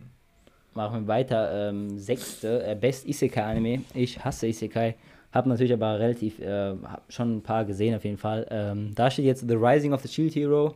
[0.75, 1.69] Machen wir weiter.
[1.69, 3.83] Ähm, sechste, äh, Best Isekai Anime.
[3.93, 4.95] Ich hasse Isekai.
[5.31, 6.75] Hab natürlich aber relativ, äh,
[7.07, 8.47] schon ein paar gesehen auf jeden Fall.
[8.49, 10.75] Ähm, da steht jetzt The Rising of the Shield Hero.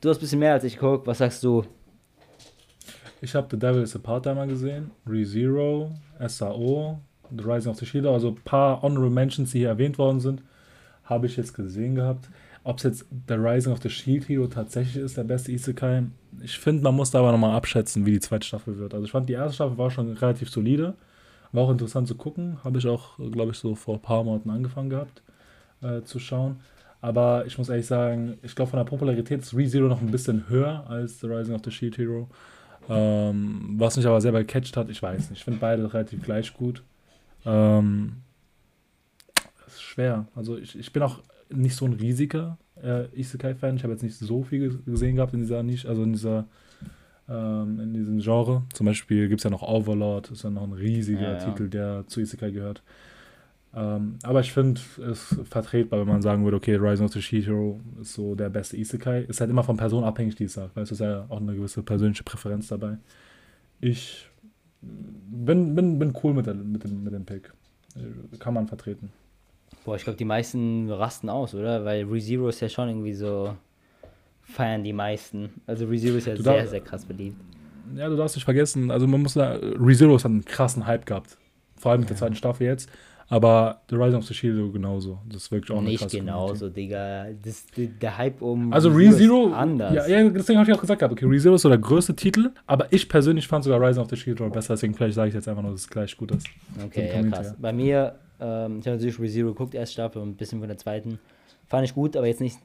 [0.00, 1.06] Du hast ein bisschen mehr als ich geguckt.
[1.06, 1.64] Was sagst du?
[3.20, 5.90] Ich habe The Devil is a Part-Timer gesehen, ReZero,
[6.24, 7.00] SAO,
[7.36, 10.42] The Rising of the Shield, also ein paar Honorable Mentions, die hier erwähnt worden sind,
[11.04, 12.28] habe ich jetzt gesehen gehabt.
[12.62, 16.04] Ob es jetzt The Rising of the Shield Hero tatsächlich ist, der beste Isekai,
[16.42, 18.94] ich finde, man muss da aber nochmal abschätzen, wie die zweite Staffel wird.
[18.94, 20.94] Also ich fand, die erste Staffel war schon relativ solide,
[21.52, 24.50] war auch interessant zu gucken, habe ich auch, glaube ich, so vor ein paar Monaten
[24.50, 25.22] angefangen gehabt
[25.82, 26.60] äh, zu schauen.
[27.00, 30.48] Aber ich muss ehrlich sagen, ich glaube, von der Popularität ist ReZero noch ein bisschen
[30.48, 32.28] höher als The Rising of the Shield Hero.
[32.88, 35.38] Ähm, was mich aber selber gecatcht hat, ich weiß nicht.
[35.38, 36.82] Ich finde beide relativ gleich gut.
[37.44, 38.16] Ähm,
[39.64, 40.26] das ist schwer.
[40.34, 41.20] Also ich, ich bin auch
[41.50, 43.76] nicht so ein riesiger äh, Isekai-Fan.
[43.76, 46.46] Ich habe jetzt nicht so viel gesehen gehabt in dieser Nische, also in dieser
[47.28, 48.62] ähm, in diesem Genre.
[48.72, 51.38] Zum Beispiel gibt es ja noch Overlord, ist ja noch ein riesiger Ja.
[51.38, 52.82] Titel, der zu Isekai gehört.
[53.74, 57.80] Ähm, aber ich finde es vertretbar, wenn man sagen würde, okay, Rising of the Shihiro
[58.00, 59.22] ist so der beste Isekai.
[59.22, 60.74] Ist halt immer von Person abhängig, die es sagt.
[60.74, 62.96] Weißt du, ist ja auch eine gewisse persönliche Präferenz dabei.
[63.80, 64.28] Ich
[64.80, 67.52] bin, bin, bin cool mit, der, mit, dem, mit dem Pick.
[68.38, 69.10] Kann man vertreten.
[69.84, 71.84] Boah, ich glaube, die meisten rasten aus, oder?
[71.84, 73.54] Weil ReZero ist ja schon irgendwie so.
[74.48, 75.50] Feiern die meisten.
[75.66, 77.36] Also ReZero ist ja Du sehr, sehr krass beliebt.
[77.96, 81.38] Ja, du darfst nicht vergessen, also man muss da, ReZero hat einen krassen Hype gehabt.
[81.76, 82.90] Vor allem mit der zweiten Staffel jetzt.
[83.30, 85.18] Aber The Rising of the Shield genauso.
[85.28, 87.26] Das ist wirklich auch eine Nicht krasse genauso, Digga.
[87.42, 88.72] Das, der Hype um.
[88.72, 89.94] Also ReZero Anders.
[89.94, 92.50] ja, ja, deswegen habe ich auch gesagt, gehabt, okay, ReZero ist so der größte Titel,
[92.66, 95.46] aber ich persönlich fand sogar Rising of the Shield besser, deswegen vielleicht sage ich jetzt
[95.46, 96.46] einfach nur, dass es gleich gut ist.
[96.86, 97.46] Okay, ja, Community, krass.
[97.48, 97.56] ja.
[97.58, 100.78] Bei mir, ähm, ich habe natürlich ReZero geguckt, erst Staffel und ein bisschen von der
[100.78, 101.18] zweiten.
[101.66, 102.58] Fand ich gut, aber jetzt nichts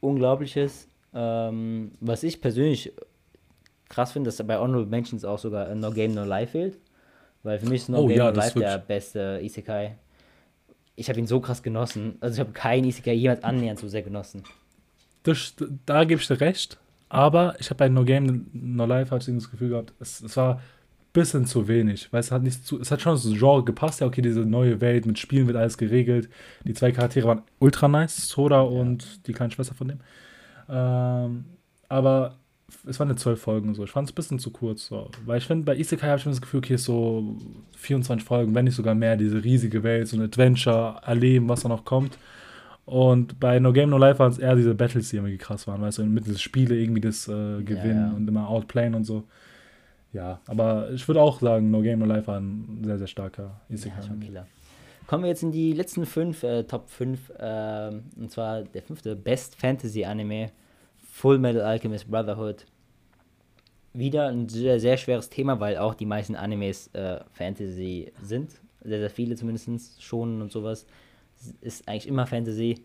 [0.00, 0.88] Unglaubliches.
[1.14, 2.92] Ähm, was ich persönlich
[3.88, 6.78] krass finde, dass bei Honorable Mentions auch sogar No Game No Life fehlt.
[7.42, 9.96] Weil für mich ist No Oh Game ja, No Life der beste Isekai.
[10.96, 12.16] Ich habe ihn so krass genossen.
[12.20, 14.44] Also ich habe keinen Isekai jemals annähernd so sehr genossen.
[15.22, 15.54] Das,
[15.86, 19.26] da gebe ich dir recht, aber ich habe bei No Game, No Life, habe ich
[19.26, 20.60] das Gefühl gehabt, es, es war ein
[21.12, 24.06] bisschen zu wenig, weil es hat nicht zu, es hat schon das Genre gepasst, ja,
[24.06, 26.28] okay, diese neue Welt, mit Spielen wird alles geregelt,
[26.64, 30.00] die zwei Charaktere waren ultra nice, Soda und die kleine Schwester von dem,
[30.72, 31.44] ähm,
[31.88, 32.36] aber
[32.88, 35.10] es waren jetzt zwölf Folgen so, ich fand es ein bisschen zu kurz, so.
[35.26, 37.36] weil ich finde, bei Isekai habe ich immer das Gefühl, okay, ist so
[37.76, 41.68] 24 Folgen, wenn nicht sogar mehr, diese riesige Welt, so ein Adventure, erleben, was da
[41.68, 42.16] noch kommt,
[42.84, 45.80] und bei No Game No Life waren es eher diese Battles, die irgendwie krass waren,
[45.82, 48.16] weißt du, mit diesen Spiele irgendwie das äh, Gewinnen ja.
[48.16, 49.24] und immer outplayen und so.
[50.12, 53.60] Ja, aber ich würde auch sagen, No Game No Life war ein sehr, sehr starker
[53.68, 54.00] Isekai.
[54.00, 54.46] Ja, schon Killer.
[55.06, 57.32] Kommen wir jetzt in die letzten fünf, äh, Top 5.
[57.38, 60.50] ähm, und zwar der fünfte Best Fantasy Anime,
[61.22, 62.66] Full Metal Alchemist Brotherhood.
[63.92, 68.50] Wieder ein sehr, sehr schweres Thema, weil auch die meisten Animes äh, Fantasy sind.
[68.82, 70.84] Sehr, sehr viele zumindest, schon und sowas.
[71.60, 72.84] Ist eigentlich immer Fantasy.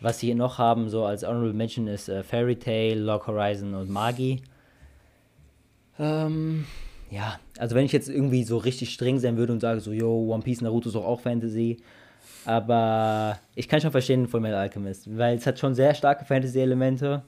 [0.00, 3.74] Was sie hier noch haben, so als Honorable Mention, ist äh, Fairy Tail, Log Horizon
[3.74, 4.40] und Magi.
[5.98, 6.66] Ähm,
[7.10, 10.32] ja, also wenn ich jetzt irgendwie so richtig streng sein würde und sage so, yo,
[10.32, 11.78] One Piece, Naruto ist doch auch Fantasy.
[12.44, 17.24] Aber ich kann schon verstehen Full Metal Alchemist, weil es hat schon sehr starke Fantasy-Elemente.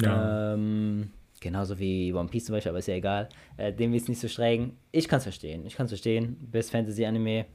[0.00, 0.54] Ja.
[0.54, 3.28] Ähm, genauso wie One Piece zum Beispiel, aber ist ja egal.
[3.56, 4.76] Äh, dem ist nicht so streng.
[4.92, 5.64] Ich kann es verstehen.
[5.66, 6.36] Ich kann es verstehen.
[6.50, 7.46] Best Fantasy-Anime.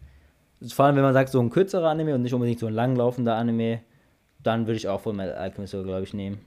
[0.70, 3.36] Vor allem, wenn man sagt, so ein kürzerer Anime und nicht unbedingt so ein langlaufender
[3.36, 3.82] Anime,
[4.44, 6.40] dann würde ich auch Full Metal Alchemist glaube ich, nehmen.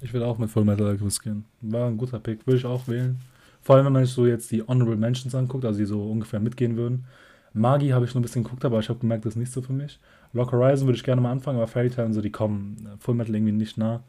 [0.00, 1.44] Ich würde auch mit Full Metal Alchemist gehen.
[1.60, 3.18] War ein guter Pick, würde ich auch wählen.
[3.60, 6.40] Vor allem, wenn man sich so jetzt die Honorable Mentions anguckt, also die so ungefähr
[6.40, 7.04] mitgehen würden.
[7.52, 9.62] Magi habe ich nur ein bisschen geguckt, aber ich habe gemerkt, das ist nicht so
[9.62, 9.98] für mich.
[10.32, 12.96] Lock Horizon würde ich gerne mal anfangen, aber Fairy Tail und so, die kommen äh,
[12.98, 14.02] Full Metal irgendwie nicht nah.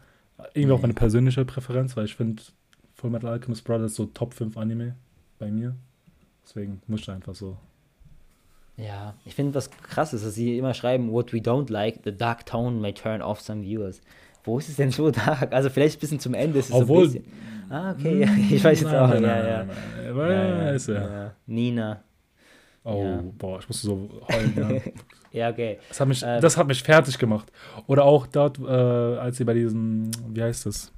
[0.53, 2.41] Irgendwie auch meine persönliche Präferenz, weil ich finde
[2.95, 4.95] Full Metal Alchemist Brothers so Top 5 Anime
[5.37, 5.75] bei mir.
[6.43, 7.57] Deswegen muss ich einfach so.
[8.77, 12.15] Ja, ich finde, was krass ist, dass sie immer schreiben, what we don't like, the
[12.15, 14.01] dark tone may turn off some viewers.
[14.43, 15.51] Wo ist es denn so dark?
[15.53, 17.49] Also vielleicht ein bisschen zum Ende ist es Obwohl- so ein bisschen.
[17.71, 20.11] Ah, okay, ja, ich weiß jetzt auch, nein, nein, ja.
[20.11, 20.75] Ja, ja.
[20.75, 21.31] ja.
[21.45, 22.03] Nina.
[22.89, 23.23] Oh, Ja.
[23.37, 24.53] boah, ich musste so heulen.
[24.57, 24.91] Ja.
[25.31, 25.77] Ja, okay.
[25.89, 27.51] Das hat mich, Äh, das hat mich fertig gemacht.
[27.85, 30.91] Oder auch dort, äh, als sie bei diesem, wie heißt das?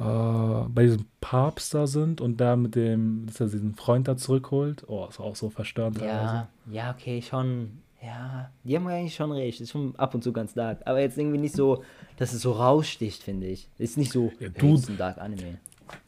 [0.00, 4.16] Äh, bei diesem Papst da sind und da mit dem, dass er diesen Freund da
[4.16, 4.82] zurückholt.
[4.88, 6.00] Oh, ist auch so verstörend.
[6.00, 7.78] Ja, ja, okay, schon.
[8.02, 9.60] Ja, die haben eigentlich schon recht.
[9.60, 10.80] Ist schon ab und zu ganz dark.
[10.84, 11.82] Aber jetzt irgendwie nicht so,
[12.16, 13.68] dass es so raussticht, finde ich.
[13.78, 15.58] Ist nicht so, Ja, du- Dark Anime.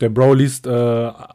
[0.00, 0.70] Der Bro liest äh,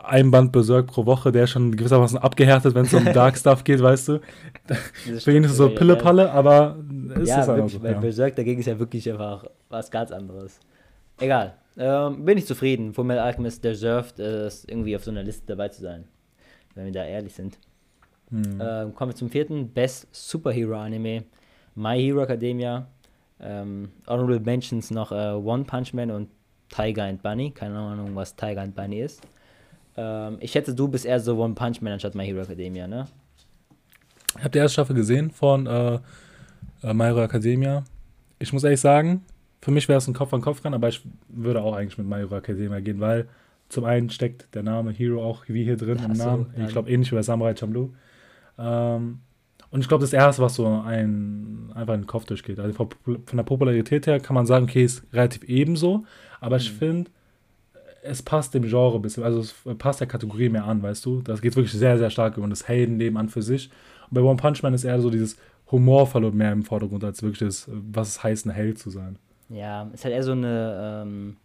[0.03, 3.63] ein Band Berserk pro Woche, der ist schon gewissermaßen abgehärtet, wenn es um Dark Stuff
[3.63, 4.21] geht, weißt du.
[5.19, 6.77] Für ihn ist es so Pille-Palle, aber
[7.15, 7.81] ist ja, es einfach so.
[7.83, 7.99] weil Ja.
[7.99, 10.59] Berserk dagegen ist ja wirklich einfach was ganz anderes.
[11.19, 11.55] Egal.
[11.77, 12.93] Ähm, bin ich zufrieden.
[12.93, 16.05] Full Metal Alchemist deserved es, irgendwie auf so einer Liste dabei zu sein.
[16.73, 17.57] Wenn wir da ehrlich sind.
[18.29, 18.59] Hm.
[18.61, 19.69] Ähm, kommen wir zum vierten.
[19.69, 21.23] Best Superhero Anime.
[21.75, 22.87] My Hero Academia.
[23.39, 26.29] Ähm, Honorable Mentions noch äh, One Punch Man und
[26.69, 27.51] Tiger and Bunny.
[27.51, 29.21] Keine Ahnung, was Tiger and Bunny ist.
[29.97, 33.07] Ähm, ich schätze, du bist eher so One Punch Man anstatt My Hero Academia, ne?
[34.37, 35.99] Ich habe die erste Staffel gesehen von äh,
[36.83, 37.83] äh, My Hero Academia.
[38.39, 39.23] Ich muss ehrlich sagen,
[39.61, 42.79] für mich wäre es ein Kopf-an-Kopf-Rennen, aber ich würde auch eigentlich mit My Hero Academia
[42.81, 43.27] gehen, weil
[43.69, 46.53] zum einen steckt der Name Hero auch wie hier drin Ach im so, Namen.
[46.57, 46.65] ja.
[46.65, 47.91] Ich glaube ähnlich wie bei Samurai Champloo.
[48.59, 49.19] Ähm,
[49.71, 52.59] und ich glaube, das erste, was so ein, einfach in den Kopf durchgeht.
[52.59, 52.89] Also von
[53.25, 56.05] von der Popularität her kann man sagen, okay, ist relativ ebenso.
[56.39, 56.77] Aber ich Mhm.
[56.77, 57.11] finde,
[58.03, 61.21] es passt dem Genre ein bisschen, also es passt der Kategorie mehr an, weißt du?
[61.21, 63.69] Das geht wirklich sehr, sehr stark um das Heldenleben an für sich.
[64.09, 65.37] Und bei One Punch Man ist eher so dieses
[65.71, 69.17] Humorvoll und mehr im Vordergrund, als wirklich das, was es heißt, ein Held zu sein.
[69.49, 71.37] Ja, es ist halt eher so eine, ähm,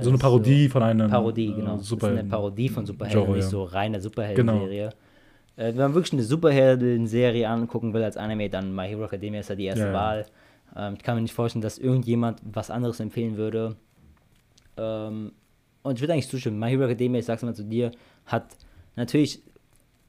[0.00, 0.72] so eine Parodie so?
[0.72, 1.76] von einem Parodie, genau.
[1.76, 3.50] Äh, Super ist eine Parodie von Superhelden, Genre, nicht ja.
[3.50, 4.90] so reine Superhelden-Serie.
[5.56, 5.68] Genau.
[5.68, 9.48] Äh, wenn man wirklich eine Superhelden-Serie angucken will als Anime, dann My Hero Academia ist
[9.48, 10.26] ja die erste ja, Wahl.
[10.76, 13.76] Ähm, ich kann mir nicht vorstellen, dass irgendjemand was anderes empfehlen würde.
[14.76, 15.32] Ähm,
[15.82, 16.58] und ich würde eigentlich zustimmen.
[16.58, 17.92] My Hero Academia, ich sag's mal zu dir,
[18.26, 18.56] hat
[18.96, 19.42] natürlich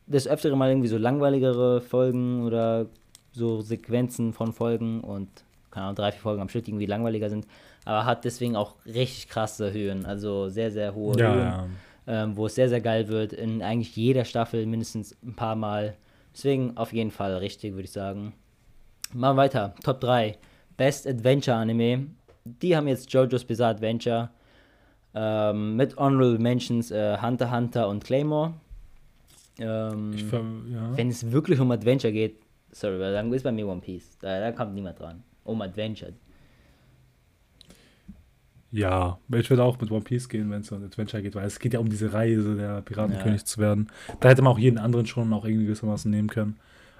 [0.07, 2.88] das öftere Mal irgendwie so langweiligere Folgen oder
[3.32, 5.30] so Sequenzen von Folgen und
[5.72, 7.45] keine Ahnung, drei, vier Folgen am Stück, die irgendwie langweiliger sind,
[7.86, 11.68] aber hat deswegen auch richtig krasse Höhen, also sehr, sehr hohe ja, Höhen, ja.
[12.07, 15.95] Ähm, wo es sehr, sehr geil wird, in eigentlich jeder Staffel mindestens ein paar Mal.
[16.34, 18.34] Deswegen auf jeden Fall richtig, würde ich sagen.
[19.14, 19.76] Machen wir weiter.
[19.84, 20.38] Top 3.
[20.80, 22.07] Best Adventure Anime.
[22.45, 24.30] Die haben jetzt JoJo's Bizarre Adventure.
[25.13, 28.53] Ähm, mit Honorable Mentions äh, Hunter Hunter und Claymore.
[29.59, 30.95] Ähm, ich, ja.
[30.95, 32.38] Wenn es wirklich um Adventure geht,
[32.71, 34.17] sorry, dann ist bei mir One Piece.
[34.21, 35.21] Da, da kommt niemand dran.
[35.43, 36.13] Um Adventure.
[38.71, 41.59] Ja, ich würde auch mit One Piece gehen, wenn es um Adventure geht, weil es
[41.59, 43.45] geht ja um diese Reise, der Piratenkönig ja.
[43.45, 43.88] zu werden.
[44.21, 46.57] Da hätte man auch jeden anderen schon auch irgendwie gewissermaßen nehmen können.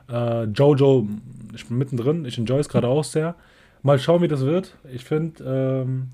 [0.10, 1.08] Äh, Jojo,
[1.54, 3.36] ich bin mittendrin, ich enjoy es gerade auch sehr.
[3.82, 4.78] Mal schauen, wie das wird.
[4.92, 5.44] Ich finde,
[5.86, 6.12] ähm,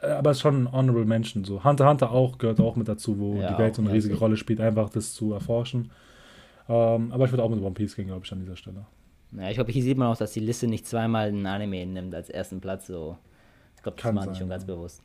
[0.00, 1.44] äh, aber es ist schon ein Honorable Mention.
[1.44, 1.64] So.
[1.64, 4.36] Hunter Hunter auch gehört auch mit dazu, wo ja, die Welt so eine riesige Rolle
[4.36, 5.90] spielt, einfach das zu erforschen.
[6.68, 8.86] Ähm, aber ich würde auch mit One Piece gehen, glaube ich, an dieser Stelle.
[9.32, 12.14] Ja, ich glaube, hier sieht man auch, dass die Liste nicht zweimal einen Anime nimmt
[12.14, 12.86] als ersten Platz.
[12.86, 13.16] So.
[13.76, 15.02] Ich glaube, das machen die schon ganz bewusst.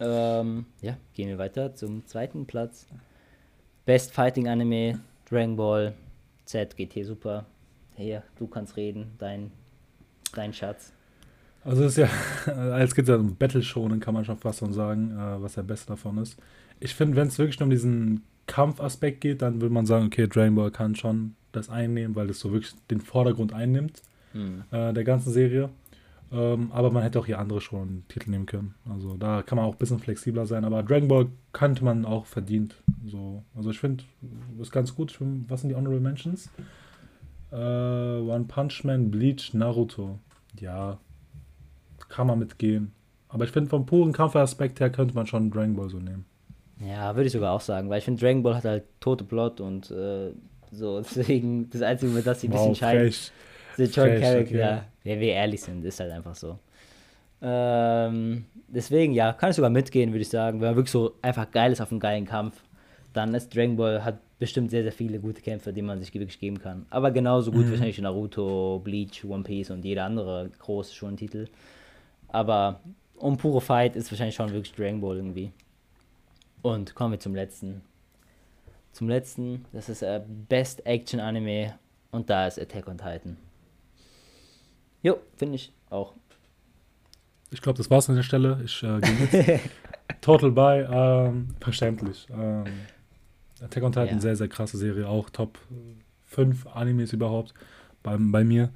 [0.00, 2.86] Ähm, ja, gehen wir weiter zum zweiten Platz.
[3.86, 5.94] Best Fighting Anime, Dragon Ball,
[6.44, 7.46] Z, GT Super.
[7.96, 9.52] Hier, du kannst reden, dein,
[10.34, 10.92] dein Schatz.
[11.64, 12.08] Also es ist
[12.46, 15.42] ja, als geht es ja um Battle Shonen, kann man schon fast schon sagen, äh,
[15.42, 16.36] was der Beste davon ist.
[16.80, 20.28] Ich finde, wenn es wirklich nur um diesen Kampfaspekt geht, dann würde man sagen, okay,
[20.28, 24.02] Dragon Ball kann schon das einnehmen, weil es so wirklich den Vordergrund einnimmt
[24.34, 24.64] mhm.
[24.70, 25.70] äh, der ganzen Serie.
[26.32, 28.74] Ähm, aber man hätte auch hier andere schon Titel nehmen können.
[28.90, 30.64] Also da kann man auch ein bisschen flexibler sein.
[30.64, 32.74] Aber Dragon Ball könnte man auch verdient.
[33.06, 33.44] So.
[33.54, 34.04] Also ich finde,
[34.60, 35.12] ist ganz gut.
[35.12, 36.50] Find, was sind die Honorable Mentions?
[37.54, 40.18] Äh, One Punch Man, Bleach, Naruto.
[40.58, 40.98] Ja,
[42.08, 42.92] kann man mitgehen.
[43.28, 46.24] Aber ich finde, vom puren Kampfaspekt her könnte man schon Dragon Ball so nehmen.
[46.80, 49.60] Ja, würde ich sogar auch sagen, weil ich finde, Dragon Ball hat halt tote Plot
[49.60, 50.32] und äh,
[50.72, 53.14] so, deswegen das Einzige, über das sie ein bisschen wow, scheiden,
[53.76, 54.40] sind schon Charakter.
[54.40, 54.58] Okay.
[54.58, 56.58] Ja, wir ehrlich sind, ist halt einfach so.
[57.40, 60.60] Ähm, deswegen, ja, kann ich sogar mitgehen, würde ich sagen.
[60.60, 62.62] Wenn man wirklich so einfach geil ist auf einen geilen Kampf,
[63.12, 66.38] dann ist Dragon Ball hat bestimmt sehr, sehr viele gute Kämpfe, die man sich wirklich
[66.38, 66.86] geben kann.
[66.90, 67.70] Aber genauso gut mhm.
[67.70, 71.48] wahrscheinlich Naruto, Bleach, One Piece und jeder andere große Schontitel.
[72.28, 72.80] Aber
[73.16, 75.52] um pure Fight ist wahrscheinlich schon wirklich Dragon Ball irgendwie.
[76.62, 77.82] Und kommen wir zum letzten.
[78.92, 81.74] Zum letzten, das ist äh, Best Action Anime
[82.10, 83.36] und da ist Attack on Titan.
[85.02, 86.14] Jo, finde ich auch.
[87.50, 88.60] Ich glaube, das war's an der Stelle.
[88.64, 89.60] Ich äh, gehe
[90.20, 92.26] Total by, ähm, verständlich.
[92.30, 92.64] Ähm,
[93.64, 94.20] Attack on Titan, ja.
[94.20, 95.58] sehr, sehr krasse Serie, auch Top
[96.26, 97.54] 5 Animes überhaupt
[98.02, 98.70] bei, bei mir.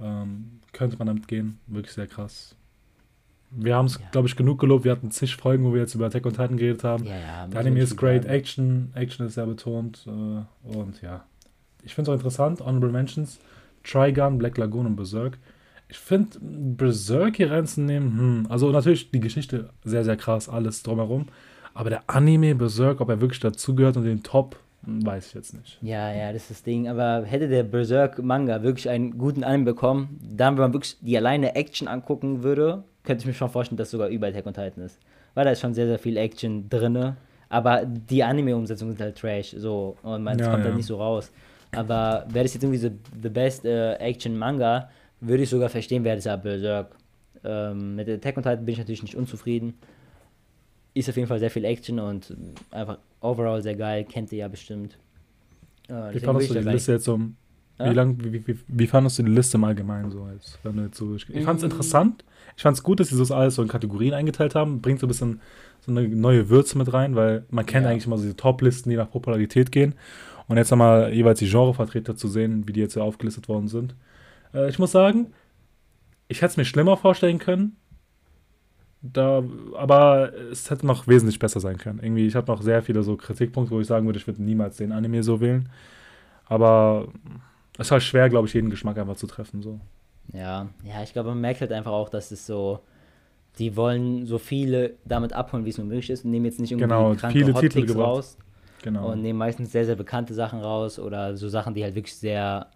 [0.00, 2.56] Ähm, könnte man damit gehen, wirklich sehr krass.
[3.54, 4.08] Wir haben es, ja.
[4.10, 4.84] glaube ich, genug gelobt.
[4.84, 7.04] Wir hatten zig Folgen, wo wir jetzt über Attack on Titan geredet haben.
[7.04, 10.06] Ja, ja, Der Anime ist great, Action, Action ist sehr betont.
[10.06, 11.24] Äh, und ja,
[11.82, 12.60] ich finde es auch interessant.
[12.60, 13.38] Honorable Mentions:
[13.84, 15.38] Trigun, Black Lagoon und Berserk.
[15.88, 21.26] Ich finde, Berserk hier reinzunehmen, hm, also natürlich die Geschichte sehr, sehr krass, alles drumherum.
[21.74, 25.54] Aber der Anime Berserk, ob er wirklich dazugehört und den Top, hm, weiß ich jetzt
[25.54, 25.78] nicht.
[25.80, 26.88] Ja, ja, das ist das Ding.
[26.88, 31.54] Aber hätte der Berserk-Manga wirklich einen guten Anime bekommen, dann, wenn man wirklich die alleine
[31.54, 34.98] Action angucken würde, könnte ich mir schon vorstellen, dass sogar über Attack on Titan ist.
[35.34, 37.16] Weil da ist schon sehr, sehr viel Action drin.
[37.48, 39.54] Aber die Anime-Umsetzungen sind halt Trash.
[39.56, 39.96] So.
[40.02, 40.64] Und man, ja, kommt halt ja.
[40.66, 41.30] halt nicht so raus.
[41.74, 42.90] Aber wäre das jetzt irgendwie so
[43.22, 44.90] The Best äh, Action Manga,
[45.20, 46.96] würde ich sogar verstehen, wäre das ja Berserk.
[47.44, 49.74] Ähm, mit Attack on Titan bin ich natürlich nicht unzufrieden.
[50.94, 52.36] Ist auf jeden Fall sehr viel Action und
[52.70, 54.04] einfach overall sehr geil.
[54.04, 54.98] Kennt ihr ja bestimmt.
[55.88, 57.36] Äh, wie fandest du die Liste jetzt um?
[57.78, 57.90] Ja?
[57.90, 60.22] Wie, lang, wie, wie, wie, fandest du die Liste im Allgemeinen so?
[60.24, 61.70] Als, wenn du jetzt so ich fand es mm.
[61.70, 62.24] interessant.
[62.56, 64.82] Ich fand es gut, dass sie das alles so in Kategorien eingeteilt haben.
[64.82, 65.40] Bringt so ein bisschen
[65.80, 67.90] so eine neue Würze mit rein, weil man kennt ja.
[67.90, 69.94] eigentlich immer so diese Top-Listen, die nach Popularität gehen.
[70.46, 73.94] Und jetzt nochmal jeweils die Genrevertreter zu sehen, wie die jetzt hier aufgelistet worden sind.
[74.52, 75.32] Äh, ich muss sagen,
[76.28, 77.76] ich hätte es mir schlimmer vorstellen können.
[79.02, 79.42] Da,
[79.76, 81.98] aber es hätte noch wesentlich besser sein können.
[82.00, 84.76] Irgendwie, ich habe noch sehr viele so Kritikpunkte, wo ich sagen würde, ich würde niemals
[84.76, 85.68] den Anime so wählen.
[86.46, 87.08] Aber
[87.78, 89.62] es ist halt schwer, glaube ich, jeden Geschmack einfach zu treffen.
[89.62, 89.80] So.
[90.32, 92.80] Ja, ja, ich glaube, man merkt halt einfach auch, dass es so
[93.58, 96.72] die wollen so viele damit abholen, wie es nur möglich ist und nehmen jetzt nicht
[96.72, 98.06] irgendwie Genau, kranke viele Titel gebracht.
[98.08, 98.38] raus
[98.82, 99.12] Genau.
[99.12, 102.66] und nehmen meistens sehr, sehr bekannte Sachen raus oder so Sachen, die halt wirklich sehr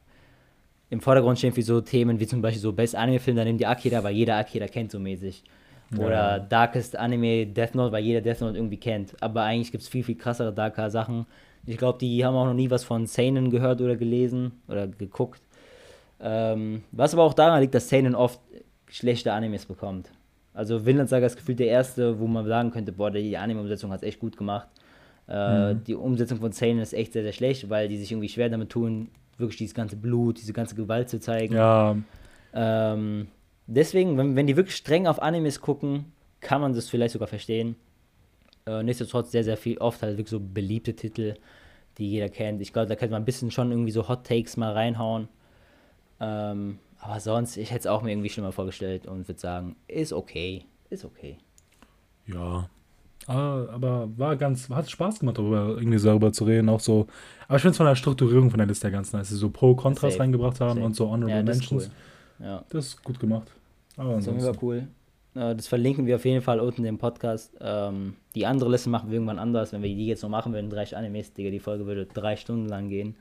[0.88, 3.66] im Vordergrund stehen, wie so Themen wie zum Beispiel so Best Anime-Film, da nehmen die
[3.66, 5.42] Akira, weil jeder Akira kennt so mäßig.
[5.90, 6.04] Ja.
[6.04, 9.14] Oder Darkest Anime Death Note, weil jeder Death Note irgendwie kennt.
[9.20, 11.26] Aber eigentlich gibt es viel, viel krassere, darker Sachen.
[11.64, 15.40] Ich glaube, die haben auch noch nie was von Seinen gehört oder gelesen oder geguckt.
[16.20, 18.40] Ähm, was aber auch daran liegt, dass Seinen oft
[18.88, 20.10] schlechte Animes bekommt.
[20.54, 24.02] Also Vinland Saga ist gefühlt der erste, wo man sagen könnte, boah, die Anime-Umsetzung hat
[24.02, 24.68] es echt gut gemacht.
[25.28, 25.84] Äh, Mhm.
[25.84, 28.70] Die Umsetzung von Seinen ist echt sehr, sehr schlecht, weil die sich irgendwie schwer damit
[28.70, 29.08] tun,
[29.38, 31.54] wirklich dieses ganze Blut, diese ganze Gewalt zu zeigen.
[31.54, 31.96] ja,
[32.54, 33.28] Ähm,
[33.66, 37.76] deswegen, wenn, wenn die wirklich streng auf Animes gucken, kann man das vielleicht sogar verstehen.
[38.66, 41.34] Äh, nichtsdestotrotz sehr, sehr viel, oft halt wirklich so beliebte Titel,
[41.98, 42.60] die jeder kennt.
[42.60, 45.28] Ich glaube, da könnte man ein bisschen schon irgendwie so Hot Takes mal reinhauen.
[46.20, 50.12] Ähm, aber sonst, ich hätte es auch mir irgendwie schlimmer vorgestellt und würde sagen, ist
[50.12, 50.64] okay.
[50.90, 51.38] Ist okay.
[52.26, 52.68] ja.
[53.28, 56.68] Ah, aber war ganz, hat Spaß gemacht, darüber irgendwie so darüber zu reden.
[56.68, 57.08] Auch so,
[57.48, 59.50] aber ich finde es von der Strukturierung von der Liste ganz nice, dass sie so
[59.50, 60.86] Pro-Kontras reingebracht haben Safe.
[60.86, 61.86] und so Honorable Ja, Mentions.
[61.86, 61.90] cool.
[62.38, 62.64] Ja.
[62.68, 63.50] Das ist gut gemacht.
[63.96, 64.54] Aber Das ansonsten.
[64.54, 64.86] Fall cool.
[65.34, 67.52] Äh, Das verlinken wir auf jeden Fall unten im Podcast.
[67.60, 69.72] Ähm, die andere Liste machen wir irgendwann anders.
[69.72, 72.66] Wenn wir die jetzt noch machen würden, 30 Animes, Digga, die Folge würde drei Stunden
[72.68, 73.14] lang gehen.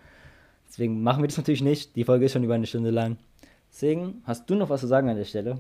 [0.68, 1.96] Deswegen machen wir das natürlich nicht.
[1.96, 3.18] Die Folge ist schon über eine Stunde lang.
[3.72, 5.58] Deswegen, hast du noch was zu sagen an der Stelle?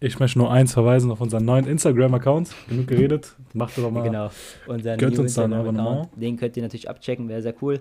[0.00, 2.54] Ich möchte nur eins verweisen auf unseren neuen Instagram-Account.
[2.68, 3.34] Genug geredet.
[3.54, 4.02] Macht doch mal.
[4.02, 4.30] Genau.
[4.66, 5.78] Unser Gönnt uns da ein Instagram-Account.
[5.78, 6.08] Abonnement.
[6.22, 7.78] Den könnt ihr natürlich abchecken, wäre sehr cool,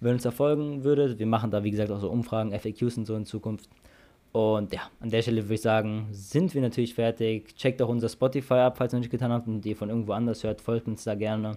[0.00, 1.18] wenn uns da folgen würdet.
[1.18, 3.68] Wir machen da, wie gesagt, auch so Umfragen, FAQs und so in Zukunft.
[4.34, 7.54] Und ja, an der Stelle würde ich sagen, sind wir natürlich fertig.
[7.54, 10.12] Checkt auch unser Spotify ab, falls ihr noch nicht getan habt und ihr von irgendwo
[10.12, 11.56] anders hört, folgt uns da gerne.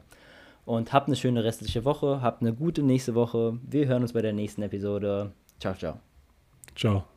[0.64, 3.58] Und habt eine schöne restliche Woche, habt eine gute nächste Woche.
[3.68, 5.32] Wir hören uns bei der nächsten Episode.
[5.60, 6.00] Ciao, ciao.
[6.76, 7.17] Ciao.